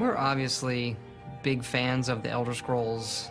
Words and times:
We're 0.00 0.16
obviously 0.16 0.96
big 1.42 1.62
fans 1.62 2.08
of 2.08 2.22
the 2.22 2.30
Elder 2.30 2.54
Scrolls 2.54 3.28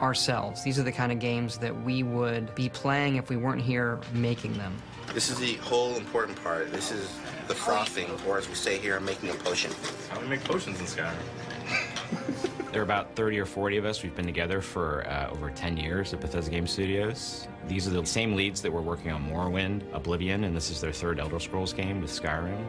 ourselves. 0.00 0.64
These 0.64 0.76
are 0.76 0.82
the 0.82 0.90
kind 0.90 1.12
of 1.12 1.20
games 1.20 1.56
that 1.58 1.84
we 1.84 2.02
would 2.02 2.52
be 2.56 2.68
playing 2.68 3.14
if 3.14 3.30
we 3.30 3.36
weren't 3.36 3.62
here 3.62 4.00
making 4.12 4.58
them. 4.58 4.76
This 5.14 5.30
is 5.30 5.38
the 5.38 5.54
whole 5.56 5.94
important 5.96 6.42
part. 6.42 6.72
This 6.72 6.90
is 6.90 7.08
the 7.46 7.54
frothing, 7.54 8.08
or 8.26 8.38
as 8.38 8.48
we 8.48 8.56
say 8.56 8.76
here, 8.76 8.98
making 8.98 9.30
a 9.30 9.34
potion. 9.34 9.70
How 10.08 10.16
do 10.16 10.22
we 10.22 10.28
make 10.28 10.42
potions 10.42 10.80
in 10.80 10.86
Skyrim? 10.86 11.14
There 12.72 12.80
are 12.80 12.84
about 12.84 13.16
30 13.16 13.40
or 13.40 13.46
40 13.46 13.78
of 13.78 13.84
us. 13.84 14.04
We've 14.04 14.14
been 14.14 14.26
together 14.26 14.60
for 14.60 15.04
uh, 15.08 15.28
over 15.30 15.50
10 15.50 15.76
years 15.76 16.14
at 16.14 16.20
Bethesda 16.20 16.52
Game 16.52 16.68
Studios. 16.68 17.48
These 17.66 17.88
are 17.88 17.90
the 17.90 18.06
same 18.06 18.36
leads 18.36 18.62
that 18.62 18.72
were 18.72 18.80
working 18.80 19.10
on 19.10 19.28
Morrowind, 19.28 19.92
Oblivion, 19.92 20.44
and 20.44 20.54
this 20.54 20.70
is 20.70 20.80
their 20.80 20.92
third 20.92 21.18
Elder 21.18 21.40
Scrolls 21.40 21.72
game 21.72 22.00
with 22.00 22.12
Skyrim. 22.12 22.64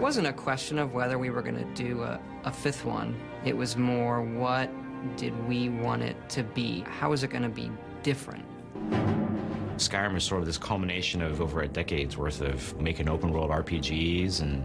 It 0.00 0.02
wasn't 0.02 0.28
a 0.28 0.32
question 0.32 0.78
of 0.78 0.94
whether 0.94 1.18
we 1.18 1.28
were 1.28 1.42
going 1.42 1.58
to 1.58 1.74
do 1.74 2.04
a, 2.04 2.18
a 2.44 2.50
fifth 2.50 2.86
one. 2.86 3.14
It 3.44 3.54
was 3.54 3.76
more 3.76 4.22
what 4.22 4.70
did 5.18 5.46
we 5.46 5.68
want 5.68 6.00
it 6.02 6.16
to 6.30 6.42
be? 6.42 6.82
How 6.88 7.12
is 7.12 7.22
it 7.22 7.28
going 7.28 7.42
to 7.42 7.50
be 7.50 7.70
different? 8.02 8.46
Skyrim 9.76 10.16
is 10.16 10.24
sort 10.24 10.40
of 10.40 10.46
this 10.46 10.56
culmination 10.56 11.20
of 11.20 11.42
over 11.42 11.60
a 11.60 11.68
decade's 11.68 12.16
worth 12.16 12.40
of 12.40 12.80
making 12.80 13.10
open 13.10 13.30
world 13.30 13.50
RPGs, 13.50 14.40
and 14.40 14.64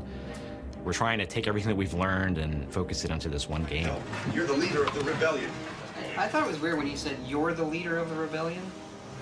we're 0.85 0.93
trying 0.93 1.19
to 1.19 1.25
take 1.25 1.47
everything 1.47 1.67
that 1.67 1.75
we've 1.75 1.93
learned 1.93 2.37
and 2.37 2.71
focus 2.71 3.03
it 3.03 3.11
onto 3.11 3.29
this 3.29 3.49
one 3.49 3.65
game. 3.65 3.89
You're 4.33 4.47
the 4.47 4.53
leader 4.53 4.85
of 4.85 4.93
the 4.93 5.01
rebellion. 5.01 5.51
I 6.17 6.29
thought 6.29 6.45
it 6.45 6.47
was 6.47 6.61
weird 6.61 6.77
when 6.77 6.87
you 6.87 6.95
said 6.95 7.17
you're 7.27 7.53
the 7.53 7.65
leader 7.65 7.97
of 7.97 8.09
the 8.09 8.15
rebellion. 8.15 8.61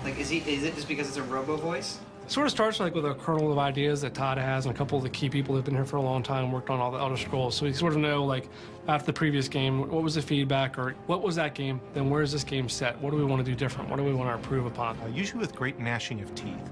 Like, 0.04 0.20
is 0.20 0.30
he? 0.30 0.38
Is 0.38 0.62
it 0.62 0.76
just 0.76 0.86
because 0.86 1.08
it's 1.08 1.16
a 1.16 1.24
robo 1.24 1.56
voice? 1.56 1.98
Sort 2.26 2.46
of 2.46 2.50
starts 2.50 2.80
like 2.80 2.94
with 2.94 3.04
a 3.04 3.14
kernel 3.14 3.52
of 3.52 3.58
ideas 3.58 4.00
that 4.00 4.14
Todd 4.14 4.38
has, 4.38 4.64
and 4.64 4.74
a 4.74 4.78
couple 4.78 4.96
of 4.96 5.04
the 5.04 5.10
key 5.10 5.28
people 5.28 5.54
who've 5.54 5.64
been 5.64 5.74
here 5.74 5.84
for 5.84 5.96
a 5.96 6.02
long 6.02 6.22
time 6.22 6.50
worked 6.50 6.70
on 6.70 6.80
all 6.80 6.90
the 6.90 6.98
Elder 6.98 7.18
Scrolls. 7.18 7.54
So 7.54 7.66
you 7.66 7.74
sort 7.74 7.92
of 7.92 7.98
know, 7.98 8.24
like, 8.24 8.48
after 8.88 9.06
the 9.06 9.12
previous 9.12 9.46
game, 9.46 9.90
what 9.90 10.02
was 10.02 10.14
the 10.14 10.22
feedback, 10.22 10.78
or 10.78 10.94
what 11.06 11.22
was 11.22 11.36
that 11.36 11.54
game? 11.54 11.82
Then 11.92 12.08
where 12.08 12.22
is 12.22 12.32
this 12.32 12.42
game 12.42 12.68
set? 12.68 12.98
What 13.00 13.10
do 13.10 13.18
we 13.18 13.24
want 13.24 13.44
to 13.44 13.50
do 13.50 13.54
different? 13.54 13.90
What 13.90 13.96
do 13.96 14.04
we 14.04 14.14
want 14.14 14.30
to 14.30 14.34
improve 14.36 14.64
upon? 14.64 14.98
Uh, 15.00 15.08
usually 15.08 15.40
with 15.40 15.54
great 15.54 15.78
gnashing 15.78 16.22
of 16.22 16.34
teeth. 16.34 16.70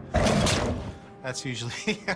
That's 1.23 1.45
usually 1.45 1.73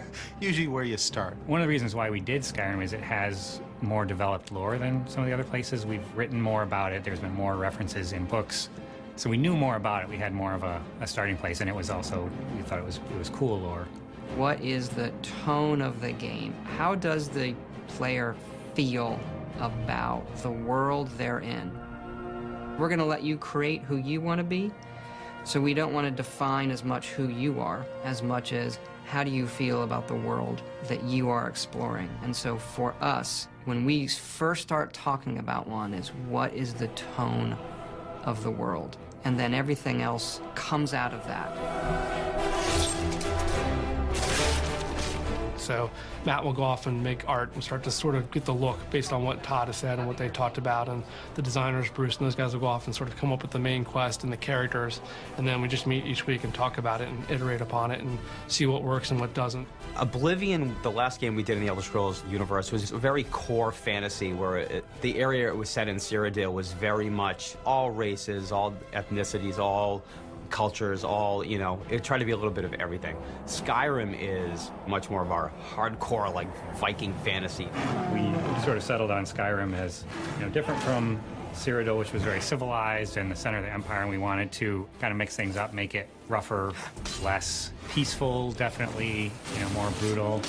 usually 0.41 0.69
where 0.69 0.85
you 0.85 0.97
start. 0.97 1.37
One 1.47 1.61
of 1.61 1.67
the 1.67 1.69
reasons 1.69 1.95
why 1.95 2.09
we 2.11 2.21
did 2.21 2.43
Skyrim 2.43 2.83
is 2.83 2.95
it 2.95 3.03
has 3.03 3.61
more 3.83 4.05
developed 4.05 4.51
lore 4.51 4.79
than 4.79 5.07
some 5.07 5.23
of 5.23 5.29
the 5.29 5.35
other 5.35 5.45
places. 5.45 5.85
We've 5.85 6.05
written 6.17 6.41
more 6.41 6.63
about 6.63 6.93
it. 6.93 7.05
There's 7.05 7.21
been 7.21 7.35
more 7.35 7.57
references 7.57 8.13
in 8.13 8.25
books. 8.25 8.71
So 9.17 9.31
we 9.31 9.39
knew 9.39 9.57
more 9.57 9.77
about 9.77 10.03
it. 10.03 10.09
We 10.11 10.19
had 10.19 10.35
more 10.35 10.53
of 10.53 10.63
a, 10.63 10.83
a 11.01 11.07
starting 11.07 11.39
place, 11.39 11.63
and 11.63 11.71
it 11.71 11.75
was 11.75 11.89
also 11.89 12.31
we 12.55 12.63
thought 12.63 12.79
it 12.79 12.85
was 12.85 13.01
it 13.11 13.19
was 13.19 13.31
cool 13.31 13.59
lore. 13.59 13.89
What 14.37 14.61
is 14.61 14.91
the 14.91 15.11
tone 15.45 15.81
of 15.81 16.03
the 16.03 16.13
game? 16.13 16.53
How 16.77 16.95
does 16.95 17.29
the 17.31 17.55
player 17.89 18.37
feel 18.75 19.19
about 19.59 20.37
the 20.43 20.51
world 20.51 21.09
they're 21.17 21.39
in? 21.39 21.71
We're 22.79 22.89
going 22.89 22.99
to 22.99 23.07
let 23.07 23.23
you 23.23 23.39
create 23.39 23.83
who 23.83 23.97
you 23.97 24.21
want 24.21 24.39
to 24.39 24.45
be, 24.45 24.71
so 25.45 25.63
we 25.63 25.73
don't 25.73 25.95
want 25.95 26.07
to 26.07 26.11
define 26.11 26.71
as 26.71 26.85
much 26.85 27.09
who 27.09 27.29
you 27.29 27.59
are 27.59 27.87
as 28.05 28.23
much 28.23 28.53
as 28.53 28.79
how 29.07 29.25
do 29.25 29.31
you 29.31 29.47
feel 29.47 29.83
about 29.83 30.09
the 30.09 30.15
world 30.15 30.61
that 30.89 31.03
you 31.05 31.31
are 31.31 31.49
exploring. 31.49 32.11
And 32.23 32.35
so 32.35 32.59
for 32.59 32.95
us, 33.01 33.49
when 33.65 33.85
we 33.85 34.09
first 34.09 34.63
start 34.63 34.93
talking 34.93 35.39
about 35.39 35.67
one, 35.67 35.95
is 35.95 36.09
what 36.29 36.53
is 36.53 36.75
the 36.75 36.89
tone 36.89 37.57
of 38.25 38.43
the 38.43 38.51
world? 38.51 38.99
And 39.27 39.37
then 39.37 39.55
everything 39.55 40.03
else 40.03 40.41
comes 40.55 40.95
out 40.95 41.13
of 41.13 41.27
that. 41.27 42.26
So 45.67 45.91
Matt 46.25 46.45
will 46.45 46.53
go 46.53 46.63
off 46.63 46.87
and 46.87 47.03
make 47.03 47.29
art 47.29 47.51
and 47.55 47.63
start 47.63 47.83
to 47.85 47.91
sort 47.91 48.15
of 48.15 48.31
get 48.31 48.45
the 48.45 48.55
look 48.55 48.79
based 48.91 49.13
on 49.13 49.25
what 49.25 49.43
Todd 49.43 49.67
has 49.67 49.77
said 49.77 49.99
and 49.99 50.07
what 50.07 50.17
they 50.17 50.29
talked 50.29 50.59
about. 50.59 50.89
And 50.89 51.03
the 51.35 51.43
designers, 51.43 51.91
Bruce 51.91 52.19
and 52.19 52.27
those 52.27 52.37
guys 52.37 52.53
will 52.53 52.61
go 52.61 52.67
off 52.67 52.87
and 52.87 52.95
sort 52.95 53.09
of 53.09 53.17
come 53.17 53.33
up 53.33 53.43
with 53.43 53.51
the 53.51 53.59
main 53.59 53.85
quest 53.85 54.23
and 54.23 54.33
the 54.33 54.37
characters. 54.37 55.01
And 55.37 55.47
then 55.47 55.61
we 55.61 55.67
just 55.67 55.87
meet 55.87 56.07
each 56.07 56.27
week 56.27 56.45
and 56.45 56.55
talk 56.55 56.79
about 56.79 57.01
it 57.01 57.09
and 57.09 57.31
iterate 57.31 57.61
upon 57.61 57.91
it 57.91 58.01
and 58.01 58.17
see 58.47 58.67
what 58.67 58.85
works 58.85 59.11
and 59.11 59.21
what 59.21 59.35
doesn't. 59.35 59.67
Oblivion, 59.97 60.75
the 60.83 60.91
last 60.91 61.21
game 61.21 61.35
we 61.35 61.43
did 61.43 61.57
in 61.57 61.63
the 61.63 61.69
Elder 61.69 61.83
Scrolls 61.83 62.23
universe, 62.31 62.71
was 62.71 62.93
a 62.93 62.99
very 62.99 63.25
core 63.25 63.73
fantasy 63.73 64.33
where 64.33 64.59
it, 64.59 64.85
the 65.01 65.19
area 65.19 65.49
it 65.49 65.57
was 65.57 65.69
set 65.69 65.89
in 65.89 65.97
Cyrodiil 65.97 66.53
was 66.53 66.73
very 66.73 67.11
much 67.11 67.57
all 67.65 67.91
races, 67.91 68.53
all 68.53 68.73
ethnicities, 68.93 69.59
all 69.59 70.03
cultures, 70.47 71.05
all, 71.05 71.45
you 71.45 71.59
know, 71.59 71.81
it 71.91 72.05
tried 72.05 72.19
to 72.19 72.25
be 72.25 72.33
a 72.33 72.37
little 72.37 72.51
bit 72.51 72.65
of 72.65 72.75
everything. 72.75 73.17
Skyrim 73.47 74.17
is 74.19 74.71
much 74.87 75.11
more 75.11 75.23
of 75.23 75.31
our 75.33 75.53
hardcore, 75.71 76.33
like, 76.33 76.49
Viking 76.77 77.13
fantasy. 77.25 77.69
We 78.13 78.33
sort 78.65 78.77
of 78.77 78.83
settled 78.83 79.11
on 79.11 79.25
Skyrim 79.25 79.75
as, 79.75 80.05
you 80.39 80.45
know, 80.45 80.51
different 80.51 80.83
from 80.83 81.21
Cyrodiil, 81.55 81.99
which 81.99 82.13
was 82.13 82.23
very 82.23 82.41
civilized 82.41 83.17
and 83.17 83.31
the 83.31 83.37
center 83.37 83.59
of 83.59 83.65
the 83.65 83.73
empire, 83.73 84.03
and 84.03 84.11
we 84.11 84.19
wanted 84.19 84.53
to 84.53 84.87
kind 85.01 85.11
of 85.11 85.17
mix 85.17 85.37
things 85.37 85.57
up, 85.57 85.73
make 85.73 85.95
it 85.95 86.09
rougher, 86.29 86.73
less 87.23 87.73
peaceful, 87.89 88.53
definitely, 88.53 89.31
you 89.55 89.61
know, 89.61 89.69
more 89.71 89.91
brutal. 89.99 90.43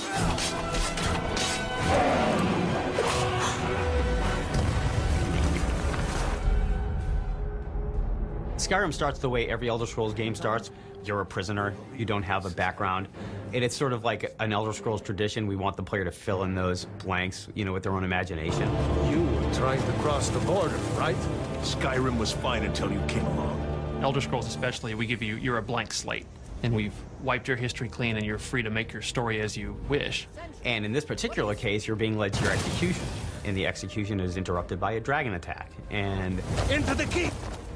Skyrim 8.68 8.94
starts 8.94 9.20
the 9.20 9.30
way 9.30 9.48
every 9.48 9.70
Elder 9.70 9.86
Scrolls 9.86 10.14
game 10.14 10.36
starts. 10.36 10.72
You're 11.06 11.22
a 11.22 11.26
prisoner, 11.26 11.74
you 11.96 12.04
don't 12.04 12.24
have 12.24 12.46
a 12.46 12.50
background. 12.50 13.08
And 13.54 13.64
it's 13.64 13.78
sort 13.78 13.94
of 13.94 14.04
like 14.04 14.36
an 14.42 14.52
Elder 14.52 14.74
Scrolls 14.74 15.02
tradition. 15.02 15.48
We 15.48 15.56
want 15.56 15.78
the 15.78 15.84
player 15.84 16.04
to 16.04 16.12
fill 16.12 16.44
in 16.44 16.54
those 16.54 16.84
blanks, 17.00 17.48
you 17.54 17.64
know, 17.64 17.72
with 17.72 17.84
their 17.84 17.94
own 17.94 18.04
imagination. 18.04 18.70
You 19.10 19.24
were 19.24 19.54
trying 19.54 19.82
to 19.82 19.92
cross 20.00 20.28
the 20.28 20.40
border, 20.40 20.76
right? 20.98 21.16
Skyrim 21.62 22.18
was 22.18 22.34
fine 22.34 22.64
until 22.64 22.92
you 22.92 23.00
came 23.08 23.26
along. 23.26 24.02
Elder 24.02 24.20
Scrolls 24.20 24.48
especially, 24.48 24.96
we 24.96 25.06
give 25.06 25.24
you, 25.24 25.38
you're 25.38 25.60
a 25.60 25.64
blank 25.64 25.94
slate. 25.94 26.26
And 26.64 26.76
we've 26.76 26.94
wiped 27.22 27.48
your 27.48 27.56
history 27.56 27.88
clean 27.88 28.18
and 28.18 28.26
you're 28.26 28.38
free 28.38 28.64
to 28.64 28.70
make 28.70 28.92
your 28.92 29.02
story 29.02 29.40
as 29.40 29.56
you 29.56 29.80
wish. 29.88 30.28
And 30.66 30.84
in 30.84 30.92
this 30.92 31.06
particular 31.06 31.56
case, 31.56 31.88
you're 31.88 31.96
being 31.96 32.18
led 32.18 32.34
to 32.34 32.44
your 32.44 32.52
execution. 32.52 33.06
And 33.46 33.56
the 33.56 33.66
execution 33.66 34.20
is 34.20 34.36
interrupted 34.36 34.78
by 34.78 34.94
a 34.94 35.00
dragon 35.00 35.36
attack. 35.36 35.72
And 35.90 36.42
Into 36.70 36.96
the 36.96 37.06
keep! 37.06 37.32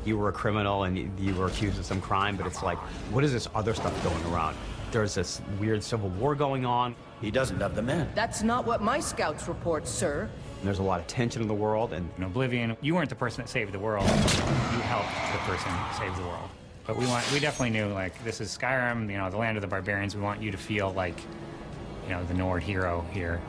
You 0.05 0.17
were 0.17 0.29
a 0.29 0.31
criminal 0.33 0.83
and 0.83 0.97
you- 0.97 1.11
you 1.17 1.35
were 1.35 1.47
accused 1.47 1.77
of 1.79 1.85
some 1.85 2.01
crime, 2.01 2.35
but 2.35 2.45
it's 2.47 2.63
like, 2.63 2.77
what 3.11 3.23
is 3.23 3.31
this 3.31 3.47
other 3.53 3.73
stuff 3.73 3.93
going 4.03 4.33
around? 4.33 4.55
There's 4.91 5.13
this 5.15 5.41
weird 5.59 5.83
civil 5.83 6.09
war 6.09 6.35
going 6.35 6.65
on. 6.65 6.95
He 7.21 7.31
doesn't 7.31 7.59
have 7.61 7.75
the 7.75 7.81
men. 7.81 8.09
That's 8.15 8.43
not 8.43 8.65
what 8.65 8.81
my 8.81 8.99
scouts 8.99 9.47
report, 9.47 9.87
sir. 9.87 10.29
And 10.59 10.67
there's 10.67 10.79
a 10.79 10.83
lot 10.83 10.99
of 10.99 11.07
tension 11.07 11.41
in 11.41 11.47
the 11.47 11.53
world, 11.53 11.93
and 11.93 12.09
In 12.17 12.23
Oblivion, 12.23 12.75
you 12.81 12.95
weren't 12.95 13.09
the 13.09 13.15
person 13.15 13.43
that 13.43 13.49
saved 13.49 13.71
the 13.71 13.79
world. 13.79 14.05
You 14.07 14.81
helped 14.81 15.09
the 15.31 15.39
person 15.51 15.71
save 15.97 16.15
the 16.15 16.23
world. 16.23 16.49
But 16.85 16.97
we 16.97 17.05
want, 17.05 17.31
we 17.31 17.39
definitely 17.39 17.69
knew, 17.69 17.87
like, 17.93 18.21
this 18.25 18.41
is 18.41 18.55
Skyrim, 18.57 19.09
you 19.09 19.17
know, 19.17 19.29
the 19.29 19.37
land 19.37 19.55
of 19.55 19.61
the 19.61 19.67
barbarians. 19.67 20.15
We 20.15 20.21
want 20.21 20.41
you 20.41 20.51
to 20.51 20.57
feel 20.57 20.91
like, 20.91 21.19
you 22.05 22.09
know, 22.09 22.23
the 22.25 22.33
Nord 22.33 22.63
hero 22.63 23.05
here. 23.11 23.39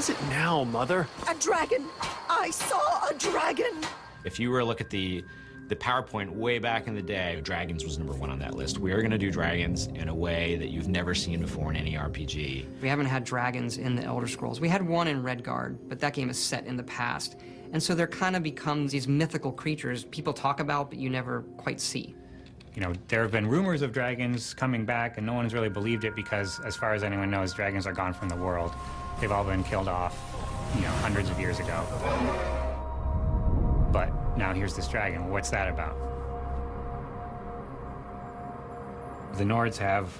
Is 0.00 0.08
it 0.08 0.22
now, 0.30 0.64
Mother? 0.64 1.06
A 1.28 1.34
dragon! 1.34 1.84
I 2.30 2.48
saw 2.48 3.06
a 3.06 3.12
dragon! 3.12 3.84
If 4.24 4.40
you 4.40 4.50
were 4.50 4.60
to 4.60 4.64
look 4.64 4.80
at 4.80 4.88
the 4.88 5.22
the 5.68 5.76
PowerPoint 5.76 6.30
way 6.30 6.58
back 6.58 6.86
in 6.86 6.94
the 6.94 7.02
day, 7.02 7.38
dragons 7.42 7.84
was 7.84 7.98
number 7.98 8.14
one 8.14 8.30
on 8.30 8.38
that 8.38 8.54
list. 8.54 8.78
We 8.78 8.92
are 8.92 9.00
going 9.00 9.10
to 9.10 9.18
do 9.18 9.30
dragons 9.30 9.88
in 9.88 10.08
a 10.08 10.14
way 10.14 10.56
that 10.56 10.70
you've 10.70 10.88
never 10.88 11.14
seen 11.14 11.38
before 11.42 11.70
in 11.70 11.76
any 11.76 11.96
RPG. 11.96 12.80
We 12.80 12.88
haven't 12.88 13.06
had 13.06 13.24
dragons 13.24 13.76
in 13.76 13.94
the 13.94 14.02
Elder 14.02 14.26
Scrolls. 14.26 14.58
We 14.58 14.70
had 14.70 14.80
one 14.80 15.06
in 15.06 15.22
Redguard, 15.22 15.76
but 15.86 16.00
that 16.00 16.14
game 16.14 16.30
is 16.30 16.38
set 16.38 16.64
in 16.66 16.78
the 16.78 16.82
past. 16.84 17.36
And 17.74 17.82
so 17.82 17.94
there 17.94 18.06
kind 18.06 18.36
of 18.36 18.42
becomes 18.42 18.92
these 18.92 19.06
mythical 19.06 19.52
creatures 19.52 20.04
people 20.04 20.32
talk 20.32 20.60
about, 20.60 20.88
but 20.88 20.98
you 20.98 21.10
never 21.10 21.42
quite 21.58 21.78
see. 21.78 22.14
You 22.74 22.80
know, 22.80 22.94
there 23.08 23.20
have 23.20 23.32
been 23.32 23.46
rumors 23.46 23.82
of 23.82 23.92
dragons 23.92 24.54
coming 24.54 24.86
back, 24.86 25.18
and 25.18 25.26
no 25.26 25.34
one's 25.34 25.52
really 25.52 25.68
believed 25.68 26.04
it 26.04 26.16
because, 26.16 26.58
as 26.60 26.74
far 26.74 26.94
as 26.94 27.02
anyone 27.02 27.30
knows, 27.30 27.52
dragons 27.52 27.86
are 27.86 27.92
gone 27.92 28.14
from 28.14 28.30
the 28.30 28.36
world. 28.36 28.72
They've 29.20 29.30
all 29.30 29.44
been 29.44 29.62
killed 29.62 29.88
off, 29.88 30.18
you 30.74 30.82
know, 30.82 30.88
hundreds 30.88 31.28
of 31.28 31.38
years 31.38 31.60
ago. 31.60 31.84
But 33.92 34.10
now 34.38 34.54
here's 34.54 34.74
this 34.74 34.88
dragon. 34.88 35.28
What's 35.28 35.50
that 35.50 35.68
about? 35.68 35.96
The 39.36 39.44
Nords 39.44 39.76
have 39.76 40.10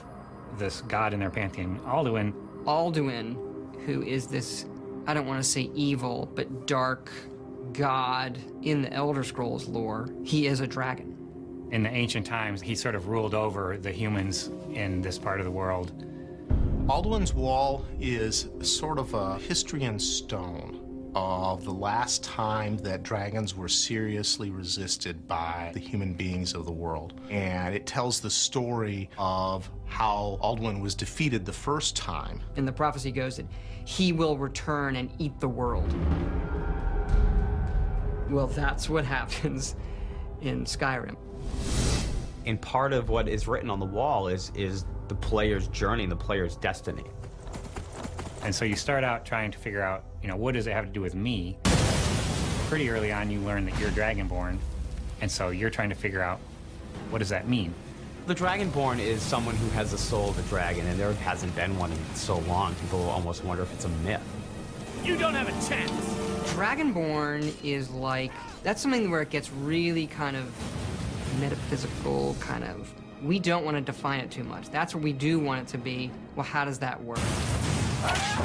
this 0.58 0.82
god 0.82 1.14
in 1.14 1.20
their 1.20 1.30
pantheon, 1.30 1.80
Alduin. 1.86 2.34
Alduin, 2.64 3.36
who 3.86 4.02
is 4.02 4.26
this, 4.26 4.66
I 5.06 5.14
don't 5.14 5.26
want 5.26 5.42
to 5.42 5.48
say 5.48 5.70
evil, 5.74 6.30
but 6.34 6.66
dark 6.66 7.10
god 7.72 8.38
in 8.62 8.82
the 8.82 8.92
Elder 8.92 9.24
Scrolls 9.24 9.66
lore, 9.66 10.10
he 10.24 10.46
is 10.46 10.60
a 10.60 10.66
dragon. 10.66 11.16
In 11.70 11.82
the 11.84 11.90
ancient 11.90 12.26
times, 12.26 12.60
he 12.60 12.74
sort 12.74 12.94
of 12.94 13.08
ruled 13.08 13.32
over 13.32 13.78
the 13.78 13.92
humans 13.92 14.50
in 14.74 15.00
this 15.00 15.18
part 15.18 15.38
of 15.38 15.46
the 15.46 15.52
world. 15.52 15.92
Alduin's 16.90 17.32
Wall 17.32 17.86
is 18.00 18.48
sort 18.62 18.98
of 18.98 19.14
a 19.14 19.38
history 19.38 19.84
in 19.84 19.96
stone. 19.96 21.12
of 21.14 21.64
the 21.64 21.72
last 21.72 22.22
time 22.22 22.76
that 22.78 23.02
dragons 23.02 23.54
were 23.56 23.68
seriously 23.68 24.50
resisted 24.50 25.26
by 25.26 25.70
the 25.74 25.80
human 25.80 26.14
beings 26.14 26.54
of 26.54 26.66
the 26.66 26.72
world. 26.72 27.20
And 27.30 27.74
it 27.74 27.86
tells 27.86 28.20
the 28.20 28.30
story 28.30 29.10
of 29.18 29.68
how 29.86 30.38
Alduin 30.42 30.80
was 30.80 30.94
defeated 30.94 31.44
the 31.44 31.52
first 31.52 31.96
time. 31.96 32.40
And 32.56 32.66
the 32.66 32.72
prophecy 32.72 33.10
goes 33.10 33.36
that 33.36 33.46
he 33.84 34.12
will 34.12 34.36
return 34.36 34.96
and 34.96 35.10
eat 35.18 35.38
the 35.40 35.48
world. 35.48 35.92
Well, 38.28 38.46
that's 38.46 38.88
what 38.88 39.04
happens 39.04 39.74
in 40.42 40.64
Skyrim. 40.64 41.16
And 42.46 42.60
part 42.60 42.92
of 42.92 43.08
what 43.08 43.28
is 43.28 43.48
written 43.48 43.68
on 43.68 43.80
the 43.80 43.86
wall 43.86 44.28
is 44.28 44.52
is 44.54 44.84
the 45.10 45.14
player's 45.16 45.66
journey, 45.68 46.06
the 46.06 46.14
player's 46.14 46.54
destiny. 46.54 47.02
And 48.44 48.54
so 48.54 48.64
you 48.64 48.76
start 48.76 49.02
out 49.02 49.26
trying 49.26 49.50
to 49.50 49.58
figure 49.58 49.82
out, 49.82 50.04
you 50.22 50.28
know, 50.28 50.36
what 50.36 50.54
does 50.54 50.68
it 50.68 50.72
have 50.72 50.86
to 50.86 50.90
do 50.92 51.00
with 51.00 51.16
me? 51.16 51.58
Pretty 52.68 52.88
early 52.88 53.10
on, 53.10 53.28
you 53.28 53.40
learn 53.40 53.64
that 53.66 53.76
you're 53.80 53.90
Dragonborn, 53.90 54.56
and 55.20 55.28
so 55.28 55.48
you're 55.50 55.68
trying 55.68 55.88
to 55.88 55.96
figure 55.96 56.22
out 56.22 56.38
what 57.10 57.18
does 57.18 57.28
that 57.30 57.48
mean. 57.48 57.74
The 58.28 58.34
Dragonborn 58.36 59.00
is 59.00 59.20
someone 59.20 59.56
who 59.56 59.68
has 59.70 59.90
the 59.90 59.98
soul 59.98 60.30
of 60.30 60.38
a 60.38 60.48
dragon, 60.48 60.86
and 60.86 60.96
there 60.96 61.12
hasn't 61.14 61.56
been 61.56 61.76
one 61.76 61.90
in 61.90 61.98
so 62.14 62.38
long. 62.38 62.76
People 62.76 63.10
almost 63.10 63.44
wonder 63.44 63.64
if 63.64 63.74
it's 63.74 63.86
a 63.86 63.88
myth. 64.04 64.22
You 65.02 65.16
don't 65.16 65.34
have 65.34 65.48
a 65.48 65.68
chance. 65.68 65.90
Dragonborn 66.52 67.52
is 67.64 67.90
like 67.90 68.30
that's 68.62 68.80
something 68.80 69.10
where 69.10 69.22
it 69.22 69.30
gets 69.30 69.50
really 69.50 70.06
kind 70.06 70.36
of 70.36 70.52
metaphysical, 71.40 72.36
kind 72.38 72.62
of. 72.62 72.94
We 73.22 73.38
don't 73.38 73.64
want 73.64 73.76
to 73.76 73.82
define 73.82 74.20
it 74.20 74.30
too 74.30 74.44
much. 74.44 74.70
That's 74.70 74.94
what 74.94 75.04
we 75.04 75.12
do 75.12 75.38
want 75.38 75.60
it 75.60 75.68
to 75.68 75.78
be. 75.78 76.10
Well, 76.36 76.46
how 76.46 76.64
does 76.64 76.78
that 76.78 77.02
work? 77.02 77.18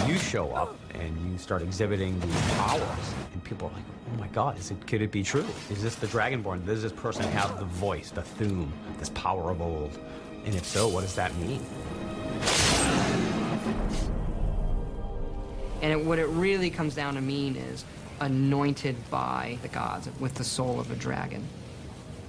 You 0.05 0.17
show 0.17 0.51
up 0.51 0.77
and 0.95 1.31
you 1.31 1.37
start 1.37 1.61
exhibiting 1.61 2.19
these 2.19 2.41
powers, 2.51 3.13
and 3.31 3.41
people 3.45 3.69
are 3.69 3.71
like, 3.71 3.83
"Oh 4.13 4.19
my 4.19 4.27
God, 4.27 4.59
is 4.59 4.71
it? 4.71 4.85
Could 4.85 5.01
it 5.01 5.11
be 5.11 5.23
true? 5.23 5.45
Is 5.69 5.81
this 5.81 5.95
the 5.95 6.07
Dragonborn? 6.07 6.65
Does 6.65 6.81
this 6.81 6.91
person 6.91 7.23
have 7.31 7.57
the 7.57 7.65
voice, 7.65 8.11
the 8.11 8.21
Thu'um, 8.21 8.69
this 8.99 9.09
power 9.09 9.51
of 9.51 9.61
old? 9.61 9.97
And 10.45 10.53
if 10.53 10.65
so, 10.65 10.89
what 10.89 11.01
does 11.01 11.15
that 11.15 11.33
mean?" 11.37 11.65
And 15.81 15.93
it, 15.93 16.03
what 16.03 16.19
it 16.19 16.27
really 16.27 16.69
comes 16.69 16.95
down 16.95 17.13
to 17.13 17.21
mean 17.21 17.55
is 17.55 17.85
anointed 18.19 18.95
by 19.09 19.57
the 19.61 19.67
gods 19.69 20.09
with 20.19 20.33
the 20.35 20.43
soul 20.43 20.81
of 20.81 20.91
a 20.91 20.95
dragon. 20.95 21.47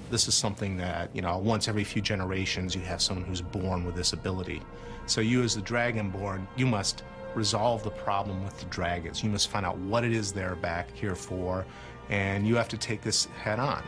This 0.08 0.29
is 0.29 0.35
something 0.35 0.76
that, 0.76 1.11
you 1.14 1.20
know, 1.20 1.37
once 1.38 1.67
every 1.67 1.82
few 1.82 2.00
generations 2.00 2.76
you 2.76 2.81
have 2.82 3.03
someone 3.03 3.25
who's 3.25 3.43
born 3.43 3.85
with 3.85 3.97
this 3.97 4.12
ability. 4.12 4.62
So 5.06 5.20
you 5.20 5.43
as 5.43 5.56
the 5.56 5.62
Dragonborn, 5.62 6.47
you 6.56 6.64
must 6.64 7.03
resolve 7.35 7.82
the 7.82 7.91
problem 7.91 8.44
with 8.44 8.56
the 8.61 8.67
dragons. 8.67 9.25
You 9.25 9.31
must 9.31 9.49
find 9.49 9.67
out 9.67 9.76
what 9.79 10.05
it 10.05 10.12
is 10.12 10.32
they're 10.32 10.55
back 10.55 10.94
here 10.94 11.17
for, 11.17 11.67
and 12.08 12.47
you 12.47 12.55
have 12.55 12.69
to 12.69 12.79
take 12.79 13.03
this 13.03 13.26
head 13.26 13.58
on. 13.58 13.82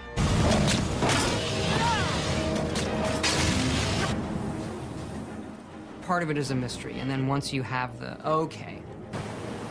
Part 6.03 6.25
of 6.25 6.31
it 6.31 6.37
is 6.37 6.51
a 6.51 6.55
mystery, 6.55 6.99
and 6.99 7.09
then 7.09 7.29
once 7.29 7.53
you 7.53 7.63
have 7.63 8.01
the, 8.01 8.29
okay, 8.29 8.79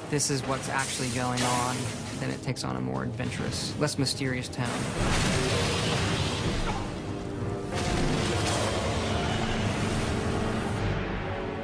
this 0.09 0.29
is 0.29 0.45
what's 0.47 0.69
actually 0.69 1.09
going 1.09 1.41
on, 1.41 1.75
then 2.19 2.29
it 2.29 2.41
takes 2.41 2.63
on 2.63 2.77
a 2.77 2.81
more 2.81 3.03
adventurous, 3.03 3.77
less 3.79 3.99
mysterious 3.99 4.47
tone. 4.47 5.46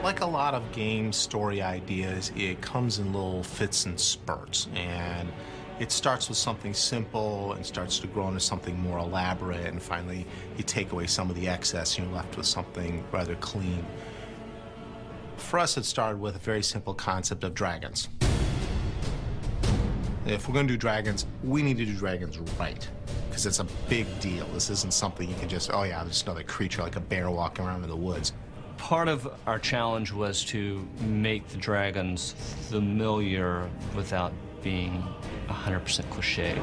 Like 0.04 0.20
a 0.20 0.26
lot 0.26 0.54
of 0.54 0.70
game 0.74 1.14
story 1.14 1.62
ideas, 1.62 2.34
it 2.36 2.60
comes 2.60 3.00
in 3.00 3.14
little 3.14 3.42
fits 3.42 3.86
and 3.86 3.98
spurts. 3.98 4.68
And 4.76 5.32
it 5.80 5.94
starts 5.94 6.28
with 6.28 6.38
something 6.38 6.74
simple 6.74 7.54
and 7.54 7.66
starts 7.66 8.00
to 8.00 8.08
grow 8.08 8.28
into 8.28 8.42
something 8.42 8.78
more 8.78 8.98
elaborate. 8.98 9.66
And 9.66 9.82
finally, 9.82 10.28
you 10.58 10.64
take 10.66 10.92
away 10.92 11.08
some 11.08 11.30
of 11.30 11.38
the 11.38 11.48
excess 11.48 11.98
and 11.98 12.06
you're 12.06 12.18
left 12.18 12.36
with 12.36 12.46
something 12.46 13.02
rather 13.14 13.36
clean. 13.36 13.86
For 15.38 15.58
us, 15.58 15.78
it 15.78 15.86
started 15.86 16.20
with 16.20 16.36
a 16.36 16.40
very 16.40 16.64
simple 16.64 16.94
concept 16.94 17.46
of 17.46 17.54
dragons. 17.54 18.10
If 20.26 20.50
we're 20.50 20.54
going 20.54 20.68
to 20.68 20.74
do 20.74 20.78
dragons, 20.78 21.28
we 21.46 21.64
need 21.64 21.78
to 21.78 21.86
do 21.86 21.96
dragons 21.96 22.40
right. 22.60 22.86
Because 23.30 23.46
it's 23.46 23.60
a 23.60 23.68
big 23.88 24.06
deal. 24.20 24.48
This 24.48 24.70
isn't 24.70 24.94
something 24.94 25.30
you 25.30 25.36
can 25.38 25.48
just, 25.48 25.74
oh 25.74 25.84
yeah, 25.84 26.04
there's 26.04 26.24
another 26.24 26.44
creature 26.44 26.82
like 26.82 26.98
a 26.98 27.02
bear 27.02 27.32
walking 27.32 27.64
around 27.64 27.84
in 27.84 27.90
the 27.90 27.96
woods. 27.96 28.34
Part 28.84 29.08
of 29.08 29.34
our 29.48 29.60
challenge 29.60 30.12
was 30.12 30.44
to 30.44 30.86
make 31.00 31.48
the 31.48 31.56
dragons 31.56 32.36
familiar 32.68 33.70
without 33.96 34.34
being 34.62 35.02
100% 35.48 36.10
cliche. 36.10 36.54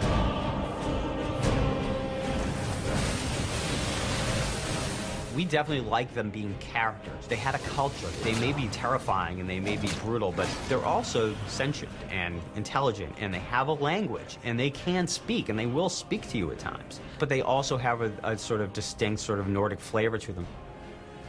We 5.34 5.46
definitely 5.46 5.88
like 5.88 6.12
them 6.12 6.28
being 6.28 6.54
characters. 6.60 7.26
They 7.26 7.36
had 7.36 7.54
a 7.54 7.58
culture. 7.60 8.08
They 8.22 8.34
may 8.34 8.52
be 8.52 8.68
terrifying 8.68 9.40
and 9.40 9.48
they 9.48 9.58
may 9.58 9.78
be 9.78 9.88
brutal, 10.04 10.30
but 10.30 10.46
they're 10.68 10.84
also 10.84 11.34
sentient 11.46 11.90
and 12.10 12.38
intelligent 12.54 13.14
and 13.18 13.32
they 13.32 13.38
have 13.38 13.68
a 13.68 13.72
language 13.72 14.36
and 14.44 14.60
they 14.60 14.68
can 14.68 15.06
speak 15.06 15.48
and 15.48 15.58
they 15.58 15.64
will 15.64 15.88
speak 15.88 16.28
to 16.28 16.36
you 16.36 16.50
at 16.50 16.58
times. 16.58 17.00
But 17.18 17.30
they 17.30 17.40
also 17.40 17.78
have 17.78 18.02
a, 18.02 18.12
a 18.22 18.36
sort 18.36 18.60
of 18.60 18.74
distinct 18.74 19.22
sort 19.22 19.38
of 19.38 19.48
Nordic 19.48 19.80
flavor 19.80 20.18
to 20.18 20.34
them 20.34 20.46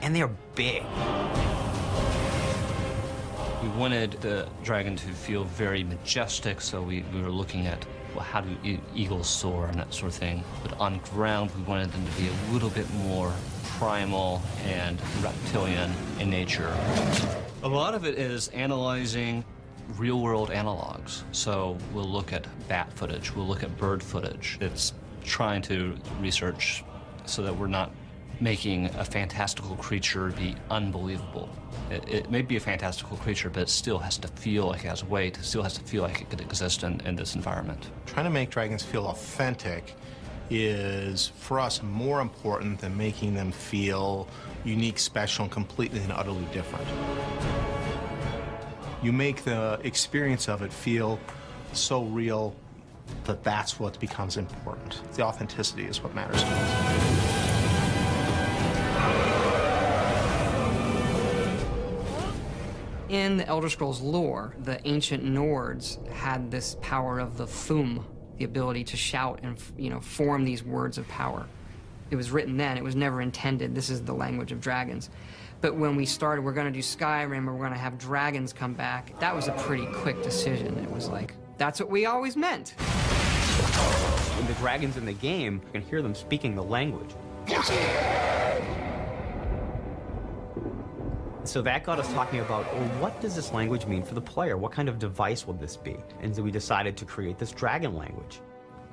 and 0.02 0.16
they're 0.16 0.32
big. 0.56 0.84
We 3.62 3.70
wanted 3.70 4.14
the 4.22 4.48
dragon 4.64 4.96
to 4.96 5.08
feel 5.08 5.44
very 5.44 5.84
majestic, 5.84 6.62
so 6.62 6.82
we, 6.82 7.04
we 7.14 7.22
were 7.22 7.30
looking 7.30 7.68
at 7.68 7.86
well, 8.16 8.24
how 8.24 8.42
do 8.42 8.80
eagles 8.94 9.30
soar 9.30 9.68
and 9.68 9.80
that 9.80 9.94
sort 9.94 10.12
of 10.12 10.18
thing. 10.18 10.44
But 10.64 10.78
on 10.80 11.00
ground, 11.14 11.52
we 11.56 11.64
wanted 11.64 11.92
them 11.92 12.06
to 12.06 12.12
be 12.22 12.28
a 12.28 12.54
little 12.54 12.70
bit 12.70 12.92
more 12.96 13.34
primal 13.64 14.42
and 14.66 15.00
reptilian 15.22 15.92
in 16.20 16.30
nature. 16.30 16.76
A 17.64 17.68
lot 17.68 17.94
of 17.94 18.06
it 18.06 18.18
is 18.18 18.50
analyzing 18.50 19.46
real 19.98 20.20
world 20.20 20.50
analogs. 20.50 21.24
So 21.32 21.78
we'll 21.94 22.10
look 22.10 22.34
at 22.34 22.48
bat 22.68 22.92
footage, 22.94 23.36
we'll 23.36 23.48
look 23.48 23.64
at 23.64 23.78
bird 23.78 24.04
footage. 24.04 24.58
It's 24.62 24.94
trying 25.24 25.62
to 25.64 25.96
research 26.20 26.84
so 27.26 27.44
that 27.44 27.56
we're 27.56 27.68
not 27.68 27.92
making 28.42 28.88
a 28.96 29.06
fantastical 29.06 29.76
creature 29.76 30.30
be 30.32 30.56
unbelievable. 30.72 31.48
It, 31.92 32.10
it, 32.10 32.32
may 32.32 32.42
be 32.42 32.58
a 32.58 32.60
fantastical 32.60 33.16
creature, 33.18 33.52
but 33.52 33.64
it 33.64 33.70
still 33.70 34.00
has 34.00 34.18
to 34.18 34.28
feel 34.30 34.66
like 34.66 34.84
it 34.84 34.88
has 34.88 35.04
weight. 35.04 35.38
It 35.38 35.44
still 35.44 35.62
has 35.62 35.76
to 35.76 35.82
feel 35.82 36.02
like 36.02 36.22
it 36.22 36.30
could 36.30 36.42
exist 36.42 36.84
in, 36.84 37.00
in 37.02 37.16
this 37.16 37.36
environment. 37.36 37.92
Trying 38.08 38.26
to 38.26 38.32
make 38.32 38.50
dragons 38.50 38.82
feel 38.82 39.06
authentic 39.08 39.96
is, 40.50 41.32
for 41.38 41.60
us, 41.60 41.84
more 41.84 42.20
important 42.20 42.80
than 42.80 42.98
making 42.98 43.36
them 43.36 43.52
feel 43.52 44.28
unique, 44.66 44.98
special, 44.98 45.44
and 45.44 45.52
completely 45.52 46.00
and 46.00 46.12
utterly 46.12 46.46
different. 46.52 46.88
You 49.04 49.14
make 49.14 49.44
the 49.44 49.80
experience 49.84 50.50
of 50.50 50.64
it 50.64 50.74
feel 50.74 51.20
so 51.74 52.04
real 52.06 52.56
that 53.26 53.44
that's 53.44 53.80
what 53.80 54.00
becomes 54.00 54.38
important. 54.38 55.02
The 55.14 55.24
authenticity 55.24 55.86
is 55.86 56.02
what 56.02 56.16
matters 56.16 56.44
to 56.44 57.11
in 63.12 63.36
the 63.36 63.46
Elder 63.46 63.68
Scrolls 63.68 64.00
lore, 64.00 64.56
the 64.64 64.80
ancient 64.88 65.24
Nords 65.24 66.04
had 66.08 66.50
this 66.50 66.78
power 66.82 67.20
of 67.20 67.38
the 67.38 67.44
Thu'um, 67.44 68.06
the 68.38 68.46
ability 68.46 68.86
to 68.86 68.98
shout 68.98 69.42
and 69.44 69.62
you 69.78 69.90
know 69.90 70.00
form 70.00 70.46
these 70.46 70.64
words 70.64 70.98
of 70.98 71.06
power. 71.10 71.46
It 72.10 72.16
was 72.16 72.32
written 72.32 72.56
then. 72.56 72.78
It 72.78 72.84
was 72.84 72.96
never 72.96 73.22
intended. 73.22 73.76
This 73.76 73.90
is 73.90 74.02
the 74.02 74.14
language 74.14 74.54
of 74.54 74.62
dragons. 74.62 75.10
But 75.60 75.76
when 75.76 75.96
we 75.96 76.06
started, 76.06 76.42
we're 76.42 76.54
going 76.54 76.66
to 76.66 76.72
do 76.72 76.80
Skyrim, 76.80 77.48
or 77.48 77.54
we're 77.54 77.60
going 77.60 77.74
to 77.74 77.78
have 77.78 77.98
dragons 77.98 78.52
come 78.54 78.74
back. 78.74 79.18
That 79.20 79.36
was 79.36 79.48
a 79.48 79.52
pretty 79.54 79.86
quick 79.88 80.24
decision. 80.24 80.78
It 80.78 80.90
was 80.90 81.10
like 81.10 81.34
that's 81.58 81.82
what 81.82 81.90
we 81.90 82.06
always 82.06 82.38
meant. 82.38 82.70
When 84.38 84.48
the 84.48 84.54
dragons 84.54 84.96
in 84.96 85.06
the 85.06 85.14
game, 85.14 85.62
you 85.66 85.82
can 85.82 85.90
hear 85.90 86.02
them 86.02 86.16
speaking 86.16 86.56
the 86.56 86.64
language. 86.64 87.12
So 91.44 91.64
that 91.64 91.84
got 91.84 91.98
us 91.98 92.12
talking 92.14 92.40
about, 92.40 92.72
well, 92.72 92.88
what 93.00 93.20
does 93.20 93.36
this 93.36 93.52
language 93.52 93.88
mean 93.88 94.04
for 94.04 94.14
the 94.14 94.22
player? 94.22 94.58
What 94.58 94.72
kind 94.72 94.88
of 94.88 95.00
device 95.00 95.48
will 95.48 95.56
this 95.56 95.76
be? 95.76 95.98
And 96.22 96.36
so 96.36 96.44
we 96.44 96.52
decided 96.52 96.96
to 96.98 97.06
create 97.06 97.40
this 97.40 97.52
dragon 97.52 97.96
language. 97.96 98.42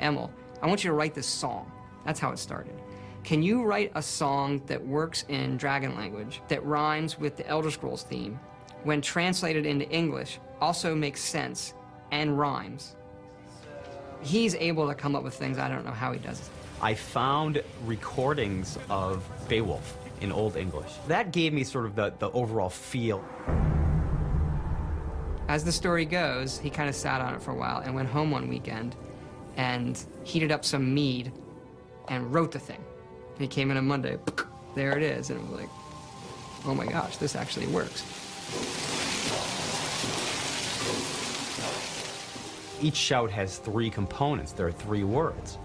Emil, 0.00 0.30
I 0.62 0.66
want 0.66 0.82
you 0.82 0.88
to 0.88 0.94
write 0.94 1.14
this 1.14 1.26
song. 1.26 1.70
That's 2.06 2.18
how 2.18 2.30
it 2.30 2.38
started. 2.38 2.74
Can 3.22 3.42
you 3.42 3.64
write 3.64 3.92
a 3.94 4.02
song 4.02 4.62
that 4.66 4.84
works 4.84 5.26
in 5.28 5.58
dragon 5.58 5.94
language, 5.94 6.40
that 6.48 6.64
rhymes 6.64 7.18
with 7.18 7.36
the 7.36 7.46
Elder 7.46 7.70
Scrolls 7.70 8.04
theme, 8.04 8.40
when 8.84 9.02
translated 9.02 9.66
into 9.66 9.86
English, 9.90 10.40
also 10.60 10.94
makes 10.94 11.20
sense 11.20 11.74
and 12.12 12.38
rhymes? 12.38 12.96
He's 14.22 14.54
able 14.54 14.88
to 14.88 14.94
come 14.94 15.14
up 15.14 15.22
with 15.22 15.34
things, 15.34 15.58
I 15.58 15.68
don't 15.68 15.84
know 15.84 15.92
how 15.92 16.12
he 16.12 16.18
does 16.18 16.40
it. 16.40 16.46
I 16.80 16.94
found 16.94 17.62
recordings 17.84 18.78
of 18.88 19.28
Beowulf 19.48 19.98
in 20.20 20.32
Old 20.32 20.56
English. 20.56 20.92
That 21.06 21.32
gave 21.32 21.52
me 21.52 21.64
sort 21.64 21.86
of 21.86 21.94
the, 21.94 22.12
the 22.18 22.30
overall 22.30 22.70
feel. 22.70 23.24
As 25.48 25.64
the 25.64 25.72
story 25.72 26.04
goes, 26.04 26.58
he 26.58 26.68
kind 26.68 26.88
of 26.88 26.94
sat 26.94 27.20
on 27.20 27.34
it 27.34 27.42
for 27.42 27.52
a 27.52 27.54
while 27.54 27.78
and 27.78 27.94
went 27.94 28.08
home 28.08 28.30
one 28.30 28.48
weekend 28.48 28.96
and 29.56 30.02
heated 30.24 30.52
up 30.52 30.64
some 30.64 30.92
mead 30.92 31.32
and 32.08 32.32
wrote 32.32 32.52
the 32.52 32.58
thing. 32.58 32.84
He 33.38 33.46
came 33.46 33.70
in 33.70 33.76
on 33.76 33.86
Monday, 33.86 34.18
there 34.74 34.96
it 34.96 35.02
is, 35.02 35.30
and 35.30 35.40
it 35.40 35.50
was 35.50 35.60
like, 35.60 35.70
oh 36.66 36.74
my 36.74 36.86
gosh, 36.86 37.16
this 37.16 37.34
actually 37.34 37.66
works. 37.68 38.02
Each 42.80 42.96
shout 42.96 43.30
has 43.30 43.58
three 43.58 43.90
components. 43.90 44.52
There 44.52 44.66
are 44.66 44.72
three 44.72 45.02
words. 45.02 45.58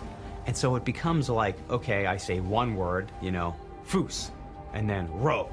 And 0.46 0.56
so 0.56 0.76
it 0.76 0.84
becomes 0.84 1.30
like, 1.30 1.58
okay, 1.70 2.06
I 2.08 2.18
say 2.18 2.40
one 2.40 2.76
word, 2.76 3.12
you 3.22 3.32
know, 3.32 3.56
fus, 3.84 4.32
and 4.74 4.90
then 4.90 5.12
ro, 5.20 5.50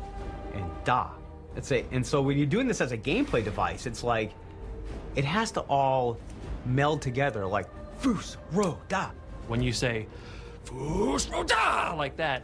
and 0.55 0.65
da. 0.85 1.11
Let's 1.55 1.69
say, 1.69 1.85
and 1.91 2.07
so 2.07 2.23
when 2.23 2.39
you're 2.39 2.47
doing 2.47 2.69
this 2.69 2.81
as 2.81 2.93
a 2.93 2.99
gameplay 2.99 3.45
device, 3.45 3.87
it's 3.87 4.05
like, 4.05 4.33
it 5.17 5.25
has 5.25 5.51
to 5.53 5.61
all 5.63 6.19
meld 6.65 7.03
together, 7.03 7.47
like 7.47 7.67
fus, 7.99 8.37
ro, 8.53 8.79
da. 8.89 9.11
When 9.49 9.63
you 9.63 9.73
say, 9.73 10.07
fus, 10.65 11.29
ro, 11.29 11.43
da, 11.43 11.95
like 11.97 12.17
that, 12.17 12.43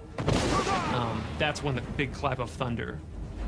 um, 0.92 1.22
that's 1.38 1.62
when 1.62 1.76
the 1.76 1.82
big 1.96 2.12
clap 2.12 2.38
of 2.40 2.50
thunder, 2.50 2.98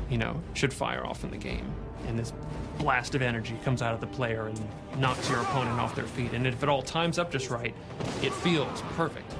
you 0.09 0.17
know, 0.17 0.41
should 0.53 0.73
fire 0.73 1.05
off 1.05 1.23
in 1.23 1.31
the 1.31 1.37
game. 1.37 1.65
And 2.07 2.17
this 2.17 2.33
blast 2.77 3.13
of 3.13 3.21
energy 3.21 3.57
comes 3.65 3.81
out 3.81 3.93
of 3.93 3.99
the 3.99 4.07
player 4.07 4.47
and 4.47 4.59
knocks 4.97 5.29
your 5.29 5.41
opponent 5.41 5.79
off 5.79 5.93
their 5.95 6.05
feet. 6.05 6.31
And 6.31 6.47
if 6.47 6.63
it 6.63 6.69
all 6.69 6.81
times 6.81 7.19
up 7.19 7.31
just 7.31 7.49
right, 7.49 7.75
it 8.23 8.33
feels 8.33 8.81
perfect. 8.95 9.31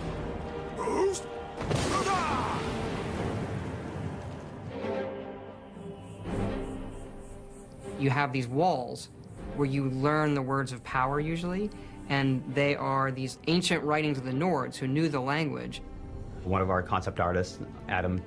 You 8.00 8.10
have 8.10 8.32
these 8.32 8.48
walls 8.48 9.10
where 9.56 9.68
you 9.68 9.89
learn 9.89 10.34
the 10.34 10.41
words 10.41 10.72
of 10.72 10.84
power 10.84 11.20
usually, 11.20 11.70
and 12.08 12.44
they 12.56 12.75
are 12.75 13.12
these 13.12 13.38
ancient 13.48 13.84
writings 13.84 14.18
of 14.18 14.25
the 14.25 14.32
Nords 14.32 14.75
who 14.75 14.88
knew 14.88 15.10
the 15.10 15.20
language. 15.20 15.82
One 16.44 16.62
of 16.62 16.70
our 16.70 16.82
concept 16.82 17.20
artists, 17.20 17.60
Adam, 17.89 18.22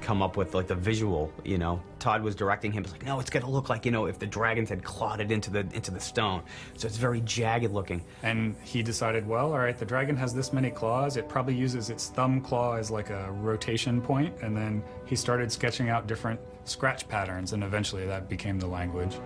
come 0.00 0.22
up 0.22 0.36
with 0.36 0.54
like 0.54 0.66
the 0.66 0.74
visual, 0.74 1.32
you 1.44 1.58
know. 1.58 1.82
Todd 1.98 2.22
was 2.22 2.34
directing 2.34 2.70
him. 2.70 2.84
It's 2.84 2.92
like, 2.92 3.04
no, 3.04 3.18
it's 3.20 3.30
gonna 3.30 3.50
look 3.50 3.68
like, 3.68 3.84
you 3.84 3.90
know, 3.90 4.06
if 4.06 4.18
the 4.18 4.26
dragons 4.26 4.68
had 4.68 4.84
clawed 4.84 5.20
it 5.20 5.32
into 5.32 5.50
the 5.50 5.60
into 5.72 5.90
the 5.90 6.00
stone. 6.00 6.42
So 6.76 6.86
it's 6.86 6.96
very 6.96 7.20
jagged 7.22 7.72
looking. 7.72 8.04
And 8.22 8.54
he 8.62 8.82
decided, 8.82 9.26
well, 9.26 9.52
all 9.52 9.58
right, 9.58 9.76
the 9.76 9.84
dragon 9.86 10.16
has 10.16 10.34
this 10.34 10.52
many 10.52 10.70
claws. 10.70 11.16
It 11.16 11.28
probably 11.28 11.54
uses 11.54 11.90
its 11.90 12.08
thumb 12.08 12.40
claw 12.40 12.76
as 12.76 12.90
like 12.90 13.10
a 13.10 13.32
rotation 13.32 14.00
point, 14.00 14.34
and 14.42 14.56
then 14.56 14.82
he 15.06 15.16
started 15.16 15.50
sketching 15.50 15.88
out 15.88 16.06
different 16.06 16.38
scratch 16.64 17.08
patterns, 17.08 17.52
and 17.52 17.62
eventually 17.62 18.06
that 18.06 18.28
became 18.28 18.58
the 18.58 18.66
language. 18.66 19.16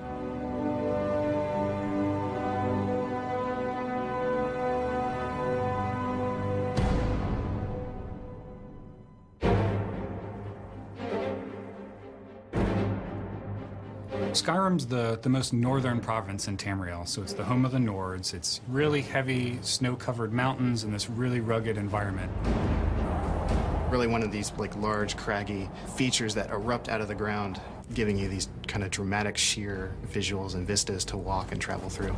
Skyrim's 14.33 14.87
the, 14.87 15.19
the 15.21 15.29
most 15.29 15.53
northern 15.53 16.01
province 16.01 16.49
in 16.49 16.57
Tamriel, 16.57 17.09
so 17.09 17.23
it's 17.23 17.33
the 17.33 17.45
home 17.45 17.65
of 17.65 17.73
the 17.73 17.79
Nords. 17.79 18.35
It's 18.35 18.61
really 18.69 19.03
heavy, 19.03 19.59
snow-covered 19.63 20.33
mountains 20.33 20.85
and 20.85 20.95
this 20.95 21.11
really 21.11 21.41
rugged 21.41 21.77
environment. 21.77 22.31
Really 23.91 24.07
one 24.07 24.23
of 24.23 24.31
these 24.31 24.53
like 24.59 24.77
large, 24.77 25.17
craggy 25.17 25.71
features 25.97 26.35
that 26.35 26.51
erupt 26.51 26.91
out 26.91 27.01
of 27.01 27.09
the 27.09 27.15
ground, 27.15 27.59
giving 27.95 28.19
you 28.19 28.29
these 28.29 28.51
kind 28.67 28.85
of 28.85 28.91
dramatic, 28.91 29.39
sheer 29.39 29.95
visuals 30.13 30.55
and 30.55 30.67
vistas 30.67 31.07
to 31.07 31.17
walk 31.17 31.53
and 31.53 31.61
travel 31.61 31.89
through. 31.89 32.15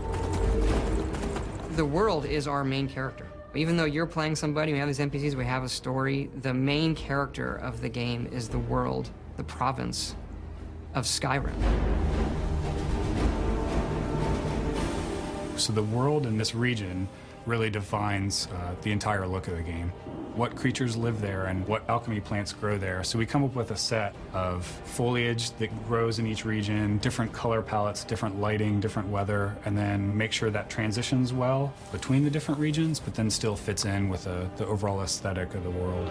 The 1.76 1.84
world 1.84 2.26
is 2.26 2.48
our 2.48 2.64
main 2.64 2.88
character. 2.88 3.28
Even 3.54 3.76
though 3.76 3.84
you're 3.84 4.06
playing 4.06 4.34
somebody, 4.34 4.72
we 4.72 4.80
have 4.80 4.88
these 4.88 4.98
NPCs, 4.98 5.34
we 5.34 5.44
have 5.44 5.62
a 5.62 5.68
story, 5.68 6.28
the 6.42 6.52
main 6.52 6.92
character 6.94 7.54
of 7.54 7.80
the 7.80 7.88
game 7.88 8.28
is 8.32 8.48
the 8.48 8.58
world, 8.58 9.10
the 9.36 9.44
province 9.44 10.16
of 10.94 11.04
Skyrim. 11.04 11.54
So 15.56 15.72
the 15.72 15.84
world 15.84 16.26
in 16.26 16.36
this 16.36 16.52
region 16.52 17.08
really 17.50 17.69
defines 17.69 18.47
uh, 18.47 18.75
the 18.83 18.92
entire 18.92 19.26
look 19.26 19.49
of 19.49 19.57
the 19.57 19.62
game. 19.62 19.92
What 20.37 20.54
creatures 20.54 20.97
live 20.97 21.21
there 21.21 21.47
and 21.47 21.66
what 21.66 21.87
alchemy 21.90 22.21
plants 22.21 22.52
grow 22.52 22.78
there. 22.78 23.02
So 23.02 23.19
we 23.19 23.26
come 23.26 23.42
up 23.42 23.57
with 23.57 23.73
a 23.73 23.76
set 23.76 24.14
of 24.33 24.64
foliage 24.85 25.50
that 25.59 25.69
grows 25.88 26.21
in 26.21 26.26
each 26.28 26.45
region, 26.45 26.99
different 26.99 27.33
color 27.33 27.61
palettes, 27.61 28.04
different 28.04 28.40
lighting, 28.40 28.78
different 28.78 29.09
weather, 29.09 29.57
and 29.64 29.76
then 29.76 30.16
make 30.16 30.30
sure 30.30 30.50
that 30.50 30.71
transitions 30.71 31.33
well 31.33 31.75
between 31.90 32.23
the 32.23 32.30
different 32.30 32.61
regions, 32.61 33.00
but 33.00 33.16
then 33.16 33.28
still 33.28 33.57
fits 33.57 33.85
in 33.85 34.09
with 34.09 34.28
uh, 34.28 34.45
the 34.57 34.64
overall 34.66 35.02
aesthetic 35.02 35.52
of 35.57 35.64
the 35.64 35.71
world. 35.71 36.09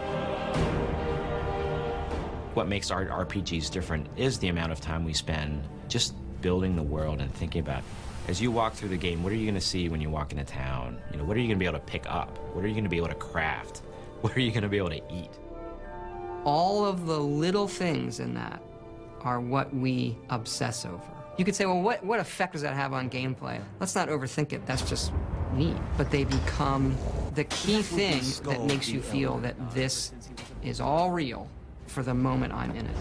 What 2.54 2.68
makes 2.68 2.92
our 2.92 3.06
RPGs 3.06 3.72
different 3.72 4.08
is 4.18 4.38
the 4.40 4.50
amount 4.50 4.74
of 4.74 4.82
time 4.82 5.06
we 5.06 5.14
spend 5.14 5.64
just 5.88 6.14
building 6.42 6.76
the 6.76 6.84
world 6.84 7.22
and 7.22 7.34
thinking 7.34 7.62
about 7.62 7.84
as 8.30 8.40
you 8.40 8.52
walk 8.52 8.74
through 8.74 8.90
the 8.90 8.98
game, 8.98 9.24
what 9.24 9.34
are 9.34 9.36
you 9.36 9.46
going 9.46 9.56
to 9.56 9.62
see 9.62 9.90
when 9.90 10.00
you 10.00 10.08
walk 10.08 10.32
into 10.32 10.44
town? 10.44 11.02
You 11.12 11.18
know, 11.18 11.24
what 11.24 11.36
are 11.36 11.40
you 11.40 11.48
going 11.48 11.58
to 11.58 11.60
be 11.60 11.66
able 11.66 11.80
to 11.80 11.86
pick 11.86 12.06
up? 12.06 12.38
What 12.54 12.64
are 12.64 12.68
you 12.68 12.76
going 12.76 12.84
to 12.84 12.90
be 12.90 12.98
able 12.98 13.08
to 13.08 13.16
craft? 13.16 13.82
What 14.22 14.36
are 14.36 14.42
you 14.42 14.52
going 14.52 14.64
to 14.64 14.70
be 14.70 14.76
able 14.76 14.90
to 14.90 15.02
eat? 15.10 15.30
All 16.44 16.86
of 16.86 17.06
the 17.06 17.18
little 17.18 17.70
things 17.70 18.20
in 18.20 18.34
that 18.34 18.62
are 19.22 19.40
what 19.40 19.74
we 19.74 20.18
obsess 20.30 20.84
over. 20.84 21.02
You 21.38 21.46
could 21.46 21.56
say, 21.56 21.66
well, 21.66 21.82
what, 21.82 22.04
what 22.04 22.20
effect 22.20 22.52
does 22.52 22.62
that 22.64 22.76
have 22.76 22.92
on 22.92 23.10
gameplay? 23.10 23.62
Let's 23.80 23.96
not 23.96 24.10
overthink 24.10 24.52
it. 24.52 24.66
That's 24.66 24.82
just 24.82 25.14
neat. 25.54 25.78
But 25.96 26.12
they 26.12 26.26
become 26.26 26.98
the 27.34 27.46
key 27.46 27.82
thing 27.82 28.22
that 28.44 28.66
makes 28.66 28.90
you 28.90 29.02
feel 29.02 29.38
that 29.38 29.56
this 29.74 30.12
is 30.62 30.82
all 30.82 31.12
real 31.12 31.50
for 31.88 32.04
the 32.04 32.14
moment 32.14 32.52
I'm 32.52 32.72
in 32.72 32.86
it. 32.86 32.96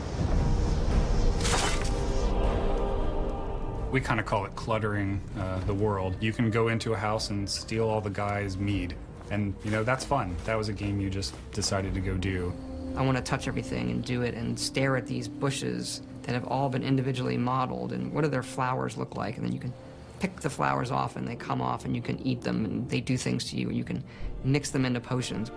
We 3.90 4.00
kind 4.00 4.21
of 4.21 4.26
call 4.26 4.45
it 4.45 4.54
cluttering 4.54 5.21
uh, 5.38 5.61
the 5.61 5.75
world. 5.75 6.16
You 6.21 6.33
can 6.33 6.50
go 6.50 6.68
into 6.68 6.92
a 6.92 6.97
house 6.97 7.30
and 7.30 7.49
steal 7.49 7.88
all 7.88 8.00
the 8.00 8.11
guy's 8.11 8.59
mead. 8.59 8.95
And, 9.30 9.54
you 9.64 9.71
know, 9.71 9.83
that's 9.83 10.04
fun. 10.04 10.37
That 10.45 10.57
was 10.57 10.68
a 10.68 10.73
game 10.73 11.00
you 11.00 11.09
just 11.11 11.35
decided 11.52 11.95
to 11.95 12.00
go 12.00 12.14
do. 12.14 12.52
I 12.97 13.02
want 13.02 13.16
to 13.16 13.23
touch 13.23 13.49
everything 13.49 13.90
and 13.90 14.04
do 14.04 14.23
it 14.23 14.35
and 14.35 14.59
stare 14.59 14.97
at 14.97 15.07
these 15.07 15.28
bushes 15.28 16.02
that 16.23 16.35
have 16.35 16.47
all 16.47 16.68
been 16.68 16.83
individually 16.83 17.38
modeled 17.38 17.92
and 17.92 18.12
what 18.12 18.25
do 18.25 18.28
their 18.28 18.42
flowers 18.42 18.99
look 18.99 19.16
like? 19.16 19.37
And 19.37 19.47
then 19.47 19.52
you 19.52 19.61
can 19.61 19.73
pick 20.21 20.40
the 20.40 20.50
flowers 20.50 20.90
off 20.90 21.16
and 21.16 21.26
they 21.26 21.37
come 21.37 21.62
off 21.62 21.85
and 21.85 21.95
you 21.95 22.02
can 22.02 22.18
eat 22.26 22.42
them 22.42 22.64
and 22.64 22.88
they 22.90 23.00
do 23.00 23.16
things 23.16 23.45
to 23.50 23.57
you 23.57 23.68
and 23.68 23.76
you 23.76 23.85
can 23.85 24.04
mix 24.45 24.71
them 24.71 24.85
into 24.85 25.00
potions. 25.00 25.50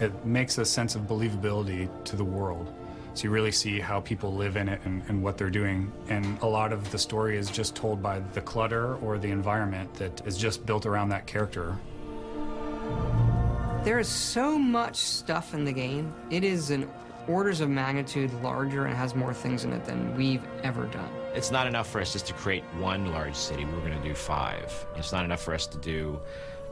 It 0.00 0.24
makes 0.24 0.58
a 0.58 0.64
sense 0.64 0.94
of 0.94 1.02
believability 1.02 1.88
to 2.04 2.16
the 2.16 2.24
world. 2.24 2.72
So 3.16 3.24
you 3.24 3.30
really 3.30 3.50
see 3.50 3.80
how 3.80 4.00
people 4.00 4.34
live 4.34 4.58
in 4.58 4.68
it 4.68 4.82
and, 4.84 5.02
and, 5.08 5.22
what 5.22 5.38
they're 5.38 5.48
doing. 5.48 5.90
And 6.10 6.38
a 6.42 6.46
lot 6.46 6.70
of 6.70 6.90
the 6.90 6.98
story 6.98 7.38
is 7.38 7.50
just 7.50 7.74
told 7.74 8.02
by 8.02 8.20
the 8.34 8.42
clutter 8.42 8.96
or 8.96 9.16
the 9.16 9.30
environment 9.30 9.94
that 9.94 10.26
is 10.26 10.36
just 10.36 10.66
built 10.66 10.84
around 10.84 11.08
that 11.08 11.26
character. 11.26 11.78
There 13.84 13.98
is 13.98 14.06
so 14.06 14.58
much 14.58 14.96
stuff 14.96 15.54
in 15.54 15.64
the 15.64 15.72
game. 15.72 16.12
It 16.30 16.44
is 16.44 16.70
an 16.70 16.90
orders 17.26 17.62
of 17.62 17.70
magnitude 17.70 18.34
larger 18.42 18.84
and 18.84 18.94
has 18.94 19.14
more 19.14 19.32
things 19.32 19.64
in 19.64 19.72
it 19.72 19.86
than 19.86 20.14
we've 20.14 20.44
ever 20.62 20.84
done. 20.84 21.08
It's 21.34 21.50
not 21.50 21.66
enough 21.66 21.88
for 21.88 22.02
us 22.02 22.12
just 22.12 22.26
to 22.26 22.34
create 22.34 22.64
one 22.78 23.12
large 23.12 23.34
city. 23.34 23.64
We're 23.64 23.80
going 23.80 23.96
to 23.96 24.06
do 24.06 24.14
five. 24.14 24.86
It's 24.94 25.10
not 25.10 25.24
enough 25.24 25.40
for 25.40 25.54
us 25.54 25.66
to 25.68 25.78
do 25.78 26.20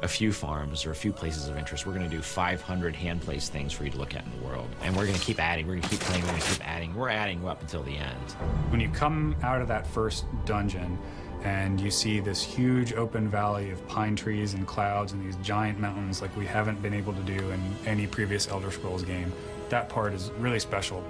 a 0.04 0.08
few 0.08 0.32
farms 0.32 0.84
or 0.84 0.90
a 0.90 0.94
few 0.94 1.12
places 1.12 1.48
of 1.48 1.56
interest. 1.56 1.86
We're 1.86 1.94
going 1.94 2.08
to 2.08 2.14
do 2.14 2.20
500 2.20 2.94
hand-placed 2.94 3.50
things 3.50 3.72
for 3.72 3.84
you 3.84 3.90
to 3.90 3.96
look 3.96 4.14
at 4.14 4.22
in 4.22 4.38
the 4.38 4.46
world. 4.46 4.68
And 4.82 4.94
we're 4.94 5.06
going 5.06 5.18
to 5.18 5.24
keep 5.24 5.40
adding. 5.40 5.66
We're 5.66 5.72
going 5.72 5.82
to 5.82 5.88
keep 5.88 6.00
playing. 6.00 6.22
We're 6.22 6.28
going 6.28 6.42
to 6.42 6.50
keep 6.50 6.68
adding. 6.68 6.94
We're 6.94 7.08
adding 7.08 7.44
up 7.48 7.62
until 7.62 7.82
the 7.82 7.96
end. 7.96 8.32
When 8.68 8.80
you 8.80 8.90
come 8.90 9.34
out 9.42 9.62
of 9.62 9.68
that 9.68 9.86
first 9.86 10.26
dungeon 10.44 10.98
and 11.42 11.80
you 11.80 11.90
see 11.90 12.20
this 12.20 12.42
huge 12.42 12.92
open 12.92 13.30
valley 13.30 13.70
of 13.70 13.86
pine 13.88 14.14
trees 14.14 14.52
and 14.52 14.66
clouds 14.66 15.12
and 15.12 15.24
these 15.24 15.36
giant 15.36 15.80
mountains 15.80 16.20
like 16.20 16.36
we 16.36 16.44
haven't 16.44 16.82
been 16.82 16.94
able 16.94 17.14
to 17.14 17.22
do 17.22 17.50
in 17.50 17.76
any 17.86 18.06
previous 18.06 18.46
Elder 18.48 18.70
Scrolls 18.70 19.04
game, 19.04 19.32
that 19.70 19.88
part 19.88 20.12
is 20.12 20.30
really 20.38 20.60
special. 20.60 21.02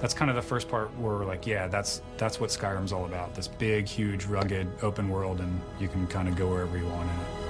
That's 0.00 0.14
kind 0.14 0.30
of 0.30 0.36
the 0.36 0.42
first 0.42 0.68
part 0.68 0.88
where 0.98 1.16
we're 1.16 1.24
like, 1.26 1.46
yeah, 1.46 1.68
that's 1.68 2.00
that's 2.16 2.40
what 2.40 2.48
Skyrim's 2.48 2.92
all 2.92 3.04
about. 3.04 3.34
This 3.34 3.48
big, 3.48 3.86
huge, 3.86 4.24
rugged, 4.24 4.68
open 4.82 5.08
world, 5.08 5.40
and 5.40 5.60
you 5.80 5.88
can 5.88 6.06
kind 6.06 6.28
of 6.28 6.36
go 6.36 6.48
wherever 6.48 6.76
you 6.76 6.86
want 6.86 7.10
in 7.10 7.16
it. 7.16 7.45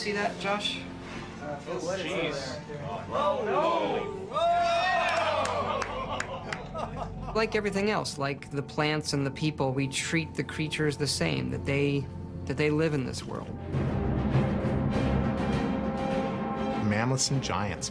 See 0.00 0.12
that, 0.12 0.38
Josh? 0.40 0.78
Uh, 1.42 1.56
what 1.80 2.00
is 2.00 2.54
Whoa, 3.10 3.44
no! 3.44 3.98
Whoa! 4.32 4.54
like 7.34 7.54
everything 7.54 7.90
else, 7.90 8.16
like 8.16 8.50
the 8.50 8.62
plants 8.62 9.12
and 9.12 9.26
the 9.26 9.30
people, 9.30 9.72
we 9.72 9.86
treat 9.86 10.34
the 10.34 10.42
creatures 10.42 10.96
the 10.96 11.06
same, 11.06 11.50
that 11.50 11.66
they 11.66 12.06
that 12.46 12.56
they 12.56 12.70
live 12.70 12.94
in 12.94 13.04
this 13.04 13.26
world. 13.26 13.50
Mammoths 16.88 17.30
and 17.30 17.42
giants. 17.42 17.90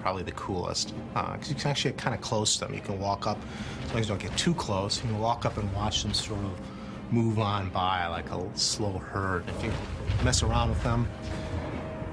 Probably 0.00 0.24
the 0.24 0.32
coolest, 0.32 0.92
because 1.14 1.48
you 1.48 1.54
can 1.54 1.70
actually 1.70 1.92
get 1.92 2.00
kind 2.00 2.16
of 2.16 2.20
close 2.20 2.56
to 2.56 2.64
them. 2.64 2.74
You 2.74 2.80
can 2.80 2.98
walk 2.98 3.28
up, 3.28 3.38
as 3.84 3.90
long 3.90 4.00
as 4.00 4.08
you 4.08 4.14
don't 4.16 4.20
get 4.20 4.36
too 4.36 4.54
close, 4.54 5.00
you 5.00 5.08
can 5.08 5.20
walk 5.20 5.44
up 5.46 5.56
and 5.56 5.72
watch 5.72 6.02
them 6.02 6.12
sort 6.12 6.40
of 6.40 6.50
move 7.12 7.38
on 7.38 7.68
by 7.70 8.06
like 8.06 8.30
a 8.30 8.58
slow 8.58 8.98
herd. 8.98 9.44
If 9.48 9.64
you 9.64 9.72
mess 10.24 10.42
around 10.42 10.70
with 10.70 10.82
them, 10.82 11.06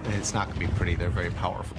it's 0.09 0.33
not 0.33 0.47
going 0.47 0.59
to 0.59 0.67
be 0.67 0.73
pretty. 0.73 0.95
They're 0.95 1.09
very 1.09 1.31
powerful. 1.31 1.77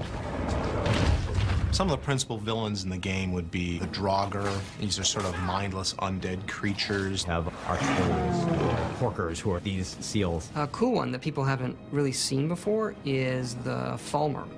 Some 1.73 1.89
of 1.89 1.93
the 1.93 2.05
principal 2.05 2.37
villains 2.37 2.83
in 2.83 2.91
the 2.91 2.97
game 2.97 3.33
would 3.33 3.51
be 3.51 3.79
the 3.79 3.87
Draugr. 3.87 4.61
These 4.81 4.99
are 4.99 5.05
sort 5.05 5.25
of 5.25 5.39
mindless 5.43 5.95
undead 5.95 6.49
creatures. 6.49 7.23
Have 7.25 7.47
archholes 7.69 8.45
or 8.45 9.11
horkers, 9.11 9.39
who 9.39 9.53
are 9.53 9.61
these 9.61 9.97
seals. 10.01 10.51
A 10.57 10.67
cool 10.69 10.93
one 10.93 11.13
that 11.13 11.21
people 11.21 11.45
haven't 11.45 11.77
really 11.93 12.13
seen 12.13 12.49
before 12.49 12.97
is 13.05 13.55
the 13.57 13.93
Falmer. 13.97 14.49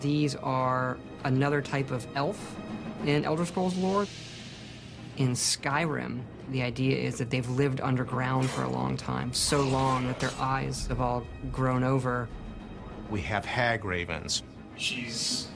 These 0.00 0.34
are 0.36 0.98
another 1.24 1.62
type 1.62 1.90
of 1.90 2.06
elf 2.16 2.56
in 3.04 3.24
Elder 3.24 3.46
Scrolls 3.46 3.76
lore. 3.76 4.06
In 5.18 5.32
Skyrim, 5.32 6.22
the 6.50 6.62
idea 6.62 6.96
is 6.96 7.18
that 7.18 7.30
they've 7.30 7.48
lived 7.50 7.80
underground 7.80 8.50
for 8.50 8.62
a 8.62 8.68
long 8.70 8.96
time, 8.96 9.32
so 9.32 9.60
long 9.62 10.06
that 10.06 10.20
their 10.20 10.32
eyes 10.38 10.86
have 10.88 11.00
all 11.00 11.24
grown 11.52 11.84
over. 11.84 12.28
We 13.10 13.20
have 13.22 13.44
hagravens, 13.44 14.42
She's 14.76 15.48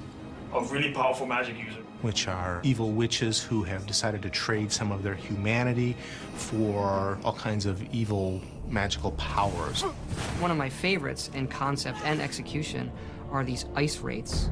a 0.53 0.61
really 0.65 0.93
powerful 0.93 1.27
magic 1.27 1.57
user. 1.59 1.81
which 2.03 2.29
are 2.29 2.61
evil 2.63 2.93
witches 2.93 3.43
who 3.43 3.63
have 3.63 3.87
decided 3.87 4.23
to 4.23 4.31
trade 4.31 4.71
some 4.71 4.93
of 4.93 5.03
their 5.03 5.15
humanity 5.15 5.97
for 6.35 7.19
all 7.25 7.33
kinds 7.35 7.65
of 7.67 7.83
evil 7.95 8.41
magical 8.69 9.13
powers. 9.13 9.83
One 10.41 10.51
of 10.51 10.57
my 10.57 10.69
favorites 10.69 11.31
in 11.35 11.49
concept 11.49 11.99
and 12.05 12.21
execution 12.21 12.93
are 13.31 13.45
these 13.45 13.65
ice 13.75 13.99
wraiths. 14.01 14.51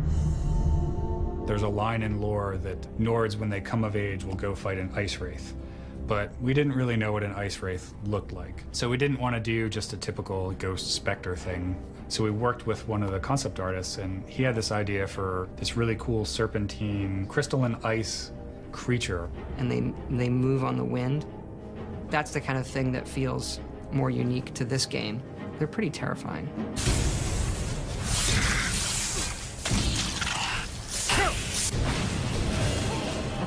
There's 1.47 1.63
a 1.63 1.69
line 1.69 2.03
in 2.03 2.21
lore 2.21 2.57
that 2.59 2.81
Nords, 2.99 3.37
when 3.37 3.51
they 3.51 3.61
come 3.61 3.85
of 3.85 3.95
age, 3.97 4.25
will 4.25 4.37
go 4.37 4.55
fight 4.55 4.79
an 4.79 4.91
ice 4.95 5.19
wraith. 5.19 5.55
But 6.07 6.33
we 6.41 6.53
didn't 6.53 6.73
really 6.73 6.97
know 6.97 7.13
what 7.13 7.23
an 7.23 7.33
ice 7.33 7.61
wraith 7.63 7.95
looked 8.05 8.33
like. 8.33 8.65
So 8.73 8.89
we 8.89 8.97
didn't 8.97 9.21
want 9.21 9.37
to 9.37 9.41
do 9.41 9.69
just 9.69 9.93
a 9.93 9.97
typical 9.97 10.51
ghost 10.53 10.93
specter 10.95 11.37
thing. 11.37 11.77
So 12.09 12.25
we 12.25 12.31
worked 12.31 12.67
with 12.67 12.87
one 12.89 13.03
of 13.03 13.11
the 13.11 13.21
concept 13.21 13.61
artists, 13.61 13.99
and 13.99 14.29
he 14.29 14.43
had 14.43 14.55
this 14.55 14.73
idea 14.73 15.07
for 15.07 15.49
this 15.57 15.77
really 15.77 15.97
cool 15.99 16.25
serpentine 16.25 17.27
crystalline 17.27 17.77
ice 17.85 18.33
creature. 18.73 19.31
and 19.59 19.71
they 19.71 19.93
they 20.17 20.29
move 20.29 20.65
on 20.65 20.77
the 20.77 20.85
wind. 20.85 21.25
That's 22.11 22.33
the 22.33 22.41
kind 22.41 22.59
of 22.59 22.67
thing 22.67 22.93
that 22.93 23.07
feels 23.09 23.61
more 23.91 24.11
unique 24.11 24.53
to 24.55 24.65
this 24.65 24.87
game. 24.87 25.23
They're 25.59 25.69
pretty 25.69 25.91
terrifying. 25.91 26.49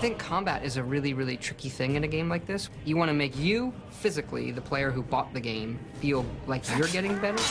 Think 0.06 0.20
combat 0.20 0.64
is 0.64 0.78
a 0.78 0.84
really, 0.84 1.16
really 1.16 1.36
tricky 1.36 1.68
thing 1.68 1.96
in 1.96 2.04
a 2.04 2.08
game 2.08 2.30
like 2.30 2.46
this. 2.46 2.70
You 2.86 2.96
want 2.96 3.10
to 3.10 3.14
make 3.16 3.36
you, 3.40 3.74
physically, 3.90 4.52
the 4.52 4.62
player 4.62 4.92
who 4.92 5.02
bought 5.02 5.34
the 5.34 5.40
game, 5.40 5.80
feel 6.00 6.24
like 6.46 6.62
you're 6.78 6.90
getting 6.90 7.18
better, 7.18 7.42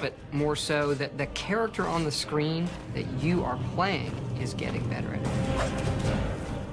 but 0.00 0.14
more 0.32 0.56
so 0.56 0.94
that 0.94 1.18
the 1.18 1.26
character 1.26 1.86
on 1.86 2.02
the 2.02 2.10
screen 2.10 2.66
that 2.94 3.04
you 3.22 3.44
are 3.44 3.58
playing 3.74 4.10
is 4.40 4.54
getting 4.54 4.88
better 4.88 5.12
at. 5.12 5.20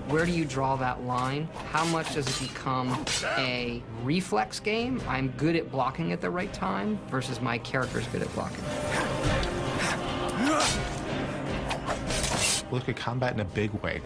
Where 0.09 0.25
do 0.25 0.31
you 0.31 0.45
draw 0.45 0.77
that 0.77 1.03
line? 1.03 1.49
How 1.71 1.83
much 1.87 2.13
does 2.13 2.29
it 2.29 2.47
become 2.47 3.05
a 3.37 3.83
reflex 4.05 4.61
game? 4.61 5.01
I'm 5.05 5.31
good 5.31 5.57
at 5.57 5.69
blocking 5.69 6.13
at 6.13 6.21
the 6.21 6.29
right 6.29 6.53
time 6.53 6.97
versus 7.09 7.41
my 7.41 7.57
character's 7.57 8.07
good 8.07 8.21
at 8.21 8.33
blocking. 8.33 8.63
Look 12.71 12.87
at 12.87 12.95
combat 12.95 13.33
in 13.33 13.41
a 13.41 13.45
big 13.45 13.71
way. 13.83 14.01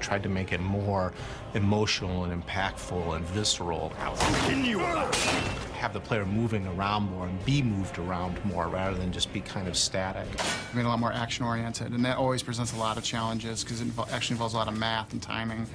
Tried 0.00 0.22
to 0.24 0.28
make 0.28 0.52
it 0.52 0.60
more 0.60 1.12
emotional 1.54 2.24
and 2.24 2.44
impactful 2.44 3.16
and 3.16 3.24
visceral. 3.26 3.90
Have 3.90 5.92
the 5.92 6.00
player 6.00 6.26
moving 6.26 6.66
around 6.66 7.04
more 7.04 7.26
and 7.26 7.44
be 7.44 7.62
moved 7.62 7.98
around 7.98 8.44
more 8.44 8.68
rather 8.68 8.96
than 8.96 9.12
just 9.12 9.32
be 9.32 9.40
kind 9.40 9.68
of 9.68 9.76
static. 9.76 10.26
I 10.40 10.76
mean, 10.76 10.84
a 10.84 10.88
lot 10.88 10.98
more 10.98 11.12
action 11.12 11.44
oriented, 11.44 11.92
and 11.92 12.04
that 12.04 12.16
always 12.16 12.42
presents 12.42 12.72
a 12.72 12.76
lot 12.76 12.98
of 12.98 13.04
challenges 13.04 13.62
because 13.62 13.80
it 13.80 13.88
actually 14.10 14.34
involves 14.34 14.54
a 14.54 14.56
lot 14.56 14.68
of 14.68 14.76
math 14.76 15.12
and 15.12 15.22
timing 15.22 15.66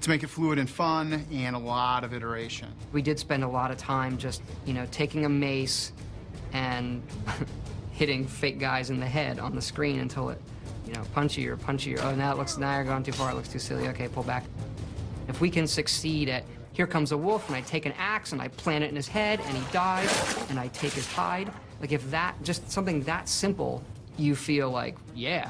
to 0.00 0.10
make 0.10 0.22
it 0.22 0.28
fluid 0.28 0.58
and 0.58 0.68
fun 0.68 1.26
and 1.32 1.56
a 1.56 1.58
lot 1.58 2.04
of 2.04 2.14
iteration. 2.14 2.68
We 2.92 3.02
did 3.02 3.18
spend 3.18 3.44
a 3.44 3.48
lot 3.48 3.70
of 3.70 3.76
time 3.76 4.16
just, 4.16 4.42
you 4.64 4.72
know, 4.72 4.86
taking 4.90 5.24
a 5.24 5.28
mace 5.28 5.92
and 6.52 7.02
hitting 7.92 8.26
fake 8.26 8.58
guys 8.58 8.90
in 8.90 9.00
the 9.00 9.06
head 9.06 9.38
on 9.38 9.54
the 9.54 9.62
screen 9.62 10.00
until 10.00 10.30
it, 10.30 10.40
you 10.90 10.96
know, 10.96 11.04
punchier, 11.14 11.56
punchier. 11.56 12.02
Oh, 12.02 12.16
now 12.16 12.32
it 12.32 12.38
looks, 12.38 12.58
now 12.58 12.74
you're 12.74 12.84
going 12.84 13.04
too 13.04 13.12
far. 13.12 13.30
It 13.30 13.34
looks 13.34 13.48
too 13.48 13.60
silly. 13.60 13.86
Okay, 13.88 14.08
pull 14.08 14.24
back. 14.24 14.44
If 15.28 15.40
we 15.40 15.48
can 15.48 15.68
succeed 15.68 16.28
at, 16.28 16.42
here 16.72 16.86
comes 16.88 17.12
a 17.12 17.16
wolf, 17.16 17.46
and 17.46 17.56
I 17.56 17.60
take 17.60 17.86
an 17.86 17.92
axe 17.96 18.32
and 18.32 18.42
I 18.42 18.48
plant 18.48 18.82
it 18.82 18.90
in 18.90 18.96
his 18.96 19.06
head, 19.06 19.40
and 19.40 19.56
he 19.56 19.62
dies, 19.72 20.36
and 20.50 20.58
I 20.58 20.66
take 20.68 20.92
his 20.92 21.06
hide. 21.06 21.52
Like, 21.80 21.92
if 21.92 22.10
that, 22.10 22.34
just 22.42 22.68
something 22.68 23.02
that 23.02 23.28
simple, 23.28 23.84
you 24.18 24.34
feel 24.34 24.70
like, 24.70 24.96
yeah. 25.14 25.48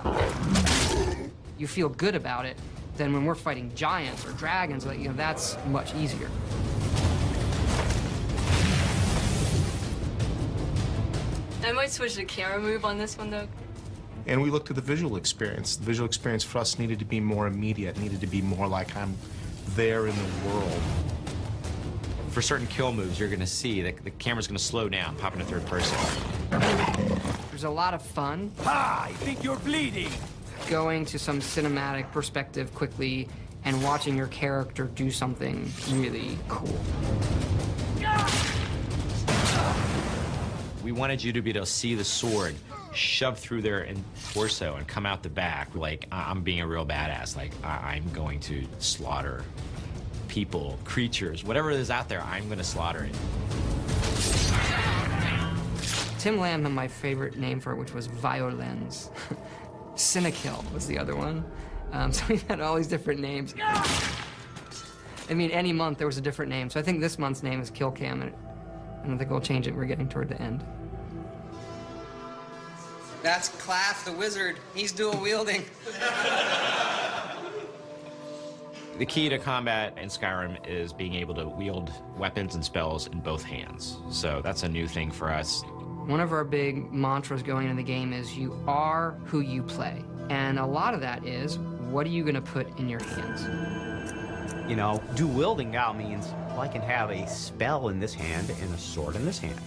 You 1.57 1.67
feel 1.67 1.89
good 1.89 2.15
about 2.15 2.45
it, 2.45 2.59
then 2.99 3.15
when 3.15 3.25
we're 3.25 3.35
fighting 3.35 3.73
giants 3.75 4.27
or 4.27 4.33
dragons, 4.33 4.85
like, 4.85 4.99
you 4.99 5.09
know, 5.09 5.15
that's 5.15 5.57
much 5.69 5.95
easier. 5.95 6.29
I 11.65 11.73
might 11.73 11.91
switch 11.91 12.17
the 12.17 12.25
camera 12.25 12.61
move 12.61 12.85
on 12.85 12.99
this 12.99 13.17
one 13.17 13.31
though. 13.31 13.49
And 14.27 14.43
we 14.43 14.51
looked 14.51 14.71
at 14.71 14.77
the 14.77 14.83
visual 14.83 15.17
experience. 15.17 15.77
The 15.77 15.85
visual 15.85 16.07
experience 16.07 16.45
for 16.45 16.59
us 16.59 16.79
needed 16.79 16.99
to 16.99 17.05
be 17.05 17.21
more 17.21 17.47
immediate, 17.47 17.99
needed 17.99 18.21
to 18.21 18.27
be 18.27 18.43
more 18.43 18.67
like 18.67 18.97
I'm 18.97 19.17
there 19.75 20.07
in 20.07 20.15
the 20.15 20.49
world. 20.49 20.81
For 22.31 22.43
certain 22.43 22.67
kill 22.69 22.93
moves, 22.93 23.19
you're 23.19 23.29
going 23.29 23.41
to 23.41 23.47
see 23.47 23.83
that 23.83 24.05
the 24.05 24.11
camera's 24.13 24.47
going 24.47 24.59
to 24.59 24.63
slow 24.63 24.89
down, 24.89 25.17
pop 25.17 25.33
into 25.33 25.45
third 25.45 25.67
person. 25.67 25.99
There's 27.51 27.65
a 27.65 27.71
lot 27.71 27.93
of 27.93 28.03
fun. 28.03 28.53
Ah, 28.65 29.05
I 29.05 29.13
think 29.13 29.43
you're 29.43 29.59
bleeding. 29.59 30.11
Going 30.69 31.05
to 31.07 31.19
some 31.19 31.41
cinematic 31.41 32.11
perspective 32.13 32.73
quickly 32.75 33.29
and 33.65 33.83
watching 33.83 34.17
your 34.17 34.29
character 34.29 34.85
do 34.85 35.11
something 35.11 35.71
really 35.91 36.39
cool. 36.49 36.79
We 40.85 40.93
wanted 40.93 41.23
you 41.23 41.33
to 41.33 41.43
be 41.43 41.51
able 41.51 41.61
to 41.61 41.67
see 41.67 41.95
the 41.95 42.05
sword 42.05 42.55
shove 42.93 43.39
through 43.39 43.63
their 43.63 43.87
torso 44.33 44.75
and 44.77 44.87
come 44.87 45.07
out 45.07 45.23
the 45.23 45.29
back 45.29 45.75
like 45.75 46.07
I'm 46.11 46.43
being 46.43 46.61
a 46.61 46.67
real 46.67 46.87
badass. 46.87 47.37
Like 47.37 47.53
I'm 47.65 48.09
going 48.13 48.41
to 48.41 48.67
slaughter 48.79 49.45
people, 50.29 50.79
creatures, 50.85 51.45
whatever 51.45 51.71
is 51.71 51.91
out 51.91 52.09
there. 52.09 52.23
I'm 52.23 52.47
going 52.47 52.59
to 52.59 52.65
slaughter 52.65 53.05
it. 53.05 53.15
Tim 56.19 56.39
Lamb 56.39 56.65
had 56.65 56.73
my 56.73 56.87
favorite 56.87 57.37
name 57.37 57.61
for 57.61 57.73
it, 57.73 57.77
which 57.77 57.95
was 57.95 58.07
Violens. 58.07 59.11
Cinekill 59.95 60.71
was 60.73 60.87
the 60.87 60.99
other 60.99 61.17
one. 61.17 61.45
Um, 61.93 62.13
so 62.13 62.25
we 62.29 62.37
had 62.49 62.61
all 62.61 62.77
these 62.77 62.87
different 62.87 63.21
names. 63.21 63.55
I 65.31 65.35
mean, 65.35 65.51
any 65.51 65.73
month 65.73 65.99
there 65.99 66.07
was 66.07 66.19
a 66.19 66.21
different 66.21 66.51
name. 66.51 66.71
So 66.71 66.79
I 66.79 66.83
think 66.83 67.01
this 67.01 67.19
month's 67.19 67.43
name 67.43 67.61
is 67.61 67.71
Kill 67.71 67.91
Cam, 67.91 68.23
and 68.23 68.35
I 69.03 69.07
don't 69.07 69.19
think 69.19 69.31
we'll 69.31 69.41
change 69.41 69.67
it. 69.67 69.75
We're 69.75 69.87
getting 69.87 70.09
toward 70.09 70.29
the 70.29 70.41
end. 70.41 70.65
That's 73.23 73.51
Claff 73.51 74.05
the 74.05 74.13
wizard. 74.13 74.59
He's 74.75 74.93
dual 74.93 75.17
wielding. 75.21 75.65
The 78.99 79.07
key 79.07 79.31
to 79.31 79.39
combat 79.39 79.97
in 79.99 80.11
Skyrim 80.11 80.59
is 80.69 80.93
being 80.93 81.15
able 81.15 81.35
to 81.37 81.49
wield 81.49 81.91
weapons 82.19 82.55
and 82.55 82.63
spells 82.63 83.07
in 83.07 83.21
both 83.21 83.43
hands. 83.43 83.97
So 84.11 84.43
that's 84.43 84.63
a 84.63 84.69
new 84.69 84.87
thing 84.87 85.11
for 85.11 85.31
us. 85.31 85.63
One 86.07 86.21
of 86.21 86.33
our 86.33 86.45
big 86.45 86.93
mantras 86.93 87.43
going 87.43 87.65
into 87.65 87.77
the 87.77 87.87
game 87.87 88.13
is 88.13 88.37
you 88.37 88.63
are 88.67 89.13
who 89.25 89.41
you 89.41 89.63
play. 89.63 90.05
And 90.29 90.59
a 90.59 90.67
lot 90.67 90.93
of 90.93 91.01
that 91.01 91.27
is 91.27 91.59
what 91.89 92.07
are 92.07 92.11
you 92.11 92.23
going 92.25 92.35
to 92.35 92.43
put 92.43 92.79
in 92.79 92.91
your 92.91 93.03
hands? 93.03 94.69
You 94.69 94.77
know, 94.77 95.03
do 95.15 95.27
wielding 95.27 95.71
now 95.71 95.93
means 95.93 96.27
well, 96.51 96.61
I 96.61 96.69
can 96.69 96.83
have 96.83 97.11
a 97.11 97.27
spell 97.27 97.89
in 97.89 98.01
this 98.01 98.13
hand 98.13 98.51
and 98.61 98.75
a 98.75 98.79
sword 98.79 99.17
in 99.17 99.25
this 99.25 99.39
hand. 99.39 99.59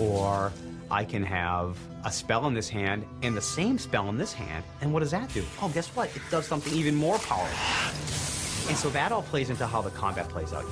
Or 0.00 0.52
I 0.94 1.04
can 1.04 1.24
have 1.24 1.76
a 2.04 2.12
spell 2.12 2.46
in 2.46 2.54
this 2.54 2.68
hand 2.68 3.04
and 3.22 3.36
the 3.36 3.42
same 3.42 3.78
spell 3.78 4.08
in 4.10 4.16
this 4.16 4.32
hand. 4.32 4.62
And 4.80 4.92
what 4.92 5.00
does 5.00 5.10
that 5.10 5.28
do? 5.34 5.42
Oh, 5.60 5.68
guess 5.74 5.88
what? 5.88 6.14
It 6.14 6.22
does 6.30 6.46
something 6.46 6.72
even 6.72 6.94
more 6.94 7.18
powerful. 7.18 8.68
And 8.68 8.78
so 8.78 8.90
that 8.90 9.10
all 9.10 9.22
plays 9.22 9.50
into 9.50 9.66
how 9.66 9.82
the 9.82 9.90
combat 9.90 10.28
plays 10.28 10.52
out. 10.52 10.64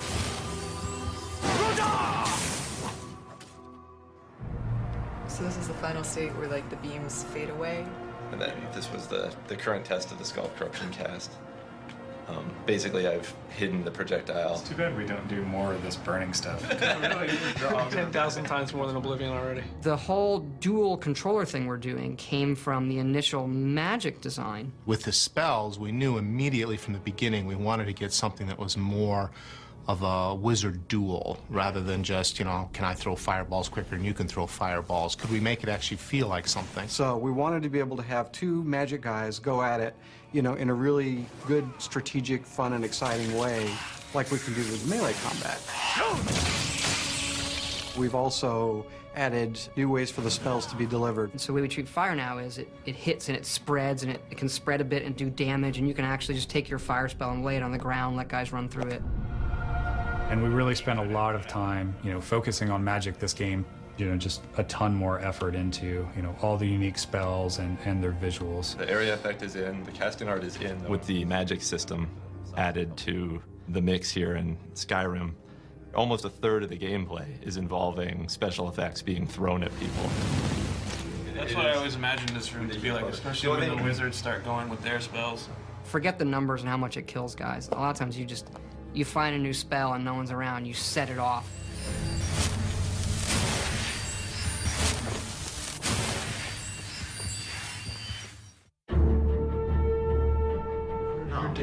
So 5.26 5.42
this 5.42 5.56
is 5.56 5.66
the 5.66 5.74
final 5.74 6.04
state 6.04 6.30
where 6.36 6.46
like 6.46 6.70
the 6.70 6.76
beams 6.76 7.24
fade 7.24 7.50
away. 7.50 7.84
And 8.30 8.40
then 8.40 8.54
this 8.72 8.92
was 8.92 9.08
the, 9.08 9.34
the 9.48 9.56
current 9.56 9.84
test 9.84 10.12
of 10.12 10.18
the 10.18 10.24
Skull 10.24 10.52
Corruption 10.56 10.92
cast. 10.92 11.32
Um, 12.28 12.50
basically, 12.66 13.06
I've 13.06 13.34
hidden 13.50 13.84
the 13.84 13.90
projectile. 13.90 14.58
Too 14.60 14.74
bad 14.74 14.96
we 14.96 15.04
don't 15.04 15.26
do 15.28 15.42
more 15.42 15.72
of 15.72 15.82
this 15.82 15.96
burning 15.96 16.32
stuff. 16.32 16.62
10,000 17.90 18.44
times 18.44 18.72
more 18.72 18.86
than 18.86 18.96
Oblivion 18.96 19.30
already. 19.30 19.62
The 19.82 19.96
whole 19.96 20.40
dual 20.40 20.96
controller 20.96 21.44
thing 21.44 21.66
we're 21.66 21.76
doing 21.76 22.16
came 22.16 22.54
from 22.54 22.88
the 22.88 22.98
initial 22.98 23.46
magic 23.46 24.20
design. 24.20 24.72
With 24.86 25.02
the 25.02 25.12
spells, 25.12 25.78
we 25.78 25.92
knew 25.92 26.18
immediately 26.18 26.76
from 26.76 26.92
the 26.92 27.00
beginning 27.00 27.46
we 27.46 27.56
wanted 27.56 27.86
to 27.86 27.92
get 27.92 28.12
something 28.12 28.46
that 28.46 28.58
was 28.58 28.76
more 28.76 29.30
of 29.88 30.02
a 30.02 30.34
wizard 30.34 30.86
duel 30.86 31.38
rather 31.50 31.80
than 31.80 32.04
just, 32.04 32.38
you 32.38 32.44
know, 32.44 32.70
can 32.72 32.84
I 32.84 32.94
throw 32.94 33.16
fireballs 33.16 33.68
quicker 33.68 33.96
than 33.96 34.04
you 34.04 34.14
can 34.14 34.28
throw 34.28 34.46
fireballs? 34.46 35.16
Could 35.16 35.30
we 35.30 35.40
make 35.40 35.62
it 35.62 35.68
actually 35.68 35.96
feel 35.96 36.28
like 36.28 36.46
something? 36.46 36.86
So 36.88 37.16
we 37.16 37.32
wanted 37.32 37.62
to 37.64 37.68
be 37.68 37.80
able 37.80 37.96
to 37.96 38.02
have 38.04 38.30
two 38.30 38.62
magic 38.62 39.00
guys 39.00 39.38
go 39.38 39.60
at 39.62 39.80
it, 39.80 39.96
you 40.32 40.42
know, 40.42 40.54
in 40.54 40.70
a 40.70 40.74
really 40.74 41.26
good, 41.46 41.68
strategic, 41.78 42.44
fun, 42.46 42.72
and 42.72 42.84
exciting 42.84 43.36
way, 43.36 43.70
like 44.14 44.30
we 44.30 44.38
can 44.38 44.54
do 44.54 44.60
with 44.60 44.88
melee 44.88 45.14
combat. 45.22 45.60
We've 47.96 48.14
also 48.14 48.86
added 49.14 49.60
new 49.76 49.90
ways 49.90 50.10
for 50.10 50.22
the 50.22 50.30
spells 50.30 50.64
to 50.66 50.76
be 50.76 50.86
delivered. 50.86 51.38
So 51.38 51.48
the 51.48 51.52
way 51.54 51.62
we 51.62 51.68
treat 51.68 51.86
fire 51.86 52.14
now 52.14 52.38
is 52.38 52.58
it, 52.58 52.68
it 52.86 52.96
hits 52.96 53.28
and 53.28 53.36
it 53.36 53.44
spreads 53.44 54.02
and 54.02 54.12
it, 54.12 54.22
it 54.30 54.38
can 54.38 54.48
spread 54.48 54.80
a 54.80 54.84
bit 54.84 55.02
and 55.02 55.14
do 55.14 55.28
damage 55.28 55.78
and 55.78 55.86
you 55.86 55.92
can 55.92 56.04
actually 56.04 56.34
just 56.34 56.48
take 56.48 56.70
your 56.70 56.78
fire 56.78 57.08
spell 57.08 57.30
and 57.30 57.44
lay 57.44 57.56
it 57.56 57.62
on 57.62 57.72
the 57.72 57.78
ground, 57.78 58.16
let 58.16 58.28
guys 58.28 58.52
run 58.52 58.68
through 58.68 58.90
it. 58.90 59.02
And 60.30 60.42
we 60.42 60.48
really 60.48 60.74
spent 60.74 60.98
a 60.98 61.04
lot 61.04 61.34
of 61.34 61.46
time, 61.46 61.94
you 62.02 62.10
know, 62.10 62.20
focusing 62.20 62.70
on 62.70 62.82
magic 62.82 63.18
this 63.18 63.34
game, 63.34 63.66
you 63.98 64.08
know, 64.08 64.16
just 64.16 64.42
a 64.56 64.64
ton 64.64 64.94
more 64.94 65.20
effort 65.20 65.54
into, 65.54 66.08
you 66.16 66.22
know, 66.22 66.34
all 66.42 66.56
the 66.56 66.66
unique 66.66 66.98
spells 66.98 67.58
and, 67.58 67.76
and 67.84 68.02
their 68.02 68.12
visuals. 68.12 68.76
The 68.76 68.88
area 68.90 69.14
effect 69.14 69.42
is 69.42 69.56
in, 69.56 69.84
the 69.84 69.92
casting 69.92 70.28
art 70.28 70.44
is 70.44 70.56
in. 70.56 70.82
With 70.88 71.06
the 71.06 71.24
magic 71.24 71.62
system 71.62 72.08
added 72.56 72.96
to 72.98 73.42
the 73.68 73.80
mix 73.80 74.10
here 74.10 74.36
in 74.36 74.56
Skyrim, 74.74 75.34
almost 75.94 76.24
a 76.24 76.30
third 76.30 76.62
of 76.62 76.70
the 76.70 76.78
gameplay 76.78 77.26
is 77.42 77.56
involving 77.56 78.28
special 78.28 78.68
effects 78.68 79.02
being 79.02 79.26
thrown 79.26 79.62
at 79.62 79.78
people. 79.78 80.10
That's 81.34 81.54
what 81.54 81.66
I 81.66 81.74
always 81.74 81.94
imagined 81.94 82.30
this 82.30 82.54
room 82.54 82.70
to 82.70 82.78
be 82.78 82.92
like, 82.92 83.04
especially 83.06 83.50
when 83.50 83.76
the 83.76 83.82
wizards 83.82 84.16
start 84.16 84.44
going 84.44 84.68
with 84.68 84.82
their 84.82 85.00
spells. 85.00 85.48
Forget 85.84 86.18
the 86.18 86.24
numbers 86.24 86.60
and 86.60 86.70
how 86.70 86.76
much 86.76 86.96
it 86.96 87.06
kills 87.06 87.34
guys. 87.34 87.68
A 87.68 87.74
lot 87.74 87.90
of 87.90 87.96
times 87.96 88.18
you 88.18 88.24
just, 88.24 88.48
you 88.94 89.04
find 89.04 89.34
a 89.34 89.38
new 89.38 89.52
spell 89.52 89.94
and 89.94 90.04
no 90.04 90.14
one's 90.14 90.30
around, 90.30 90.66
you 90.66 90.74
set 90.74 91.10
it 91.10 91.18
off. 91.18 91.50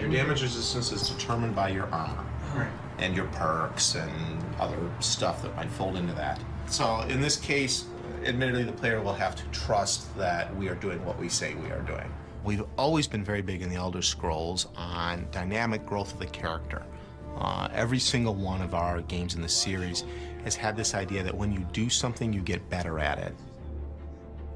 Your 0.09 0.23
damage 0.23 0.41
resistance 0.41 0.91
is 0.91 1.07
determined 1.07 1.55
by 1.55 1.69
your 1.69 1.85
armor 1.93 2.25
and 2.97 3.15
your 3.15 3.27
perks 3.27 3.95
and 3.95 4.11
other 4.59 4.77
stuff 4.99 5.43
that 5.43 5.55
might 5.55 5.69
fold 5.69 5.95
into 5.95 6.13
that. 6.13 6.41
So 6.67 7.01
in 7.01 7.21
this 7.21 7.37
case, 7.37 7.85
admittedly, 8.25 8.63
the 8.63 8.71
player 8.71 9.01
will 9.01 9.13
have 9.13 9.35
to 9.35 9.43
trust 9.51 10.15
that 10.17 10.53
we 10.55 10.67
are 10.67 10.75
doing 10.75 11.03
what 11.05 11.19
we 11.19 11.29
say 11.29 11.53
we 11.53 11.69
are 11.69 11.81
doing. 11.81 12.11
We've 12.43 12.63
always 12.77 13.07
been 13.07 13.23
very 13.23 13.41
big 13.41 13.61
in 13.61 13.69
the 13.69 13.75
Elder 13.75 14.01
Scrolls 14.01 14.67
on 14.75 15.27
dynamic 15.31 15.85
growth 15.85 16.13
of 16.13 16.19
the 16.19 16.27
character. 16.27 16.81
Uh, 17.37 17.67
every 17.71 17.99
single 17.99 18.33
one 18.33 18.61
of 18.61 18.73
our 18.73 19.01
games 19.01 19.35
in 19.35 19.41
the 19.41 19.49
series 19.49 20.05
has 20.43 20.55
had 20.55 20.75
this 20.75 20.95
idea 20.95 21.21
that 21.21 21.35
when 21.35 21.51
you 21.51 21.59
do 21.71 21.89
something, 21.89 22.33
you 22.33 22.41
get 22.41 22.67
better 22.69 22.99
at 22.99 23.19
it. 23.19 23.35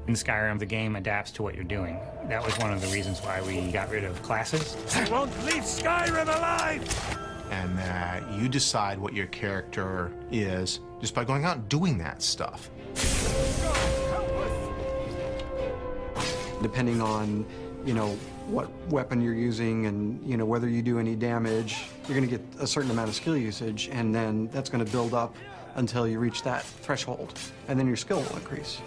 In 0.06 0.14
Skyrim, 0.14 0.58
the 0.58 0.66
game 0.66 0.96
adapts 0.96 1.30
to 1.32 1.42
what 1.42 1.54
you're 1.54 1.64
doing. 1.64 1.98
That 2.28 2.44
was 2.44 2.56
one 2.58 2.72
of 2.72 2.80
the 2.80 2.88
reasons 2.88 3.20
why 3.20 3.40
we 3.42 3.72
got 3.72 3.90
rid 3.90 4.04
of 4.04 4.20
classes. 4.22 4.76
I 4.94 5.08
won't 5.10 5.30
leave 5.44 5.62
Skyrim 5.62 6.24
alive! 6.24 7.20
and 7.50 7.78
that 7.78 8.28
you 8.32 8.48
decide 8.48 8.98
what 8.98 9.12
your 9.12 9.26
character 9.26 10.10
is 10.30 10.80
just 11.00 11.14
by 11.14 11.24
going 11.24 11.44
out 11.44 11.56
and 11.56 11.68
doing 11.68 11.98
that 11.98 12.22
stuff. 12.22 12.70
Depending 16.62 17.00
on, 17.00 17.44
you 17.84 17.94
know, 17.94 18.08
what 18.48 18.70
weapon 18.88 19.20
you're 19.20 19.34
using 19.34 19.86
and, 19.86 20.24
you 20.28 20.36
know, 20.36 20.44
whether 20.44 20.68
you 20.68 20.82
do 20.82 20.98
any 20.98 21.14
damage, 21.14 21.84
you're 22.08 22.16
going 22.16 22.28
to 22.28 22.38
get 22.38 22.44
a 22.60 22.66
certain 22.66 22.90
amount 22.90 23.08
of 23.08 23.14
skill 23.14 23.36
usage, 23.36 23.88
and 23.92 24.14
then 24.14 24.48
that's 24.48 24.70
going 24.70 24.84
to 24.84 24.90
build 24.90 25.14
up 25.14 25.34
until 25.76 26.08
you 26.08 26.18
reach 26.18 26.42
that 26.42 26.62
threshold, 26.62 27.38
and 27.68 27.78
then 27.78 27.86
your 27.86 27.96
skill 27.96 28.20
will 28.20 28.36
increase. 28.36 28.80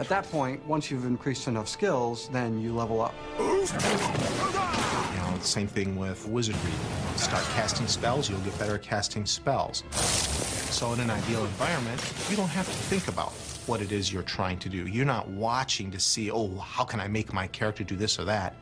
At 0.00 0.08
that 0.08 0.28
point, 0.30 0.64
once 0.66 0.90
you've 0.90 1.04
increased 1.04 1.46
enough 1.46 1.68
skills, 1.68 2.28
then 2.32 2.60
you 2.60 2.74
level 2.74 3.00
up. 3.00 3.14
You 3.38 3.44
know, 5.20 5.38
same 5.40 5.68
thing 5.68 5.96
with 5.96 6.26
wizardry. 6.26 6.72
Start 7.14 7.44
casting 7.54 7.86
spells, 7.86 8.28
you'll 8.28 8.40
get 8.40 8.58
better 8.58 8.74
at 8.74 8.82
casting 8.82 9.24
spells. 9.24 9.84
So 9.92 10.92
in 10.94 11.00
an 11.00 11.10
ideal 11.10 11.44
environment, 11.44 12.02
you 12.28 12.34
don't 12.36 12.48
have 12.48 12.66
to 12.66 12.72
think 12.72 13.06
about 13.06 13.30
what 13.66 13.80
it 13.80 13.92
is 13.92 14.12
you're 14.12 14.24
trying 14.24 14.58
to 14.58 14.68
do. 14.68 14.88
You're 14.88 15.06
not 15.06 15.28
watching 15.28 15.92
to 15.92 16.00
see, 16.00 16.28
oh, 16.28 16.56
how 16.58 16.82
can 16.82 16.98
I 16.98 17.06
make 17.06 17.32
my 17.32 17.46
character 17.46 17.84
do 17.84 17.94
this 17.94 18.18
or 18.18 18.24
that? 18.24 18.56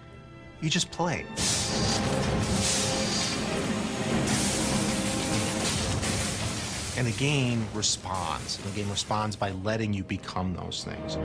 You 0.61 0.69
just 0.69 0.91
play. 0.91 1.25
And 6.97 7.07
the 7.07 7.19
game 7.19 7.67
responds. 7.75 8.59
The 8.59 8.71
game 8.71 8.91
responds 8.91 9.35
by 9.35 9.53
letting 9.53 9.95
you 9.95 10.05
become 10.05 10.55
those 10.55 10.85
things. 10.85 11.17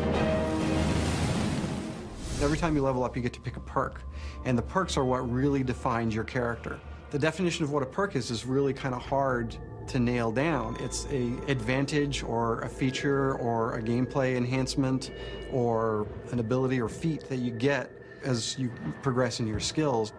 Every 2.42 2.58
time 2.58 2.76
you 2.76 2.82
level 2.82 3.04
up, 3.04 3.16
you 3.18 3.22
get 3.22 3.34
to 3.34 3.42
pick 3.42 3.58
a 3.58 3.62
perk. 3.62 4.02
And 4.46 4.58
the 4.58 4.62
perks 4.62 4.96
are 4.96 5.04
what 5.04 5.30
really 5.30 5.64
defines 5.64 6.16
your 6.16 6.24
character. 6.24 6.80
The 7.10 7.20
definition 7.20 7.64
of 7.64 7.72
what 7.72 7.84
a 7.84 7.86
perk 7.86 8.16
is 8.16 8.32
is 8.32 8.46
really 8.46 8.74
kind 8.74 8.96
of 8.96 9.02
hard 9.02 9.58
to 9.88 10.00
nail 10.00 10.32
down. 10.32 10.78
It's 10.80 11.06
a 11.12 11.34
advantage 11.48 12.24
or 12.24 12.62
a 12.62 12.70
feature 12.70 13.34
or 13.36 13.76
a 13.76 13.82
gameplay 13.82 14.36
enhancement 14.36 15.12
or 15.52 16.08
an 16.32 16.40
ability 16.40 16.80
or 16.80 16.90
feat 16.90 17.28
that 17.30 17.38
you 17.38 17.52
get 17.52 17.92
as 18.24 18.58
you 18.60 18.72
progress 19.02 19.40
in 19.40 19.48
your 19.48 19.60
skills. 19.60 20.14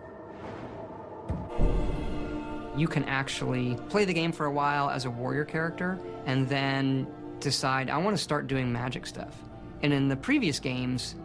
You 2.79 2.87
can 2.87 3.05
actually 3.05 3.77
play 3.89 4.05
the 4.05 4.15
game 4.15 4.31
for 4.31 4.47
a 4.47 4.53
while 4.53 4.89
as 4.89 5.05
a 5.05 5.11
warrior 5.11 5.45
character 5.45 5.99
and 6.27 6.49
then 6.49 7.09
decide, 7.41 7.91
I 7.91 7.99
want 7.99 8.17
to 8.17 8.23
start 8.23 8.47
doing 8.47 8.73
magic 8.73 9.05
stuff. 9.05 9.35
And 9.83 9.93
in 9.93 10.07
the 10.07 10.17
previous 10.17 10.61
games, 10.61 11.17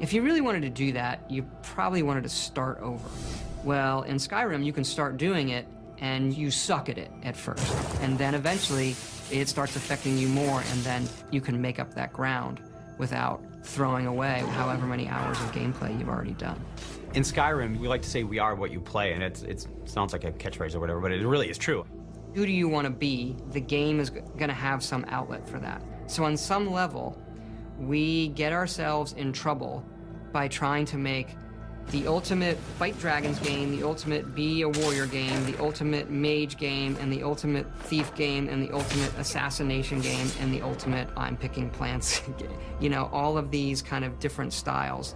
if 0.00 0.12
you 0.12 0.22
really 0.22 0.40
wanted 0.40 0.62
to 0.62 0.70
do 0.70 0.92
that, 0.92 1.30
you 1.30 1.44
probably 1.62 2.02
wanted 2.02 2.24
to 2.24 2.28
start 2.28 2.80
over. 2.80 3.08
Well, 3.62 4.02
in 4.02 4.16
Skyrim, 4.16 4.64
you 4.64 4.72
can 4.72 4.82
start 4.82 5.16
doing 5.16 5.50
it 5.50 5.66
and 5.98 6.36
you 6.36 6.50
suck 6.50 6.88
at 6.88 6.98
it 6.98 7.12
at 7.22 7.36
first. 7.36 7.72
And 8.00 8.18
then 8.18 8.34
eventually 8.34 8.96
it 9.30 9.48
starts 9.48 9.76
affecting 9.76 10.18
you 10.18 10.26
more, 10.28 10.62
and 10.72 10.80
then 10.80 11.08
you 11.30 11.40
can 11.40 11.60
make 11.60 11.78
up 11.78 11.94
that 11.94 12.12
ground 12.12 12.60
without 12.98 13.40
throwing 13.62 14.06
away 14.06 14.40
however 14.50 14.86
many 14.86 15.08
hours 15.08 15.38
of 15.40 15.52
gameplay 15.52 15.98
you've 15.98 16.08
already 16.08 16.32
done. 16.32 16.62
In 17.14 17.22
Skyrim, 17.22 17.78
we 17.78 17.88
like 17.88 18.02
to 18.02 18.10
say 18.10 18.24
we 18.24 18.38
are 18.38 18.54
what 18.54 18.70
you 18.70 18.80
play, 18.80 19.12
and 19.12 19.22
it's, 19.22 19.42
it's, 19.42 19.66
it 19.66 19.88
sounds 19.88 20.12
like 20.12 20.24
a 20.24 20.32
catchphrase 20.32 20.74
or 20.74 20.80
whatever, 20.80 21.00
but 21.00 21.12
it 21.12 21.26
really 21.26 21.50
is 21.50 21.58
true. 21.58 21.84
Who 22.34 22.46
do 22.46 22.52
you 22.52 22.68
want 22.68 22.86
to 22.86 22.90
be? 22.90 23.36
The 23.50 23.60
game 23.60 24.00
is 24.00 24.08
going 24.10 24.48
to 24.48 24.54
have 24.54 24.82
some 24.82 25.04
outlet 25.08 25.46
for 25.46 25.58
that. 25.58 25.82
So, 26.06 26.24
on 26.24 26.36
some 26.36 26.70
level, 26.70 27.20
we 27.78 28.28
get 28.28 28.52
ourselves 28.52 29.12
in 29.12 29.32
trouble 29.32 29.84
by 30.32 30.48
trying 30.48 30.86
to 30.86 30.96
make 30.96 31.28
the 31.90 32.06
ultimate 32.06 32.56
fight 32.78 32.98
dragons 32.98 33.38
game, 33.40 33.76
the 33.76 33.82
ultimate 33.82 34.34
be 34.34 34.62
a 34.62 34.68
warrior 34.68 35.06
game, 35.06 35.44
the 35.44 35.58
ultimate 35.58 36.10
mage 36.10 36.56
game, 36.56 36.96
and 37.00 37.12
the 37.12 37.22
ultimate 37.22 37.66
thief 37.82 38.14
game, 38.14 38.48
and 38.48 38.62
the 38.62 38.72
ultimate 38.72 39.12
assassination 39.18 40.00
game, 40.00 40.28
and 40.40 40.52
the 40.52 40.62
ultimate 40.62 41.08
I'm 41.16 41.36
picking 41.36 41.68
plants. 41.70 42.22
you 42.80 42.88
know, 42.88 43.10
all 43.12 43.36
of 43.36 43.50
these 43.50 43.82
kind 43.82 44.04
of 44.04 44.18
different 44.20 44.52
styles 44.52 45.14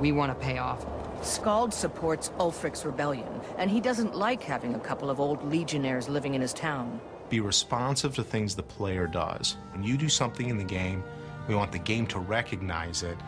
we 0.00 0.12
want 0.12 0.30
to 0.30 0.44
pay 0.46 0.58
off. 0.58 0.86
Skald 1.22 1.74
supports 1.74 2.30
Ulfric's 2.38 2.84
rebellion, 2.84 3.28
and 3.56 3.70
he 3.70 3.80
doesn't 3.80 4.14
like 4.14 4.42
having 4.42 4.74
a 4.74 4.78
couple 4.78 5.10
of 5.10 5.18
old 5.18 5.42
legionnaires 5.44 6.08
living 6.08 6.34
in 6.34 6.40
his 6.40 6.52
town. 6.52 7.00
Be 7.28 7.40
responsive 7.40 8.14
to 8.14 8.24
things 8.24 8.54
the 8.54 8.62
player 8.62 9.06
does. 9.06 9.56
When 9.72 9.82
you 9.82 9.96
do 9.96 10.08
something 10.08 10.48
in 10.48 10.56
the 10.56 10.64
game, 10.64 11.02
we 11.48 11.54
want 11.54 11.72
the 11.72 11.78
game 11.78 12.06
to 12.08 12.18
recognize 12.18 13.02
it 13.02 13.18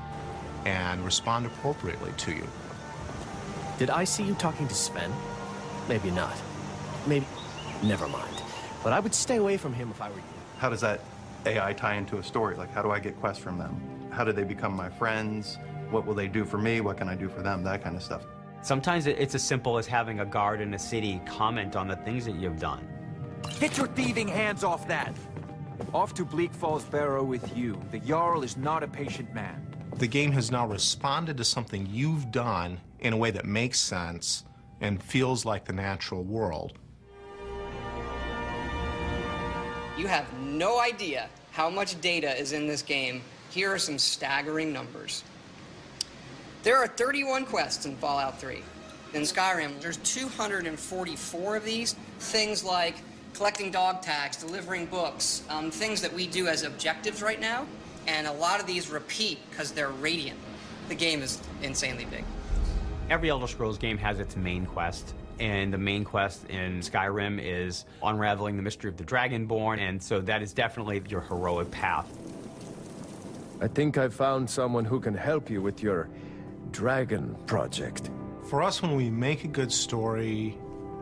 and 0.65 1.05
respond 1.05 1.47
appropriately 1.47 2.13
to 2.19 2.33
you. 2.33 2.47
Did 3.79 3.91
I 3.91 4.05
see 4.05 4.23
you 4.23 4.35
talking 4.35 4.69
to 4.69 4.75
Sven? 4.75 5.13
Maybe 5.89 6.11
not. 6.11 6.37
Maybe. 7.07 7.27
Never 7.83 8.07
mind. 8.09 8.43
But 8.85 8.93
I 8.93 9.01
would 9.01 9.15
stay 9.15 9.37
away 9.37 9.57
from 9.57 9.73
him 9.73 9.91
if 9.91 10.01
I 10.01 10.09
were 10.11 10.17
you. 10.17 10.23
How 10.59 10.69
does 10.69 10.81
that 10.83 11.01
AI 11.47 11.73
tie 11.73 11.95
into 11.95 12.19
a 12.19 12.23
story? 12.23 12.57
Like, 12.57 12.73
how 12.73 12.83
do 12.83 12.91
I 12.91 13.01
get 13.01 13.19
quests 13.21 13.43
from 13.43 13.59
them? 13.59 13.81
How 14.11 14.25
do 14.25 14.33
they 14.33 14.45
become 14.45 14.75
my 14.75 14.91
friends? 14.91 15.59
What 15.91 16.07
will 16.07 16.15
they 16.15 16.29
do 16.29 16.45
for 16.45 16.59
me? 16.59 16.81
What 16.81 16.99
can 16.99 17.09
I 17.09 17.15
do 17.15 17.29
for 17.29 17.43
them? 17.43 17.63
That 17.63 17.83
kind 17.83 17.97
of 17.97 18.03
stuff. 18.03 18.27
Sometimes 18.63 19.07
it's 19.07 19.35
as 19.35 19.43
simple 19.43 19.79
as 19.79 19.87
having 19.87 20.21
a 20.21 20.27
guard 20.27 20.61
in 20.61 20.75
a 20.75 20.79
city 20.79 21.21
comment 21.25 21.77
on 21.77 21.89
the 21.89 21.97
things 21.97 22.27
that 22.27 22.35
you've 22.35 22.61
done. 22.61 22.87
Get 23.59 23.79
your 23.79 23.87
thieving 23.87 24.29
hands 24.29 24.63
off 24.65 24.87
that! 24.89 25.15
Off 25.95 26.13
to 26.15 26.25
Bleak 26.27 26.53
Falls 26.53 26.85
Barrow 26.85 27.25
with 27.25 27.57
you. 27.57 27.81
The 27.91 27.99
Jarl 27.99 28.43
is 28.43 28.59
not 28.59 28.83
a 28.83 28.87
patient 28.87 29.33
man. 29.35 29.67
The 29.97 30.07
game 30.07 30.33
has 30.33 30.51
now 30.51 30.67
responded 30.67 31.37
to 31.37 31.45
something 31.45 31.87
you've 31.91 32.31
done 32.31 32.81
in 33.01 33.13
a 33.13 33.17
way 33.17 33.31
that 33.31 33.45
makes 33.45 33.79
sense 33.79 34.45
and 34.81 35.03
feels 35.03 35.45
like 35.45 35.65
the 35.65 35.73
natural 35.73 36.23
world. 36.23 36.73
You 39.99 40.07
have 40.07 40.33
no 40.39 40.81
idea 40.81 41.29
how 41.53 41.69
much 41.69 42.01
data 42.01 42.35
is 42.39 42.53
in 42.53 42.67
this 42.67 42.81
game. 42.81 43.21
Here 43.51 43.73
are 43.73 43.79
some 43.79 43.99
staggering 43.99 44.73
numbers. 44.73 45.25
There 46.63 46.77
are 46.77 46.87
31 46.87 47.45
quests 47.45 47.85
in 47.85 47.97
Fallout 47.97 48.41
3. 48.41 48.63
In 49.13 49.23
Skyrim, 49.23 49.81
there's 49.81 49.97
244 49.99 51.57
of 51.57 51.65
these. 51.65 51.95
Things 52.21 52.65
like 52.65 52.97
collecting 53.35 53.71
dog 53.71 54.03
tags, 54.03 54.37
delivering 54.37 54.87
books, 54.87 55.43
um, 55.51 55.71
things 55.71 56.01
that 56.01 56.13
we 56.13 56.27
do 56.27 56.47
as 56.47 56.63
objectives 56.63 57.23
right 57.23 57.41
now. 57.41 57.67
And 58.07 58.27
a 58.27 58.33
lot 58.33 58.61
of 58.61 58.67
these 58.67 58.91
repeat 58.91 59.39
because 59.51 59.73
they're 59.73 59.91
radiant. 59.91 60.39
The 60.89 60.95
game 60.95 61.23
is 61.23 61.41
insanely 61.63 62.07
big. 62.07 62.25
Every 63.09 63.31
Elder 63.31 63.47
Scrolls 63.47 63.79
game 63.79 63.99
has 63.99 64.21
its 64.21 64.37
main 64.37 64.67
quest, 64.67 65.15
and 65.39 65.73
the 65.73 65.79
main 65.79 66.05
quest 66.05 66.45
in 66.49 66.81
Skyrim 66.81 67.41
is 67.43 67.85
unraveling 68.03 68.57
the 68.57 68.63
mystery 68.63 68.91
of 68.91 68.97
the 68.97 69.05
Dragonborn, 69.05 69.79
and 69.79 70.03
so 70.03 70.21
that 70.21 70.43
is 70.43 70.53
definitely 70.53 71.03
your 71.09 71.21
heroic 71.21 71.71
path. 71.71 72.07
I 73.61 73.69
think 73.69 73.99
I've 73.99 74.15
found 74.15 74.49
someone 74.49 74.85
who 74.85 75.01
can 75.01 75.15
help 75.15 75.51
you 75.51 75.61
with 75.61 75.83
your 75.83 76.09
dragon 76.71 77.37
project. 77.47 78.11
For 78.49 78.63
us, 78.63 78.81
when 78.81 78.97
we 78.97 79.11
make 79.11 79.45
a 79.45 79.49
good 79.49 79.71
story, 79.71 80.57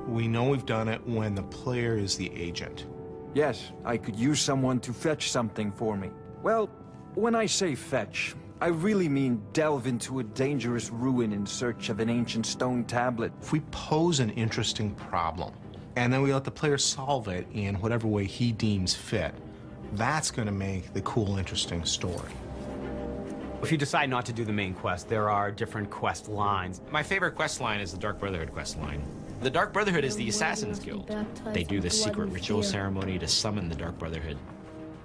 we 0.07 0.27
know 0.27 0.49
we've 0.49 0.67
done 0.67 0.89
it 0.89 1.07
when 1.07 1.35
the 1.35 1.43
player 1.43 1.97
is 1.97 2.17
the 2.17 2.33
agent. 2.35 2.87
Yes, 3.35 3.71
I 3.85 3.97
could 3.97 4.17
use 4.17 4.41
someone 4.41 4.81
to 4.81 4.93
fetch 4.93 5.31
something 5.31 5.71
for 5.73 5.97
me. 5.97 6.11
Well, 6.43 6.71
when 7.19 7.35
I 7.35 7.47
say 7.47 7.75
fetch, 7.75 8.37
I 8.61 8.69
really 8.69 9.09
mean 9.09 9.43
delve 9.53 9.89
into 9.89 10.21
a 10.21 10.23
dangerous 10.23 10.91
ruin 10.91 11.33
in 11.33 11.45
search 11.45 11.89
of 11.89 11.99
an 11.99 12.09
ancient 12.09 12.47
stone 12.47 12.85
tablet. 12.85 13.33
If 13.43 13.51
we 13.51 13.61
pose 13.73 14.21
an 14.21 14.31
interesting 14.31 14.95
problem, 14.95 15.53
and 15.97 16.13
then 16.13 16.23
we 16.23 16.33
let 16.33 16.45
the 16.45 16.51
player 16.53 16.79
solve 16.79 17.27
it 17.27 17.49
in 17.53 17.75
whatever 17.81 18.07
way 18.07 18.25
he 18.25 18.53
deems 18.53 18.95
fit, 18.95 19.35
that's 19.95 20.31
going 20.31 20.47
to 20.47 20.53
make 20.53 20.93
the 20.93 21.01
cool, 21.01 21.39
interesting 21.39 21.85
story. 21.85 22.31
If 23.63 23.73
you 23.73 23.79
decide 23.79 24.09
not 24.09 24.25
to 24.27 24.33
do 24.33 24.45
the 24.45 24.53
main 24.53 24.73
quest, 24.73 25.09
there 25.09 25.29
are 25.29 25.51
different 25.51 25.91
quest 25.91 26.29
lines. 26.29 26.81
My 26.93 27.03
favorite 27.03 27.35
quest 27.35 27.61
line 27.61 27.81
is 27.81 27.91
the 27.91 27.99
Dark 27.99 28.21
Brotherhood 28.21 28.53
quest 28.53 28.79
line. 28.79 29.03
The 29.41 29.51
Dark 29.51 29.73
Brotherhood 29.73 30.05
is 30.05 30.15
the 30.15 30.29
Assassin's 30.29 30.79
Guild. 30.79 31.13
They 31.53 31.65
do 31.65 31.81
the 31.81 31.91
secret 31.91 32.27
ritual 32.27 32.63
ceremony 32.63 33.19
to 33.19 33.27
summon 33.27 33.69
the 33.69 33.75
Dark 33.75 33.99
Brotherhood. 33.99 34.39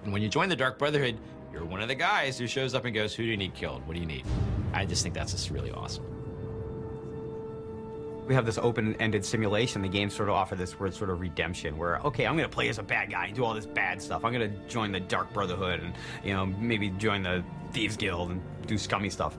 And 0.04 0.14
when 0.14 0.22
you 0.22 0.30
join 0.30 0.50
the 0.50 0.56
Dark 0.56 0.78
Brotherhood, 0.78 1.18
you're 1.54 1.64
one 1.64 1.82
of 1.82 1.88
the 1.88 1.96
guys 1.96 2.38
who 2.38 2.48
shows 2.48 2.74
up 2.74 2.84
and 2.86 2.94
goes, 2.94 3.14
Who 3.14 3.24
do 3.24 3.30
you 3.30 3.38
need 3.38 3.54
killed? 3.54 3.86
What 3.88 3.94
do 3.94 4.00
you 4.00 4.06
need? 4.06 4.26
I 4.74 4.86
just 4.86 5.04
think 5.04 5.14
that's 5.14 5.32
just 5.32 5.52
really 5.52 5.72
awesome. 5.72 6.04
We 8.28 8.34
have 8.34 8.46
this 8.46 8.58
open-ended 8.58 9.24
simulation. 9.24 9.82
The 9.82 9.90
games 9.90 10.16
sort 10.16 10.30
of 10.30 10.36
offer 10.36 10.56
this 10.56 10.80
word 10.80 10.94
sort 10.94 11.10
of 11.10 11.20
redemption, 11.22 11.78
where 11.78 12.00
okay, 12.00 12.26
I'm 12.26 12.36
going 12.36 12.50
to 12.50 12.54
play 12.54 12.70
as 12.70 12.80
a 12.80 12.84
bad 12.84 13.12
guy 13.12 13.28
and 13.28 13.36
do 13.36 13.44
all 13.44 13.54
this 13.54 13.66
bad 13.66 14.02
stuff. 14.02 14.26
I'm 14.26 14.34
going 14.34 14.50
to 14.50 14.58
join 14.68 14.92
the 14.92 15.00
Dark 15.00 15.32
Brotherhood 15.34 15.82
and 15.82 15.94
you 16.24 16.34
know 16.34 16.46
maybe 16.46 16.90
join 16.92 17.22
the 17.22 17.44
Thieves 17.72 17.98
Guild 17.98 18.32
and 18.32 18.42
do 18.66 18.78
scummy 18.78 19.10
stuff. 19.10 19.38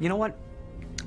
You 0.00 0.08
know 0.08 0.16
what? 0.16 0.36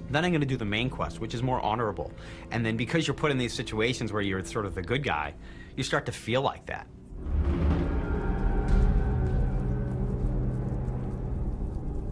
Then 0.10 0.24
I'm 0.24 0.32
going 0.32 0.42
to 0.42 0.48
do 0.48 0.58
the 0.58 0.66
main 0.66 0.90
quest, 0.90 1.20
which 1.20 1.34
is 1.34 1.44
more 1.44 1.60
honorable. 1.60 2.14
And 2.52 2.66
then 2.66 2.78
because 2.78 3.06
you're 3.06 3.14
put 3.14 3.32
in 3.32 3.38
these 3.38 3.54
situations 3.54 4.14
where 4.14 4.22
you're 4.22 4.44
sort 4.46 4.66
of 4.66 4.76
the 4.76 4.82
good 4.82 5.04
guy, 5.04 5.34
you 5.76 5.84
start 5.84 6.06
to 6.06 6.12
feel 6.12 6.42
like 6.42 6.66
that. 6.68 6.88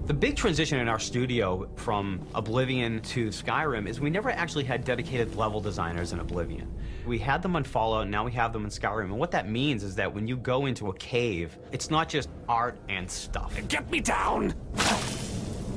The 0.05 0.13
big 0.13 0.35
transition 0.35 0.77
in 0.77 0.87
our 0.87 0.99
studio 0.99 1.67
from 1.77 2.21
Oblivion 2.35 3.01
to 3.01 3.29
Skyrim 3.29 3.87
is 3.87 3.99
we 3.99 4.11
never 4.11 4.29
actually 4.29 4.63
had 4.63 4.85
dedicated 4.85 5.35
level 5.35 5.59
designers 5.59 6.13
in 6.13 6.19
Oblivion. 6.19 6.71
We 7.07 7.17
had 7.17 7.41
them 7.41 7.55
on 7.55 7.63
Fallout, 7.63 8.07
now 8.07 8.23
we 8.23 8.31
have 8.33 8.53
them 8.53 8.65
in 8.65 8.69
Skyrim. 8.69 9.05
And 9.05 9.17
what 9.17 9.31
that 9.31 9.49
means 9.49 9.83
is 9.83 9.95
that 9.95 10.13
when 10.13 10.27
you 10.27 10.37
go 10.37 10.67
into 10.67 10.89
a 10.89 10.93
cave, 10.93 11.57
it's 11.71 11.89
not 11.89 12.07
just 12.07 12.29
art 12.47 12.77
and 12.87 13.09
stuff. 13.09 13.59
Get 13.67 13.89
me 13.89 13.99
down! 13.99 14.53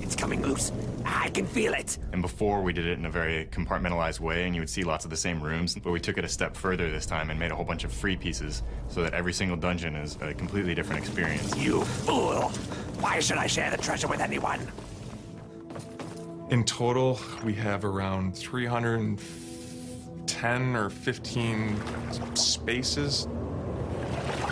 It's 0.03 0.15
coming 0.15 0.43
loose. 0.43 0.73
I 1.07 1.31
can 1.31 1.47
feel 1.47 1.73
it. 1.73 1.97
And 2.13 2.21
before 2.21 2.61
we 2.63 2.75
did 2.75 2.87
it 2.87 2.99
in 2.99 3.07
a 3.07 3.11
very 3.11 3.47
compartmentalized 3.47 4.21
way, 4.21 4.45
and 4.45 4.55
you 4.55 4.61
would 4.61 4.71
see 4.71 4.83
lots 4.85 5.07
of 5.07 5.11
the 5.11 5.17
same 5.17 5.41
rooms, 5.43 5.75
but 5.75 5.91
we 5.91 6.01
took 6.01 6.19
it 6.19 6.25
a 6.25 6.29
step 6.29 6.55
further 6.55 6.91
this 6.91 7.07
time 7.07 7.31
and 7.31 7.41
made 7.41 7.51
a 7.51 7.55
whole 7.55 7.65
bunch 7.65 7.85
of 7.85 7.93
free 7.93 8.17
pieces 8.17 8.63
so 8.89 9.03
that 9.03 9.15
every 9.15 9.33
single 9.33 9.57
dungeon 9.57 9.97
is 9.97 10.19
a 10.21 10.35
completely 10.35 10.75
different 10.75 11.01
experience. 11.01 11.57
You 11.57 11.83
fool! 11.83 12.53
Why 13.01 13.21
should 13.21 13.39
I 13.39 13.47
share 13.47 13.71
the 13.71 13.77
treasure 13.77 14.09
with 14.09 14.21
anyone? 14.21 14.61
In 16.51 16.65
total, 16.65 17.21
we 17.45 17.55
have 17.55 17.85
around 17.85 18.37
310 18.37 20.77
or 20.77 20.91
15 20.91 21.81
spaces. 22.35 23.29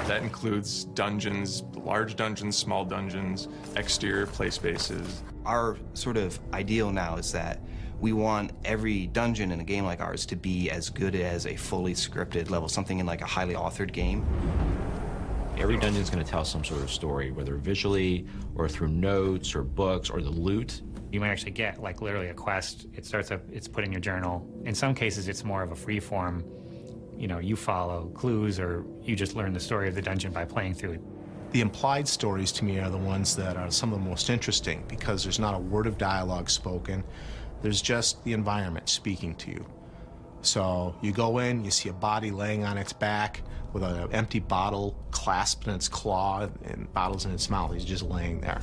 That 0.07 0.23
includes 0.23 0.85
dungeons, 0.85 1.65
large 1.75 2.15
dungeons, 2.15 2.57
small 2.57 2.85
dungeons, 2.85 3.49
exterior 3.75 4.27
play 4.27 4.51
spaces. 4.51 5.25
Our 5.45 5.77
sort 5.95 6.17
of 6.17 6.39
ideal 6.53 6.93
now 6.93 7.17
is 7.17 7.33
that 7.33 7.61
we 7.99 8.13
want 8.13 8.53
every 8.65 9.09
dungeon 9.09 9.51
in 9.51 9.59
a 9.59 9.65
game 9.65 9.85
like 9.85 10.01
ours 10.01 10.25
to 10.27 10.37
be 10.37 10.71
as 10.71 10.89
good 10.91 11.17
as 11.17 11.47
a 11.47 11.57
fully 11.57 11.95
scripted 11.95 12.51
level, 12.51 12.69
something 12.69 13.01
in 13.01 13.07
like 13.07 13.23
a 13.23 13.27
highly 13.27 13.55
authored 13.55 13.93
game. 13.93 14.25
Every 15.59 15.79
dungeon's 15.79 16.11
going 16.11 16.23
to 16.23 16.31
tell 16.31 16.45
some 16.45 16.65
sort 16.65 16.83
of 16.83 16.91
story, 16.91 17.31
whether 17.31 17.57
visually 17.57 18.27
or 18.55 18.69
through 18.69 18.89
notes 18.89 19.55
or 19.55 19.63
books 19.63 20.11
or 20.11 20.21
the 20.21 20.31
loot. 20.31 20.83
You 21.11 21.19
might 21.21 21.31
actually 21.31 21.53
get 21.53 21.81
like 21.81 22.03
literally 22.03 22.29
a 22.29 22.35
quest. 22.35 22.87
It 22.93 23.07
starts 23.07 23.31
up, 23.31 23.41
it's 23.51 23.67
put 23.67 23.83
in 23.83 23.91
your 23.91 24.01
journal. 24.01 24.47
In 24.65 24.75
some 24.75 24.95
cases, 24.95 25.29
it's 25.29 25.45
more 25.45 25.63
of 25.63 25.73
a 25.73 25.75
free 25.75 25.99
form. 25.99 26.45
You 27.17 27.27
know, 27.27 27.39
you 27.39 27.57
follow 27.57 28.11
clues 28.15 28.61
or 28.61 28.85
you 29.03 29.17
just 29.17 29.35
learn 29.35 29.55
the 29.55 29.61
story 29.61 29.89
of 29.89 29.95
the 29.95 30.03
dungeon 30.03 30.31
by 30.31 30.45
playing 30.45 30.75
through 30.75 30.93
it. 30.93 31.01
The 31.53 31.63
implied 31.63 32.07
stories 32.07 32.53
to 32.53 32.65
me 32.65 32.79
are 32.79 32.91
the 32.91 32.99
ones 32.99 33.35
that 33.37 33.57
are 33.57 33.71
some 33.71 33.95
of 33.95 33.99
the 33.99 34.05
most 34.05 34.29
interesting 34.29 34.85
because 34.89 35.23
there's 35.23 35.39
not 35.39 35.55
a 35.55 35.59
word 35.59 35.87
of 35.87 35.97
dialogue 35.97 36.51
spoken. 36.51 37.03
There's 37.63 37.81
just 37.81 38.23
the 38.25 38.35
environment 38.35 38.91
speaking 38.91 39.35
to 39.37 39.53
you. 39.53 39.67
So 40.43 40.95
you 41.03 41.13
go 41.13 41.39
in, 41.39 41.65
you 41.65 41.71
see 41.71 41.89
a 41.89 41.93
body 41.93 42.31
laying 42.31 42.65
on 42.65 42.79
its 42.79 42.93
back 42.93 43.43
with 43.73 43.83
an 43.83 44.13
empty 44.13 44.39
bottle 44.39 44.97
clasped 45.11 45.67
in 45.67 45.75
its 45.75 45.89
claw 45.89 46.49
and 46.65 46.93
bottles 46.95 47.27
in 47.27 47.33
its 47.33 47.51
mouth. 47.51 47.73
He's 47.73 47.85
just 47.85 48.03
laying 48.03 48.41
there. 48.41 48.61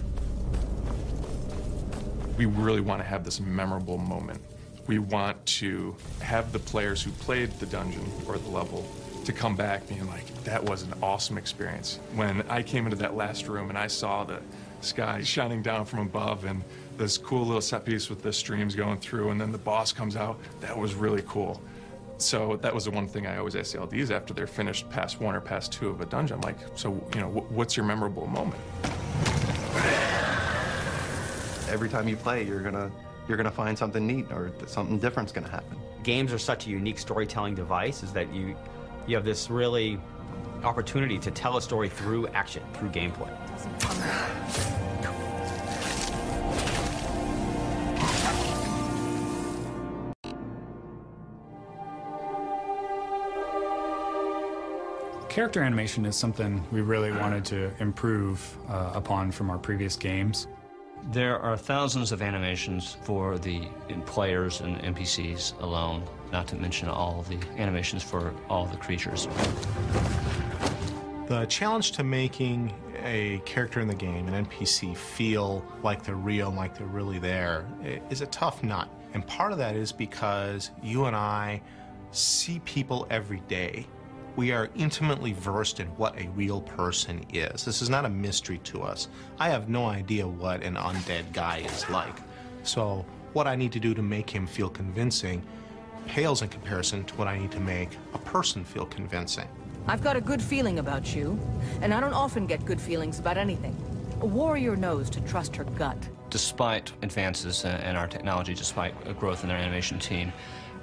We 2.38 2.46
really 2.46 2.82
want 2.82 3.02
to 3.02 3.06
have 3.06 3.24
this 3.24 3.40
memorable 3.40 3.98
moment. 3.98 4.42
We 4.88 5.00
want 5.00 5.46
to 5.46 5.96
have 6.22 6.52
the 6.52 6.60
players 6.60 7.02
who 7.04 7.12
played 7.12 7.52
the 7.60 7.66
dungeon 7.68 8.06
or 8.28 8.38
the 8.38 8.50
level 8.50 8.86
to 9.26 9.32
come 9.32 9.56
back 9.56 9.88
being 9.88 10.08
like, 10.08 10.26
that 10.44 10.64
was 10.64 10.84
an 10.84 10.94
awesome 11.02 11.38
experience. 11.38 12.00
When 12.16 12.42
I 12.50 12.64
came 12.64 12.86
into 12.86 12.98
that 12.98 13.16
last 13.16 13.48
room 13.48 13.70
and 13.70 13.78
I 13.78 13.88
saw 13.88 14.24
the 14.24 14.42
sky 14.82 15.22
shining 15.22 15.62
down 15.62 15.86
from 15.86 16.00
above 16.00 16.44
and 16.44 16.64
this 16.98 17.18
cool 17.18 17.46
little 17.46 17.62
set 17.62 17.86
piece 17.86 18.10
with 18.10 18.22
the 18.22 18.32
streams 18.32 18.76
going 18.76 19.00
through 19.00 19.30
and 19.32 19.40
then 19.40 19.52
the 19.52 19.58
boss 19.58 19.92
comes 19.92 20.16
out, 20.16 20.40
that 20.62 20.78
was 20.78 20.94
really 20.94 21.24
cool. 21.28 21.62
So 22.18 22.58
that 22.58 22.74
was 22.74 22.86
the 22.86 22.92
one 22.92 23.08
thing 23.08 23.28
I 23.28 23.38
always 23.38 23.56
ask 23.56 23.74
the 23.74 23.80
LDs 23.80 24.12
after 24.12 24.34
they're 24.34 24.48
finished 24.48 24.90
past 24.90 25.20
one 25.20 25.36
or 25.36 25.42
past 25.42 25.74
two 25.74 25.90
of 25.90 26.00
a 26.02 26.06
dungeon. 26.06 26.40
Like, 26.42 26.58
so, 26.76 26.92
you 27.14 27.22
know, 27.22 27.28
what's 27.28 27.76
your 27.76 27.86
memorable 27.86 28.28
moment? 28.28 28.62
Every 31.70 31.90
time 31.90 32.08
you 32.08 32.16
play, 32.16 32.44
you're 32.44 32.62
gonna 32.62 32.92
you're 33.28 33.38
gonna 33.38 33.50
find 33.52 33.78
something 33.78 34.06
neat 34.06 34.32
or 34.32 34.52
something 34.68 35.00
different's 35.00 35.32
gonna 35.32 35.50
happen. 35.50 35.78
Games 36.04 36.32
are 36.32 36.38
such 36.38 36.68
a 36.68 36.70
unique 36.70 37.00
storytelling 37.00 37.56
device 37.56 38.04
is 38.04 38.14
that 38.14 38.32
you 38.34 38.56
you 39.08 39.16
have 39.16 39.26
this 39.26 39.50
really 39.50 40.00
opportunity 40.64 41.18
to 41.20 41.32
tell 41.32 41.58
a 41.58 41.62
story 41.62 41.90
through 41.90 42.28
action, 42.28 42.64
through 42.74 42.90
gameplay. 42.90 43.32
Character 55.34 55.64
animation 55.64 56.06
is 56.06 56.16
something 56.16 56.64
we 56.72 56.82
really 56.82 57.12
wanted 57.12 57.44
to 57.46 57.72
improve 57.80 58.56
uh, 58.70 58.92
upon 58.94 59.32
from 59.32 59.50
our 59.50 59.58
previous 59.58 59.96
games. 59.96 60.46
There 61.12 61.40
are 61.40 61.58
thousands 61.58 62.12
of 62.12 62.22
animations 62.22 62.98
for 63.02 63.40
the 63.40 63.68
players 64.06 64.62
and 64.62 64.80
NPCs 64.84 65.60
alone, 65.60 66.04
not 66.32 66.46
to 66.50 66.56
mention 66.56 66.88
all 66.88 67.24
the 67.24 67.40
animations 67.58 68.04
for 68.04 68.32
all 68.48 68.68
the 68.68 68.78
creatures. 68.78 69.28
The 71.26 71.48
challenge 71.50 71.94
to 71.94 72.04
making 72.04 72.72
a 73.04 73.42
character 73.44 73.80
in 73.80 73.88
the 73.88 73.96
game, 73.96 74.28
an 74.28 74.46
NPC, 74.46 74.96
feel 74.96 75.66
like 75.82 76.04
they're 76.04 76.14
real, 76.14 76.50
and 76.50 76.58
like 76.58 76.78
they're 76.78 76.86
really 76.86 77.18
there, 77.18 77.66
is 78.12 78.22
a 78.22 78.28
tough 78.28 78.62
nut. 78.62 78.88
And 79.16 79.26
part 79.26 79.52
of 79.52 79.58
that 79.58 79.76
is 79.76 79.92
because 79.92 80.70
you 80.84 81.06
and 81.06 81.16
I 81.16 81.60
see 82.12 82.60
people 82.60 83.08
every 83.10 83.40
day 83.48 83.88
We 84.36 84.52
are 84.52 84.70
intimately 84.76 85.34
versed 85.34 85.80
in 85.80 85.88
what 85.90 86.20
a 86.20 86.28
real 86.30 86.62
person 86.62 87.24
is. 87.32 87.64
This 87.64 87.84
is 87.84 87.90
not 87.90 88.06
a 88.06 88.10
mystery 88.10 88.58
to 88.64 88.82
us. 88.82 89.08
I 89.40 89.50
have 89.50 89.70
no 89.70 89.86
idea 89.86 90.28
what 90.28 90.64
an 90.64 90.76
undead 90.76 91.32
guy 91.34 91.60
is 91.60 91.88
like. 91.90 92.16
So 92.64 93.06
what 93.34 93.46
I 93.46 93.56
need 93.56 93.72
to 93.74 93.80
do 93.80 93.94
to 93.94 94.02
make 94.02 94.30
him 94.30 94.48
feel 94.48 94.70
convincing 94.70 95.44
pales 96.08 96.42
in 96.42 96.50
comparison 96.50 97.04
to 97.06 97.16
what 97.16 97.28
I 97.28 97.38
need 97.38 97.52
to 97.52 97.60
make 97.60 97.90
a 98.14 98.18
person 98.18 98.64
feel 98.64 98.86
convincing. 98.86 99.48
I've 99.88 100.04
got 100.04 100.16
a 100.16 100.22
good 100.22 100.42
feeling 100.42 100.80
about 100.80 101.16
you, 101.16 101.40
and 101.82 101.94
I 101.94 102.00
don't 102.00 102.14
often 102.14 102.48
get 102.48 102.66
good 102.66 102.82
feelings 102.82 103.20
about 103.20 103.38
anything. 103.38 103.76
A 104.22 104.26
warrior 104.26 104.76
knows 104.76 105.10
to 105.12 105.22
trust 105.22 105.56
her 105.58 105.64
gut. 105.64 105.98
Despite 106.30 106.92
advances 107.04 107.66
in 107.66 107.96
our 107.96 108.08
technology, 108.08 108.54
despite 108.54 108.94
growth 109.20 109.44
in 109.44 109.52
our 109.52 109.58
animation 109.58 110.00
team, 110.00 110.34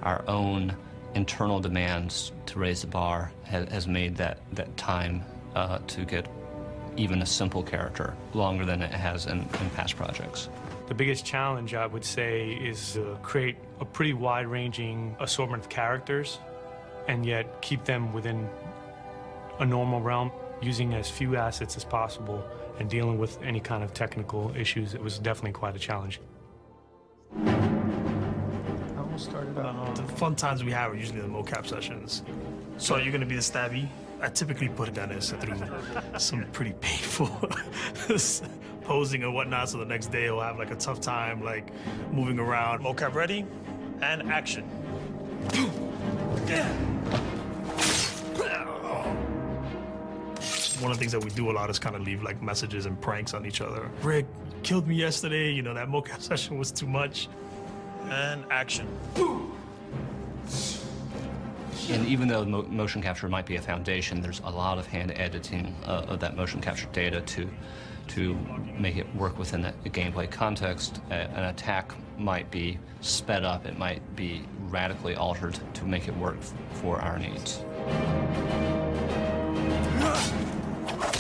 our 0.02 0.22
own 0.28 0.76
internal 1.14 1.60
demands 1.60 2.32
to 2.46 2.58
raise 2.58 2.80
the 2.82 2.86
bar 2.86 3.32
has, 3.44 3.86
made 3.86 4.16
that, 4.16 4.38
that 4.52 4.76
time 4.76 5.22
uh, 5.54 5.78
to 5.86 6.04
get 6.04 6.28
even 6.96 7.22
a 7.22 7.26
simple 7.26 7.62
character 7.62 8.14
longer 8.34 8.64
than 8.64 8.82
it 8.82 8.92
has 8.92 9.26
in, 9.26 9.38
in 9.38 9.70
past 9.74 9.96
projects. 9.96 10.48
The 10.88 10.94
biggest 10.94 11.24
challenge, 11.24 11.74
I 11.74 11.86
would 11.86 12.04
say, 12.04 12.50
is 12.50 12.94
to 12.94 13.16
create 13.22 13.56
a 13.80 13.84
pretty 13.84 14.12
wide-ranging 14.12 15.16
assortment 15.20 15.62
of 15.62 15.68
characters 15.68 16.38
and 17.08 17.24
yet 17.24 17.62
keep 17.62 17.84
them 17.84 18.12
within 18.12 18.48
a 19.60 19.66
normal 19.66 20.00
realm, 20.00 20.32
using 20.60 20.94
as 20.94 21.08
few 21.08 21.36
assets 21.36 21.76
as 21.76 21.84
possible 21.84 22.44
and 22.78 22.88
dealing 22.88 23.18
with 23.18 23.40
any 23.42 23.60
kind 23.60 23.82
of 23.82 23.94
technical 23.94 24.52
issues. 24.56 24.94
It 24.94 25.02
was 25.02 25.18
definitely 25.18 25.52
quite 25.52 25.76
a 25.76 25.78
challenge. 25.78 26.20
Started 29.20 29.58
out. 29.58 29.88
Uh, 29.88 29.92
the 29.92 30.02
fun 30.14 30.34
times 30.34 30.64
we 30.64 30.72
have 30.72 30.92
are 30.92 30.96
usually 30.96 31.20
the 31.20 31.28
mocap 31.28 31.66
sessions. 31.66 32.22
So 32.78 32.96
you're 32.96 33.12
gonna 33.12 33.26
be 33.26 33.36
the 33.36 33.42
stabby. 33.42 33.88
I 34.22 34.28
typically 34.28 34.68
put 34.68 34.96
as 34.98 35.30
through 35.30 35.56
some 36.18 36.44
pretty 36.52 36.74
painful 36.80 37.30
posing 38.82 39.22
and 39.22 39.34
whatnot. 39.34 39.68
So 39.68 39.78
the 39.78 39.84
next 39.84 40.08
day 40.08 40.28
I'll 40.28 40.40
have 40.40 40.58
like 40.58 40.70
a 40.70 40.76
tough 40.76 41.00
time 41.00 41.42
like 41.42 41.70
moving 42.12 42.38
around. 42.38 42.82
Mocap 42.82 43.14
ready 43.14 43.46
and 44.02 44.30
action. 44.30 44.64
One 50.80 50.90
of 50.90 50.96
the 50.96 51.00
things 51.00 51.12
that 51.12 51.22
we 51.22 51.30
do 51.30 51.50
a 51.50 51.52
lot 51.52 51.68
is 51.68 51.78
kind 51.78 51.94
of 51.94 52.02
leave 52.02 52.22
like 52.22 52.40
messages 52.42 52.86
and 52.86 52.98
pranks 53.00 53.34
on 53.34 53.44
each 53.44 53.60
other. 53.60 53.90
Rick 54.02 54.26
killed 54.62 54.86
me 54.86 54.94
yesterday. 54.94 55.50
You 55.50 55.62
know 55.62 55.74
that 55.74 55.88
mocap 55.88 56.22
session 56.30 56.58
was 56.58 56.72
too 56.72 56.86
much. 56.86 57.28
And 58.08 58.44
action. 58.50 58.86
And 61.90 62.06
even 62.06 62.28
though 62.28 62.44
mo 62.44 62.62
motion 62.62 63.02
capture 63.02 63.28
might 63.28 63.46
be 63.46 63.56
a 63.56 63.62
foundation, 63.62 64.20
there's 64.20 64.40
a 64.44 64.50
lot 64.50 64.78
of 64.78 64.86
hand 64.86 65.12
editing 65.16 65.74
uh, 65.84 66.06
of 66.08 66.20
that 66.20 66.36
motion 66.36 66.60
capture 66.60 66.86
data 66.92 67.20
to 67.20 67.48
to 68.08 68.34
make 68.78 68.96
it 68.96 69.06
work 69.14 69.38
within 69.38 69.64
a, 69.64 69.72
gameplay 69.84 70.28
context. 70.30 71.00
A, 71.10 71.14
an 71.14 71.44
attack 71.44 71.94
might 72.18 72.50
be 72.50 72.78
sped 73.00 73.44
up, 73.44 73.66
it 73.66 73.78
might 73.78 74.02
be 74.16 74.42
radically 74.68 75.14
altered 75.14 75.58
to 75.74 75.84
make 75.84 76.08
it 76.08 76.16
work 76.16 76.36
for 76.74 77.00
our 77.00 77.18
needs. 77.18 77.64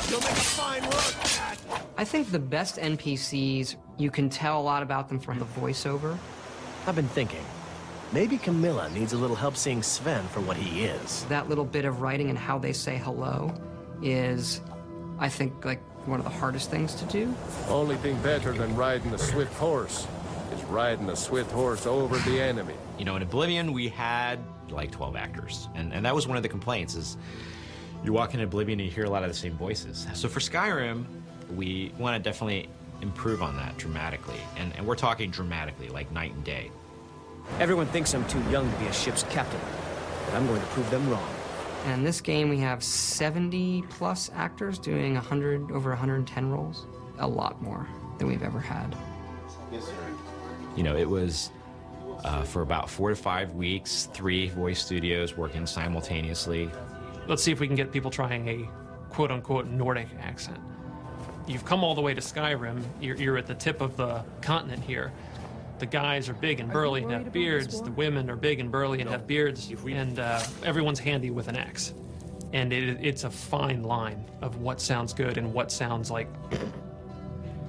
You'll 0.08 0.20
make 0.20 0.30
a 0.30 0.48
fine 0.58 0.82
work. 0.82 1.14
I 1.96 2.04
think 2.04 2.30
the 2.32 2.38
best 2.38 2.76
NPCs, 2.76 3.76
you 3.96 4.10
can 4.10 4.28
tell 4.28 4.60
a 4.60 4.62
lot 4.62 4.82
about 4.82 5.08
them 5.08 5.20
from 5.20 5.38
the 5.38 5.44
voiceover. 5.44 6.18
I've 6.90 6.96
been 6.96 7.06
thinking. 7.06 7.44
Maybe 8.12 8.36
Camilla 8.36 8.90
needs 8.90 9.12
a 9.12 9.16
little 9.16 9.36
help 9.36 9.56
seeing 9.56 9.80
Sven 9.80 10.26
for 10.26 10.40
what 10.40 10.56
he 10.56 10.86
is. 10.86 11.22
That 11.26 11.48
little 11.48 11.64
bit 11.64 11.84
of 11.84 12.00
writing 12.00 12.30
and 12.30 12.36
how 12.36 12.58
they 12.58 12.72
say 12.72 12.96
hello 12.96 13.54
is, 14.02 14.60
I 15.20 15.28
think, 15.28 15.64
like 15.64 15.80
one 16.08 16.18
of 16.18 16.24
the 16.24 16.32
hardest 16.32 16.68
things 16.68 16.96
to 16.96 17.04
do. 17.04 17.32
Only 17.68 17.94
thing 17.98 18.20
better 18.22 18.50
than 18.52 18.74
riding 18.74 19.14
a 19.14 19.18
swift 19.18 19.54
horse 19.54 20.08
is 20.52 20.64
riding 20.64 21.08
a 21.10 21.14
swift 21.14 21.52
horse 21.52 21.86
over 21.86 22.18
the 22.28 22.40
enemy. 22.40 22.74
You 22.98 23.04
know, 23.04 23.14
in 23.14 23.22
Oblivion, 23.22 23.72
we 23.72 23.88
had 23.88 24.40
like 24.68 24.90
12 24.90 25.14
actors, 25.14 25.68
and, 25.76 25.92
and 25.92 26.04
that 26.04 26.12
was 26.16 26.26
one 26.26 26.36
of 26.36 26.42
the 26.42 26.48
complaints 26.48 26.96
is 26.96 27.16
you 28.02 28.12
walk 28.12 28.34
in 28.34 28.40
Oblivion 28.40 28.80
and 28.80 28.88
you 28.88 28.92
hear 28.92 29.04
a 29.04 29.10
lot 29.10 29.22
of 29.22 29.28
the 29.28 29.36
same 29.36 29.52
voices. 29.52 30.08
So 30.14 30.28
for 30.28 30.40
Skyrim, 30.40 31.04
we 31.54 31.92
want 32.00 32.16
to 32.16 32.28
definitely 32.28 32.68
improve 33.00 33.42
on 33.42 33.56
that 33.58 33.76
dramatically, 33.78 34.40
and, 34.56 34.74
and 34.76 34.84
we're 34.84 34.96
talking 34.96 35.30
dramatically, 35.30 35.88
like 35.88 36.10
night 36.10 36.32
and 36.32 36.42
day. 36.42 36.68
Everyone 37.58 37.86
thinks 37.86 38.14
I'm 38.14 38.26
too 38.26 38.42
young 38.50 38.70
to 38.70 38.78
be 38.78 38.86
a 38.86 38.92
ship's 38.92 39.22
captain, 39.24 39.60
but 40.26 40.34
I'm 40.34 40.46
going 40.46 40.60
to 40.60 40.66
prove 40.68 40.88
them 40.90 41.08
wrong. 41.10 41.28
And 41.84 41.94
in 41.94 42.04
this 42.04 42.20
game, 42.20 42.48
we 42.48 42.58
have 42.58 42.82
70 42.84 43.84
plus 43.90 44.30
actors 44.34 44.78
doing 44.78 45.14
100 45.14 45.70
over 45.70 45.90
110 45.90 46.50
roles. 46.50 46.86
A 47.18 47.26
lot 47.26 47.60
more 47.62 47.86
than 48.18 48.28
we've 48.28 48.42
ever 48.42 48.60
had. 48.60 48.96
Yes, 49.72 49.84
sir. 49.84 49.92
You 50.76 50.82
know, 50.82 50.96
it 50.96 51.08
was 51.08 51.50
uh, 52.24 52.42
for 52.42 52.62
about 52.62 52.88
four 52.88 53.10
to 53.10 53.16
five 53.16 53.54
weeks, 53.54 54.08
three 54.12 54.48
voice 54.48 54.82
studios 54.82 55.36
working 55.36 55.66
simultaneously. 55.66 56.70
Let's 57.26 57.42
see 57.42 57.52
if 57.52 57.60
we 57.60 57.66
can 57.66 57.76
get 57.76 57.92
people 57.92 58.10
trying 58.10 58.48
a 58.48 58.68
quote 59.10 59.30
unquote 59.30 59.66
Nordic 59.66 60.08
accent. 60.20 60.58
You've 61.46 61.64
come 61.64 61.82
all 61.82 61.94
the 61.94 62.00
way 62.00 62.14
to 62.14 62.20
Skyrim, 62.20 62.82
you're, 63.00 63.16
you're 63.16 63.36
at 63.36 63.46
the 63.46 63.54
tip 63.54 63.80
of 63.80 63.96
the 63.96 64.22
continent 64.40 64.84
here 64.84 65.12
the 65.80 65.86
guys 65.86 66.28
are 66.28 66.34
big 66.34 66.60
and 66.60 66.70
burly 66.70 67.02
and 67.02 67.10
have 67.10 67.32
beards. 67.32 67.82
The 67.82 67.90
women 67.90 68.30
are 68.30 68.36
big 68.36 68.60
and 68.60 68.70
burly 68.70 69.00
and 69.00 69.10
have 69.10 69.26
beards. 69.26 69.72
And 69.86 70.18
uh, 70.18 70.42
everyone's 70.62 71.00
handy 71.00 71.30
with 71.30 71.48
an 71.48 71.56
axe. 71.56 71.94
And 72.52 72.72
it, 72.72 72.98
it's 73.00 73.24
a 73.24 73.30
fine 73.30 73.82
line 73.82 74.24
of 74.42 74.58
what 74.58 74.80
sounds 74.80 75.12
good 75.12 75.38
and 75.38 75.52
what 75.52 75.72
sounds 75.72 76.10
like 76.10 76.28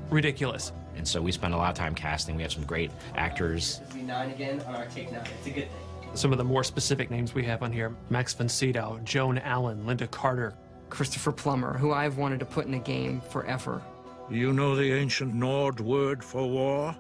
ridiculous. 0.10 0.72
And 0.98 1.08
so 1.08 1.22
we 1.22 1.32
spent 1.32 1.54
a 1.54 1.58
lot 1.58 1.70
of 1.70 1.76
time 1.76 1.96
casting. 1.96 2.36
We 2.36 2.44
have 2.44 2.52
some 2.52 2.66
great 2.66 2.92
actors. 3.16 3.80
nine 3.96 4.30
again 4.30 4.62
on 4.68 4.76
our 4.76 4.86
take 4.88 5.12
nine. 5.12 5.26
It's 5.40 5.48
a 5.48 5.52
good 5.52 5.70
thing. 5.70 6.10
Some 6.14 6.34
of 6.34 6.38
the 6.38 6.44
more 6.44 6.64
specific 6.64 7.10
names 7.10 7.34
we 7.34 7.44
have 7.46 7.64
on 7.64 7.72
here 7.72 7.96
Max 8.10 8.34
von 8.34 8.50
Sydow, 8.50 9.00
Joan 9.06 9.38
Allen, 9.38 9.86
Lynda 9.86 10.12
Carter, 10.12 10.54
Christopher 10.90 11.32
Plummer, 11.32 11.78
who 11.78 11.94
I've 11.94 12.18
wanted 12.18 12.40
to 12.42 12.46
put 12.46 12.66
in 12.66 12.74
a 12.74 12.80
game 12.80 13.22
forever. 13.22 13.82
You 14.30 14.52
know 14.52 14.76
the 14.76 14.92
ancient 14.92 15.34
Nord 15.34 15.80
word 15.80 16.24
for 16.24 16.48
war? 16.48 16.96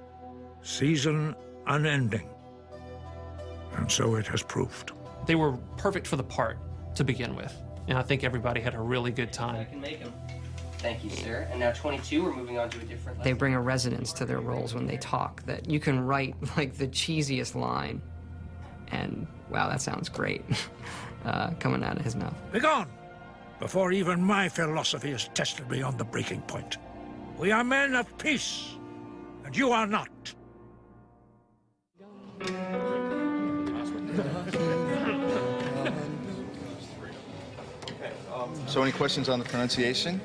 Season 0.62 1.36
unending. 1.67 2.30
And 3.74 3.91
so 3.91 4.15
it 4.15 4.28
has 4.28 4.43
proved. 4.43 4.91
They 5.26 5.36
were 5.36 5.54
perfect 5.78 6.08
for 6.08 6.15
the 6.15 6.24
part 6.24 6.58
to 6.95 7.04
begin 7.04 7.36
with. 7.36 7.54
And 7.88 7.97
I 7.97 8.02
think 8.02 8.24
everybody 8.24 8.62
had 8.62 8.76
a 8.76 8.80
really 8.80 9.12
good 9.12 9.34
time. 9.34 9.56
I 9.56 9.63
can 9.65 9.82
make 9.82 10.00
them. 10.00 10.13
Thank 10.78 11.04
you, 11.04 11.12
sir. 11.12 11.47
And 11.52 11.60
now 11.60 11.71
22, 11.71 12.24
we're 12.24 12.36
moving 12.36 12.58
on 12.58 12.69
to 12.71 12.78
a 12.80 12.82
different 12.82 13.24
They 13.24 13.34
bring 13.34 13.54
a 13.54 13.62
resonance 13.62 14.12
to 14.13 14.26
their 14.26 14.39
roles 14.39 14.74
when 14.74 14.88
they 14.88 14.97
talk 14.97 15.43
that 15.43 15.69
you 15.69 15.80
can 15.80 16.00
write 16.00 16.36
like 16.58 16.74
the 16.74 16.88
cheesiest 16.88 17.56
line. 17.56 18.02
And 18.88 19.28
wow, 19.50 19.69
that 19.69 19.82
sounds 19.82 20.10
great 20.10 20.43
uh, 21.26 21.52
coming 21.60 21.84
out 21.84 21.97
of 21.97 22.04
his 22.04 22.15
mouth. 22.15 22.36
Begone! 22.52 22.88
Before 23.60 23.91
even 23.91 24.24
my 24.24 24.50
philosophy 24.50 25.12
has 25.12 25.30
tested 25.36 25.69
me 25.69 25.84
on 25.84 25.95
the 25.97 26.04
breaking 26.04 26.41
point. 26.41 26.78
We 27.38 27.52
are 27.52 27.63
men 27.63 27.93
of 27.93 28.17
peace, 28.17 28.76
and 29.45 29.56
you 29.56 29.71
are 29.71 29.86
not. 29.86 30.34
So 38.67 38.82
any 38.82 38.91
questions 38.91 39.30
on 39.30 39.39
the 39.39 39.45
pronunciation? 39.45 40.19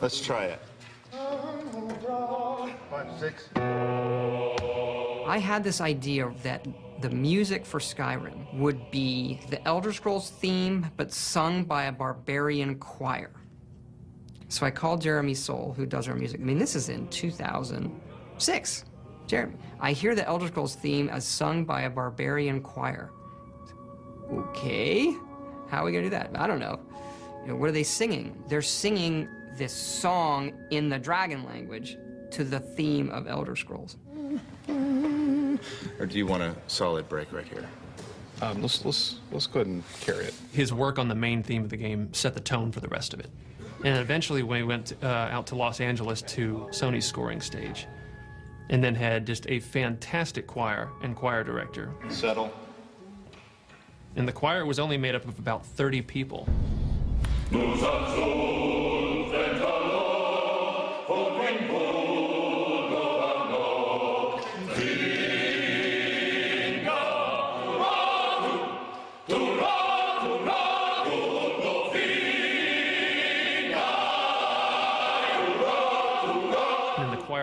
Let's 0.00 0.20
try 0.20 0.44
it. 0.44 0.60
Five, 2.90 3.08
six. 3.18 3.48
I 3.56 5.38
had 5.38 5.64
this 5.64 5.80
idea 5.80 6.32
that 6.42 6.66
the 7.00 7.10
music 7.10 7.66
for 7.66 7.80
Skyrim 7.80 8.58
would 8.58 8.90
be 8.90 9.40
the 9.50 9.66
Elder 9.66 9.92
Scrolls 9.92 10.30
theme, 10.30 10.86
but 10.96 11.12
sung 11.12 11.64
by 11.64 11.84
a 11.84 11.92
barbarian 11.92 12.76
choir. 12.78 13.30
So 14.48 14.64
I 14.64 14.70
called 14.70 15.02
Jeremy 15.02 15.34
Soule, 15.34 15.74
who 15.76 15.86
does 15.86 16.08
our 16.08 16.14
music. 16.14 16.40
I 16.40 16.44
mean, 16.44 16.58
this 16.58 16.76
is 16.76 16.88
in 16.88 17.08
2006. 17.08 18.84
Jeremy, 19.26 19.56
I 19.80 19.92
hear 19.92 20.14
the 20.14 20.26
Elder 20.26 20.46
Scrolls 20.46 20.74
theme 20.74 21.08
as 21.08 21.24
sung 21.24 21.64
by 21.64 21.82
a 21.82 21.90
barbarian 21.90 22.60
choir. 22.60 23.10
Okay, 24.30 25.12
how 25.68 25.82
are 25.82 25.84
we 25.84 25.92
gonna 25.92 26.04
do 26.04 26.10
that? 26.10 26.30
I 26.34 26.46
don't 26.46 26.58
know. 26.58 26.80
You 27.42 27.48
know, 27.48 27.56
what 27.56 27.68
are 27.68 27.72
they 27.72 27.82
singing? 27.82 28.42
They're 28.48 28.62
singing 28.62 29.28
this 29.56 29.72
song 29.72 30.52
in 30.70 30.88
the 30.88 30.98
dragon 30.98 31.44
language 31.44 31.96
to 32.32 32.44
the 32.44 32.60
theme 32.60 33.10
of 33.10 33.26
Elder 33.26 33.56
Scrolls. 33.56 33.96
Or 34.68 36.06
do 36.06 36.18
you 36.18 36.26
want 36.26 36.42
a 36.42 36.54
solid 36.66 37.08
break 37.08 37.32
right 37.32 37.46
here? 37.46 37.64
Um, 38.42 38.60
let's 38.60 38.84
let's 38.84 39.16
let's 39.32 39.46
go 39.46 39.60
ahead 39.60 39.68
and 39.68 39.82
carry 40.00 40.26
it. 40.26 40.34
His 40.52 40.72
work 40.72 40.98
on 40.98 41.08
the 41.08 41.14
main 41.14 41.42
theme 41.42 41.64
of 41.64 41.70
the 41.70 41.76
game 41.76 42.12
set 42.12 42.34
the 42.34 42.40
tone 42.40 42.70
for 42.70 42.80
the 42.80 42.88
rest 42.88 43.14
of 43.14 43.20
it. 43.20 43.30
And 43.84 43.98
eventually, 43.98 44.42
when 44.42 44.60
we 44.60 44.66
went 44.66 44.92
uh, 45.02 45.06
out 45.06 45.46
to 45.48 45.54
Los 45.54 45.80
Angeles 45.80 46.22
to 46.22 46.68
Sony's 46.70 47.06
scoring 47.06 47.40
stage, 47.40 47.86
and 48.68 48.82
then 48.82 48.94
had 48.94 49.26
just 49.26 49.48
a 49.48 49.60
fantastic 49.60 50.46
choir 50.46 50.90
and 51.02 51.14
choir 51.16 51.44
director. 51.44 51.90
Settle. 52.08 52.52
And 54.16 54.26
the 54.26 54.32
choir 54.32 54.64
was 54.64 54.78
only 54.78 54.96
made 54.96 55.14
up 55.14 55.26
of 55.26 55.38
about 55.38 55.64
30 55.64 56.02
people. 56.02 56.48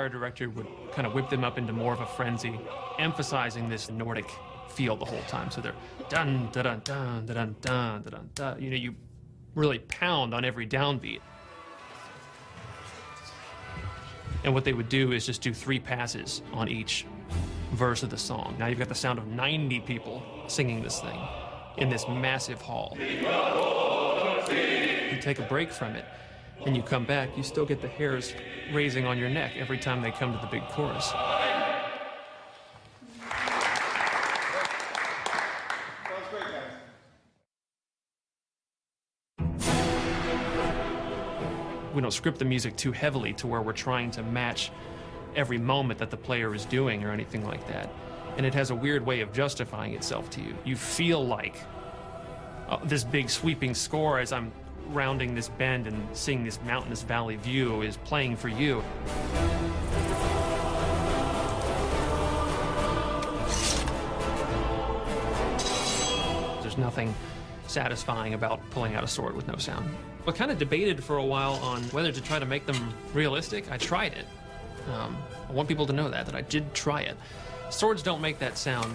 prior 0.04 0.10
director 0.10 0.50
would 0.50 0.68
kind 0.92 1.08
of 1.08 1.14
whip 1.14 1.30
them 1.30 1.46
up 1.46 1.58
into 1.58 1.72
more 1.72 1.94
of 1.94 2.02
a 2.02 2.06
frenzy, 2.06 2.60
emphasizing 3.00 3.70
this 3.70 3.90
Nordic 3.90 4.30
feel 4.68 4.98
the 4.98 5.06
whole 5.06 5.22
time. 5.30 5.50
So 5.50 5.62
they're 5.62 5.76
dun 6.10 6.50
da 6.52 6.64
dun 6.64 6.82
dun 6.84 7.26
da 7.26 7.34
dun 7.34 7.56
dun 7.62 8.02
da 8.02 8.10
dun 8.10 8.30
da. 8.36 8.56
You 8.58 8.70
know, 8.70 8.76
you 8.76 8.96
really 9.56 9.80
pound 9.80 10.34
on 10.34 10.44
every 10.44 10.68
downbeat. 10.68 11.22
And 14.44 14.54
what 14.54 14.66
they 14.66 14.74
would 14.74 14.90
do 14.90 15.14
is 15.14 15.26
just 15.26 15.42
do 15.42 15.54
three 15.54 15.80
passes 15.80 16.42
on 16.52 16.68
each 16.68 17.06
verse 17.72 18.04
of 18.04 18.10
the 18.10 18.18
song. 18.18 18.58
Now 18.60 18.68
you've 18.68 18.80
got 18.80 18.90
the 18.90 18.96
sound 18.96 19.20
of 19.20 19.28
90 19.28 19.80
people 19.82 20.22
singing 20.48 20.84
this 20.84 21.00
thing 21.00 21.18
in 21.78 21.88
this 21.88 22.06
massive 22.10 22.62
hall. 22.62 22.98
You 23.00 23.22
take 25.22 25.40
a 25.40 25.46
break 25.48 25.72
from 25.72 25.96
it, 25.96 26.04
and 26.66 26.76
you 26.76 26.82
come 26.82 27.06
back, 27.06 27.36
you 27.36 27.44
still 27.44 27.66
get 27.66 27.82
the 27.82 27.88
hairs 27.88 28.34
raising 28.72 29.06
on 29.06 29.18
your 29.18 29.30
neck 29.30 29.54
every 29.58 29.78
time 29.78 30.02
they 30.02 30.12
come 30.12 30.34
to 30.34 30.40
the 30.40 30.48
big 30.48 30.64
chorus. 30.70 31.14
we 41.94 42.02
don't 42.02 42.12
script 42.12 42.40
the 42.40 42.46
music 42.46 42.76
too 42.76 42.92
heavily 42.92 43.34
to 43.34 43.48
where 43.48 43.62
we're 43.62 43.72
trying 43.72 44.10
to 44.12 44.24
match 44.24 44.72
every 45.36 45.58
moment 45.58 46.00
that 46.00 46.10
the 46.10 46.18
player 46.18 46.54
is 46.54 46.66
doing 46.66 47.04
or 47.04 47.12
anything 47.12 47.46
like 47.46 47.68
that. 47.68 47.90
And 48.38 48.46
it 48.46 48.54
has 48.54 48.72
a 48.72 48.76
weird 48.76 49.06
way 49.06 49.22
of 49.22 49.32
justifying 49.32 49.94
itself 49.94 50.30
to 50.32 50.42
you. 50.42 50.56
You 50.66 50.76
feel 50.76 51.26
like 51.26 51.58
uh, 52.68 52.78
this 52.84 53.04
big 53.04 53.30
sweeping 53.30 53.76
score 53.76 54.20
as 54.20 54.32
I'm 54.32 54.52
rounding 54.88 55.36
this 55.36 55.50
bend 55.50 55.88
and 55.88 56.08
seeing 56.16 56.44
this 56.44 56.60
mountainous 56.64 57.02
valley 57.02 57.36
view 57.36 57.82
is 57.82 57.98
playing 57.98 58.36
for 58.36 58.50
you. 58.50 58.84
There's 66.62 66.78
nothing 66.78 67.14
satisfying 67.68 68.34
about 68.34 68.60
pulling 68.72 68.96
out 68.96 69.04
a 69.04 69.08
sword 69.08 69.36
with 69.36 69.48
no 69.48 69.56
sound. 69.58 69.90
I 70.28 70.32
kind 70.32 70.52
of 70.52 70.58
debated 70.58 71.04
for 71.04 71.18
a 71.18 71.26
while 71.26 71.54
on 71.56 71.84
whether 71.86 72.12
to 72.12 72.22
try 72.22 72.40
to 72.40 72.46
make 72.46 72.66
them 72.66 72.94
realistic. 73.14 73.72
I 73.72 73.78
tried 73.78 74.14
it. 74.14 74.26
Um, 74.92 75.18
I 75.50 75.52
want 75.52 75.68
people 75.68 75.86
to 75.88 75.94
know 75.94 76.10
that, 76.10 76.26
that 76.26 76.36
I 76.36 76.42
did 76.42 76.74
try 76.74 77.02
it. 77.02 77.18
Swords 77.70 78.04
don't 78.04 78.22
make 78.22 78.40
that 78.40 78.58
sound. 78.58 78.94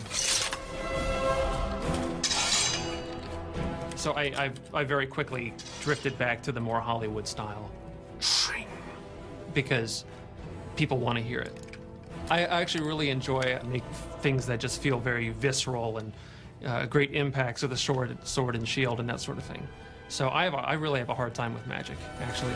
So 3.98 4.12
I, 4.12 4.22
I, 4.22 4.50
I 4.72 4.84
very 4.84 5.08
quickly 5.08 5.52
drifted 5.82 6.16
back 6.18 6.40
to 6.42 6.52
the 6.52 6.60
more 6.60 6.78
Hollywood 6.80 7.26
style. 7.26 7.68
Because 9.52 10.04
people 10.76 10.98
want 10.98 11.18
to 11.18 11.24
hear 11.24 11.40
it. 11.40 11.76
I 12.30 12.46
I 12.46 12.60
actually 12.60 12.86
really 12.86 13.10
enjoy 13.10 13.58
make 13.66 13.82
things 14.20 14.46
that 14.46 14.60
just 14.60 14.80
feel 14.80 15.00
very 15.00 15.30
visceral 15.30 15.98
and 15.98 16.12
uh, 16.64 16.86
great 16.86 17.12
impacts 17.12 17.64
of 17.64 17.70
the 17.70 17.76
sword, 17.76 18.16
sword 18.24 18.54
and 18.54 18.68
shield 18.68 19.00
and 19.00 19.08
that 19.08 19.18
sort 19.18 19.36
of 19.36 19.42
thing. 19.42 19.66
So 20.08 20.28
I 20.28 20.44
have 20.44 20.54
a, 20.54 20.58
I 20.58 20.74
really 20.74 21.00
have 21.00 21.08
a 21.08 21.14
hard 21.14 21.34
time 21.34 21.52
with 21.52 21.66
magic, 21.66 21.96
actually. 22.20 22.52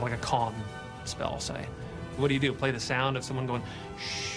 Like 0.00 0.12
a 0.12 0.22
calm 0.22 0.54
spell, 1.06 1.40
say. 1.40 1.66
What 2.18 2.28
do 2.28 2.34
you 2.34 2.40
do? 2.40 2.52
Play 2.52 2.70
the 2.70 2.78
sound 2.78 3.16
of 3.16 3.24
someone 3.24 3.48
going, 3.48 3.62
shh. 3.98 4.33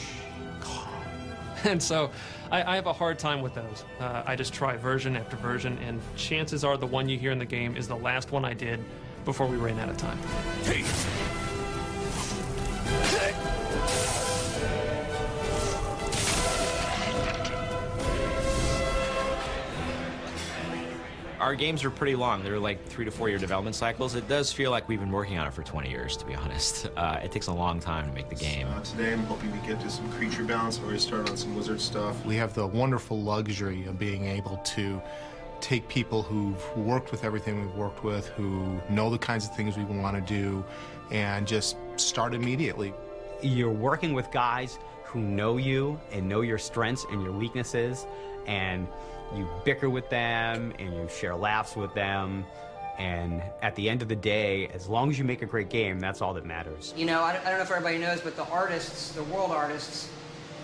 And 1.68 1.84
so 1.84 2.11
I, 2.49 2.63
I 2.63 2.76
have 2.76 2.86
a 2.86 2.93
hard 2.93 3.20
time 3.20 3.41
with 3.41 3.53
those. 3.53 3.84
Uh, 3.99 4.24
I 4.26 4.36
just 4.36 4.53
try 4.53 4.78
version 4.78 5.18
after 5.18 5.36
version, 5.36 5.78
and 5.80 5.99
chances 6.15 6.63
are 6.63 6.78
the 6.78 6.88
one 6.88 7.09
you 7.09 7.18
hear 7.18 7.32
in 7.32 7.39
the 7.39 7.45
game 7.45 7.76
is 7.76 7.88
the 7.88 7.95
last 7.97 8.32
one 8.32 8.45
I 8.45 8.53
did 8.53 8.80
before 9.26 9.47
we 9.47 9.57
ran 9.57 9.78
out 9.80 9.89
of 9.89 9.97
time. 9.97 10.18
Our 21.48 21.56
games 21.56 21.86
are 21.86 21.89
pretty 21.89 22.18
long. 22.18 22.43
They're 22.43 22.60
like 22.60 22.86
three 22.88 23.06
to 23.06 23.12
four 23.12 23.30
year 23.30 23.38
development 23.38 23.74
cycles. 23.74 24.16
It 24.16 24.28
does 24.28 24.52
feel 24.52 24.70
like 24.70 24.89
we've 24.89 25.00
been 25.00 25.14
working 25.14 25.38
on 25.38 25.48
it 25.48 25.54
for 25.54 25.64
20 25.64 25.89
years, 25.89 26.18
to 26.18 26.26
be 26.26 26.36
honest. 26.43 26.89
Uh, 26.98 27.22
it 27.24 27.32
takes 27.32 27.48
a 27.48 27.54
long 27.54 27.80
time 27.80 28.06
to 28.06 28.14
make 28.14 28.28
the 28.28 28.36
game. 28.36 28.68
Uh, 28.68 28.82
today 28.82 29.14
I'm 29.14 29.24
hoping 29.28 29.54
to 29.54 29.58
get 29.66 29.80
to 29.80 29.89
some 29.89 30.12
creature 30.12 30.43
balance 30.43 30.78
or 30.82 30.98
start 30.98 31.30
on 31.30 31.38
some 31.38 31.56
wizard 31.56 31.80
stuff. 31.80 32.26
We 32.26 32.36
have 32.36 32.54
the 32.54 32.68
wonderful 32.68 33.22
luxury 33.22 33.86
of 33.86 33.98
being 33.98 34.26
able 34.26 34.58
to 34.58 35.02
take 35.62 35.88
people 35.88 36.22
who've 36.22 36.78
worked 36.78 37.12
with 37.12 37.24
everything 37.24 37.62
we've 37.62 37.76
worked 37.76 38.04
with, 38.04 38.28
who 38.28 38.82
know 38.89 39.10
the 39.10 39.18
kinds 39.18 39.45
of 39.45 39.56
things 39.56 39.78
we 39.78 39.86
want 39.86 40.18
to 40.18 40.34
do, 40.34 40.66
and 41.12 41.48
just 41.48 41.78
start 41.95 42.34
immediately. 42.34 42.93
You're 43.41 43.72
working 43.72 44.12
with 44.12 44.30
guys 44.32 44.80
who 45.06 45.22
know 45.22 45.56
you 45.56 45.98
and 46.12 46.28
know 46.28 46.41
your 46.41 46.58
strengths 46.58 47.06
and 47.10 47.24
your 47.24 47.32
weaknesses, 47.32 48.06
and 48.48 48.86
you 49.36 49.47
bicker 49.63 49.89
with 49.89 50.09
them 50.09 50.73
and 50.80 50.93
you 50.93 51.07
share 51.09 51.36
laughs 51.36 51.75
with 51.75 51.93
them. 51.93 52.45
And 52.97 53.43
at 53.61 53.75
the 53.75 53.89
end 53.89 54.01
of 54.01 54.07
the 54.07 54.15
day, 54.15 54.67
as 54.73 54.88
long 54.88 55.09
as 55.09 55.19
you 55.19 55.23
make 55.23 55.43
a 55.43 55.45
great 55.45 55.69
game, 55.69 55.99
that's 55.99 56.21
all 56.21 56.34
that 56.34 56.45
matters. 56.45 56.93
You 56.97 57.05
know, 57.05 57.21
I 57.21 57.34
don't, 57.34 57.45
I 57.45 57.49
don't 57.49 57.59
know 57.59 57.63
if 57.63 57.71
everybody 57.71 57.99
knows, 57.99 58.21
but 58.21 58.36
the 58.36 58.47
artists, 58.49 59.11
the 59.11 59.23
world 59.25 59.51
artists, 59.51 60.09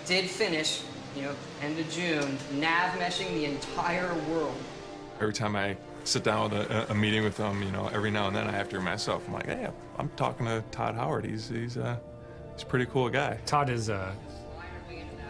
did 0.06 0.28
finish, 0.28 0.82
you 1.14 1.22
know, 1.22 1.34
end 1.62 1.78
of 1.78 1.88
June, 1.90 2.36
nav 2.54 2.98
meshing 2.98 3.32
the 3.34 3.44
entire 3.44 4.12
world. 4.28 4.56
Every 5.20 5.32
time 5.32 5.54
I 5.54 5.76
sit 6.02 6.24
down 6.24 6.50
with 6.50 6.70
a, 6.70 6.90
a 6.90 6.94
meeting 6.94 7.22
with 7.22 7.36
them, 7.36 7.62
you 7.62 7.70
know, 7.70 7.88
every 7.92 8.10
now 8.10 8.26
and 8.26 8.34
then 8.34 8.48
I 8.48 8.50
have 8.50 8.68
to 8.70 8.78
remind 8.78 8.94
myself, 8.94 9.22
I'm 9.28 9.34
like, 9.34 9.46
hey, 9.46 9.68
I'm 9.96 10.08
talking 10.16 10.46
to 10.46 10.62
Todd 10.72 10.96
Howard. 10.96 11.24
He's 11.24 11.48
he's 11.48 11.76
uh, 11.76 11.96
he's 12.54 12.62
a 12.64 12.66
pretty 12.66 12.86
cool 12.86 13.08
guy. 13.08 13.38
Todd 13.46 13.70
is 13.70 13.90
uh, 13.90 14.12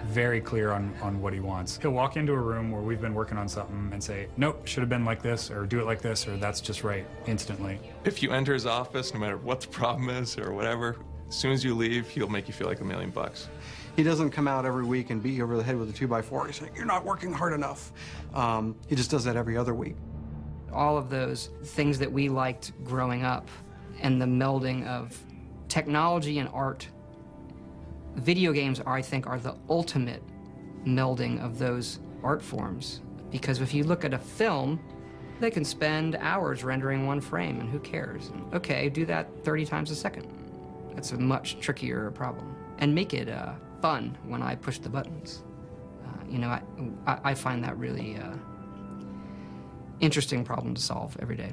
very 0.06 0.40
clear 0.40 0.70
on, 0.72 0.94
on 1.02 1.20
what 1.20 1.32
he 1.32 1.40
wants. 1.40 1.78
He'll 1.80 1.90
walk 1.90 2.16
into 2.16 2.32
a 2.32 2.40
room 2.40 2.70
where 2.70 2.82
we've 2.82 3.00
been 3.00 3.14
working 3.14 3.38
on 3.38 3.48
something 3.48 3.90
and 3.92 4.02
say, 4.02 4.28
nope, 4.36 4.66
should 4.66 4.80
have 4.80 4.88
been 4.88 5.04
like 5.04 5.22
this, 5.22 5.50
or 5.50 5.66
do 5.66 5.80
it 5.80 5.86
like 5.86 6.00
this, 6.00 6.28
or 6.28 6.36
that's 6.36 6.60
just 6.60 6.84
right, 6.84 7.06
instantly. 7.26 7.78
If 8.04 8.22
you 8.22 8.32
enter 8.32 8.54
his 8.54 8.66
office, 8.66 9.12
no 9.14 9.20
matter 9.20 9.36
what 9.36 9.60
the 9.60 9.68
problem 9.68 10.10
is 10.10 10.38
or 10.38 10.52
whatever, 10.52 10.96
as 11.28 11.34
soon 11.34 11.52
as 11.52 11.64
you 11.64 11.74
leave, 11.74 12.08
he'll 12.08 12.28
make 12.28 12.48
you 12.48 12.54
feel 12.54 12.68
like 12.68 12.80
a 12.80 12.84
million 12.84 13.10
bucks. 13.10 13.48
He 13.96 14.02
doesn't 14.02 14.30
come 14.30 14.48
out 14.48 14.66
every 14.66 14.84
week 14.84 15.10
and 15.10 15.22
beat 15.22 15.34
you 15.34 15.44
over 15.44 15.56
the 15.56 15.62
head 15.62 15.76
with 15.76 15.88
a 15.88 15.92
two 15.92 16.08
by 16.08 16.20
four. 16.20 16.46
He's 16.46 16.60
like, 16.60 16.76
you're 16.76 16.84
not 16.84 17.04
working 17.04 17.32
hard 17.32 17.52
enough. 17.52 17.92
Um, 18.34 18.76
he 18.88 18.96
just 18.96 19.10
does 19.10 19.24
that 19.24 19.36
every 19.36 19.56
other 19.56 19.74
week. 19.74 19.96
All 20.72 20.98
of 20.98 21.08
those 21.08 21.50
things 21.62 21.98
that 22.00 22.10
we 22.10 22.28
liked 22.28 22.72
growing 22.84 23.24
up 23.24 23.48
and 24.00 24.20
the 24.20 24.26
melding 24.26 24.86
of 24.86 25.16
technology 25.68 26.40
and 26.40 26.48
art. 26.50 26.88
Video 28.16 28.52
games, 28.52 28.80
are, 28.80 28.96
I 28.96 29.02
think, 29.02 29.26
are 29.26 29.38
the 29.38 29.56
ultimate 29.68 30.22
melding 30.86 31.42
of 31.44 31.58
those 31.58 31.98
art 32.22 32.42
forms. 32.42 33.00
Because 33.30 33.60
if 33.60 33.74
you 33.74 33.84
look 33.84 34.04
at 34.04 34.14
a 34.14 34.18
film, 34.18 34.80
they 35.40 35.50
can 35.50 35.64
spend 35.64 36.16
hours 36.16 36.62
rendering 36.62 37.06
one 37.06 37.20
frame, 37.20 37.60
and 37.60 37.68
who 37.68 37.80
cares? 37.80 38.30
Okay, 38.52 38.88
do 38.88 39.04
that 39.06 39.28
30 39.44 39.66
times 39.66 39.90
a 39.90 39.96
second. 39.96 40.26
That's 40.94 41.12
a 41.12 41.18
much 41.18 41.58
trickier 41.60 42.10
problem. 42.12 42.54
And 42.78 42.94
make 42.94 43.14
it 43.14 43.28
uh, 43.28 43.54
fun 43.82 44.16
when 44.24 44.42
I 44.42 44.54
push 44.54 44.78
the 44.78 44.88
buttons. 44.88 45.42
Uh, 46.04 46.24
you 46.28 46.38
know, 46.38 46.48
I, 46.48 46.62
I, 47.06 47.18
I 47.24 47.34
find 47.34 47.64
that 47.64 47.76
really 47.76 48.16
uh, 48.16 48.34
interesting 50.00 50.44
problem 50.44 50.74
to 50.74 50.80
solve 50.80 51.16
every 51.20 51.36
day. 51.36 51.52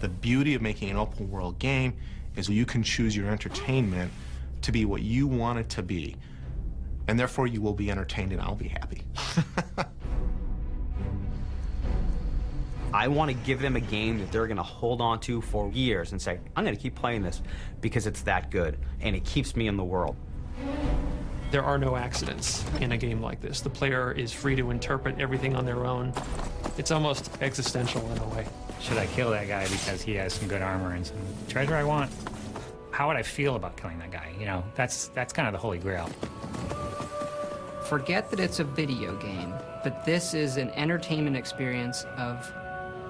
The 0.00 0.08
beauty 0.08 0.54
of 0.54 0.62
making 0.62 0.90
an 0.90 0.96
open 0.96 1.30
world 1.30 1.58
game 1.58 1.94
is 2.36 2.48
you 2.48 2.66
can 2.66 2.82
choose 2.82 3.14
your 3.14 3.30
entertainment 3.30 4.10
to 4.62 4.72
be 4.72 4.84
what 4.86 5.02
you 5.02 5.26
want 5.26 5.58
it 5.58 5.68
to 5.70 5.82
be. 5.82 6.16
And 7.06 7.18
therefore 7.18 7.46
you 7.46 7.60
will 7.60 7.74
be 7.74 7.90
entertained 7.90 8.32
and 8.32 8.40
I'll 8.40 8.54
be 8.54 8.68
happy. 8.68 9.02
I 12.92 13.06
want 13.08 13.30
to 13.30 13.36
give 13.36 13.60
them 13.60 13.76
a 13.76 13.80
game 13.80 14.18
that 14.18 14.32
they're 14.32 14.46
going 14.46 14.56
to 14.56 14.62
hold 14.62 15.00
on 15.00 15.20
to 15.20 15.40
for 15.40 15.70
years 15.70 16.12
and 16.12 16.20
say, 16.20 16.40
I'm 16.56 16.64
going 16.64 16.74
to 16.74 16.82
keep 16.82 16.96
playing 16.96 17.22
this 17.22 17.40
because 17.80 18.06
it's 18.06 18.22
that 18.22 18.50
good 18.50 18.78
and 19.00 19.14
it 19.14 19.24
keeps 19.24 19.54
me 19.54 19.68
in 19.68 19.76
the 19.76 19.84
world. 19.84 20.16
There 21.50 21.64
are 21.64 21.78
no 21.78 21.96
accidents 21.96 22.64
in 22.80 22.92
a 22.92 22.96
game 22.96 23.20
like 23.20 23.40
this. 23.40 23.60
The 23.60 23.70
player 23.70 24.12
is 24.12 24.32
free 24.32 24.56
to 24.56 24.70
interpret 24.70 25.18
everything 25.20 25.56
on 25.56 25.64
their 25.64 25.84
own. 25.84 26.12
It's 26.78 26.90
almost 26.90 27.30
existential 27.40 28.08
in 28.12 28.18
a 28.18 28.28
way. 28.28 28.46
Should 28.80 28.98
I 28.98 29.06
kill 29.06 29.30
that 29.30 29.48
guy 29.48 29.64
because 29.64 30.00
he 30.00 30.14
has 30.14 30.32
some 30.32 30.48
good 30.48 30.62
armor 30.62 30.92
and 30.92 31.06
some 31.06 31.18
treasure 31.48 31.74
I 31.74 31.84
want? 31.84 32.10
how 33.00 33.08
would 33.08 33.16
I 33.16 33.22
feel 33.22 33.56
about 33.56 33.78
killing 33.78 33.98
that 34.00 34.10
guy? 34.10 34.30
You 34.38 34.44
know, 34.44 34.62
that's 34.74 35.08
that's 35.08 35.32
kind 35.32 35.48
of 35.48 35.52
the 35.52 35.58
holy 35.58 35.78
grail. 35.78 36.10
Forget 37.84 38.30
that 38.30 38.38
it's 38.38 38.60
a 38.60 38.64
video 38.64 39.16
game, 39.16 39.54
but 39.82 40.04
this 40.04 40.34
is 40.34 40.58
an 40.58 40.68
entertainment 40.72 41.34
experience 41.34 42.04
of 42.18 42.52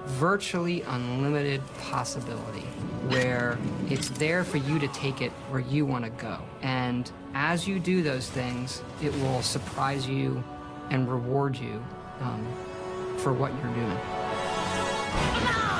virtually 0.05 0.81
unlimited 0.83 1.61
possibility 1.81 2.63
where 3.11 3.57
it's 3.89 4.09
there 4.09 4.43
for 4.43 4.57
you 4.57 4.79
to 4.79 4.87
take 4.89 5.21
it 5.21 5.31
where 5.49 5.59
you 5.59 5.85
want 5.85 6.05
to 6.05 6.11
go. 6.11 6.39
And 6.61 7.11
as 7.33 7.67
you 7.67 7.79
do 7.79 8.01
those 8.01 8.29
things, 8.29 8.81
it 9.03 9.13
will 9.15 9.41
surprise 9.41 10.07
you 10.07 10.43
and 10.89 11.09
reward 11.11 11.57
you 11.57 11.83
um, 12.21 12.47
for 13.17 13.33
what 13.33 13.51
you're 13.51 13.73
doing. 13.73 15.70